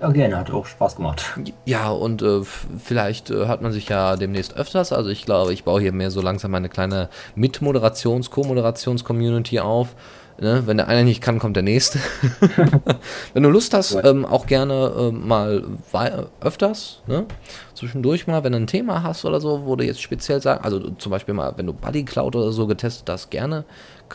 ja, 0.00 0.10
gerne, 0.10 0.36
hat 0.36 0.50
auch 0.50 0.66
Spaß 0.66 0.96
gemacht. 0.96 1.24
Ja, 1.64 1.88
und 1.90 2.22
äh, 2.22 2.42
vielleicht 2.44 3.30
äh, 3.30 3.46
hört 3.46 3.62
man 3.62 3.72
sich 3.72 3.88
ja 3.88 4.16
demnächst 4.16 4.54
öfters. 4.56 4.92
Also 4.92 5.10
ich 5.10 5.24
glaube, 5.24 5.52
ich 5.52 5.64
baue 5.64 5.80
hier 5.80 5.92
mehr 5.92 6.10
so 6.10 6.20
langsam 6.20 6.54
eine 6.54 6.68
kleine 6.68 7.08
Mitmoderations-, 7.34 8.30
Co-Moderations-Community 8.30 9.58
auf. 9.60 9.96
Ne? 10.38 10.62
Wenn 10.66 10.76
der 10.76 10.88
eine 10.88 11.04
nicht 11.04 11.22
kann, 11.22 11.38
kommt 11.38 11.56
der 11.56 11.62
nächste. 11.62 11.98
Wenn 13.34 13.42
du 13.42 13.48
Lust 13.48 13.72
hast, 13.72 13.96
ähm, 14.04 14.24
auch 14.26 14.46
gerne 14.46 14.92
ähm, 14.98 15.26
mal 15.26 15.64
öfters, 16.40 17.00
ne? 17.06 17.24
zwischendurch 17.74 18.26
mal, 18.26 18.42
wenn 18.42 18.52
du 18.52 18.58
ein 18.58 18.66
Thema 18.66 19.02
hast 19.02 19.24
oder 19.24 19.40
so, 19.40 19.66
wo 19.66 19.76
du 19.76 19.84
jetzt 19.84 20.00
speziell 20.00 20.40
sagen, 20.40 20.64
also 20.64 20.90
zum 20.90 21.10
Beispiel 21.10 21.34
mal, 21.34 21.54
wenn 21.56 21.66
du 21.66 21.72
Buddy 21.72 22.04
Cloud 22.04 22.36
oder 22.36 22.52
so 22.52 22.66
getestet 22.66 23.08
hast, 23.08 23.30
gerne, 23.30 23.64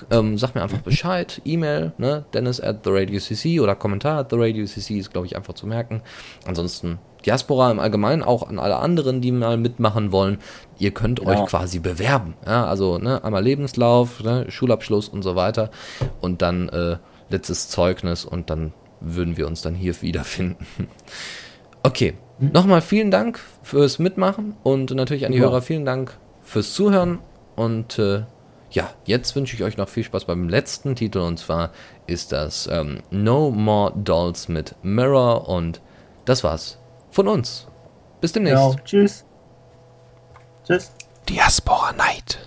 ähm, 0.09 0.37
sag 0.37 0.55
mir 0.55 0.63
einfach 0.63 0.81
Bescheid, 0.81 1.41
E-Mail, 1.45 1.91
ne? 1.97 2.25
Dennis 2.33 2.59
at 2.59 2.83
the 2.83 2.89
Radio 2.91 3.19
CC 3.19 3.59
oder 3.59 3.75
Kommentar 3.75 4.19
at 4.19 4.29
the 4.31 4.35
Radio 4.37 4.65
CC 4.65 4.97
ist, 4.97 5.11
glaube 5.11 5.27
ich, 5.27 5.35
einfach 5.35 5.53
zu 5.53 5.67
merken. 5.67 6.01
Ansonsten 6.45 6.99
Diaspora 7.25 7.69
im 7.71 7.79
Allgemeinen, 7.79 8.23
auch 8.23 8.47
an 8.49 8.57
alle 8.59 8.77
anderen, 8.77 9.21
die 9.21 9.31
mal 9.31 9.57
mitmachen 9.57 10.11
wollen, 10.11 10.39
ihr 10.79 10.91
könnt 10.91 11.19
Ja. 11.19 11.27
euch 11.27 11.45
quasi 11.47 11.79
bewerben. 11.79 12.33
Ja, 12.45 12.65
also 12.65 12.97
ne, 12.97 13.23
einmal 13.23 13.43
Lebenslauf, 13.43 14.23
ne, 14.23 14.45
Schulabschluss 14.49 15.07
und 15.07 15.21
so 15.21 15.35
weiter 15.35 15.69
und 16.19 16.41
dann 16.41 16.69
äh, 16.69 16.97
letztes 17.29 17.69
Zeugnis 17.69 18.25
und 18.25 18.49
dann 18.49 18.73
würden 18.99 19.37
wir 19.37 19.47
uns 19.47 19.61
dann 19.61 19.75
hier 19.75 20.01
wiederfinden. 20.01 20.65
Okay, 21.83 22.13
nochmal 22.39 22.81
vielen 22.81 23.09
Dank 23.09 23.39
fürs 23.63 23.97
Mitmachen 23.97 24.55
und 24.61 24.91
natürlich 24.91 25.25
an 25.25 25.31
die 25.31 25.39
Ja. 25.39 25.45
Hörer 25.45 25.61
vielen 25.63 25.83
Dank 25.85 26.15
fürs 26.43 26.73
Zuhören 26.75 27.17
und 27.55 27.97
äh, 27.97 28.23
ja, 28.69 28.89
jetzt 29.05 29.35
wünsche 29.35 29.55
ich 29.55 29.63
euch 29.63 29.77
noch 29.77 29.89
viel 29.89 30.03
Spaß 30.03 30.25
beim 30.25 30.47
letzten 30.47 30.95
Titel 30.95 31.17
und 31.19 31.39
zwar 31.39 31.71
ist 32.07 32.31
das 32.33 32.69
ähm, 32.71 32.99
No 33.09 33.49
More 33.49 33.93
Dolls 33.95 34.47
mit 34.47 34.75
Mirror 34.83 35.49
und 35.49 35.81
das 36.25 36.43
war's 36.43 36.77
von 37.11 37.27
uns. 37.27 37.67
Bis 38.19 38.31
demnächst. 38.31 38.57
Ja, 38.57 38.75
tschüss. 38.83 39.25
Tschüss. 40.65 40.91
Diaspora 41.27 41.91
Night. 41.93 42.39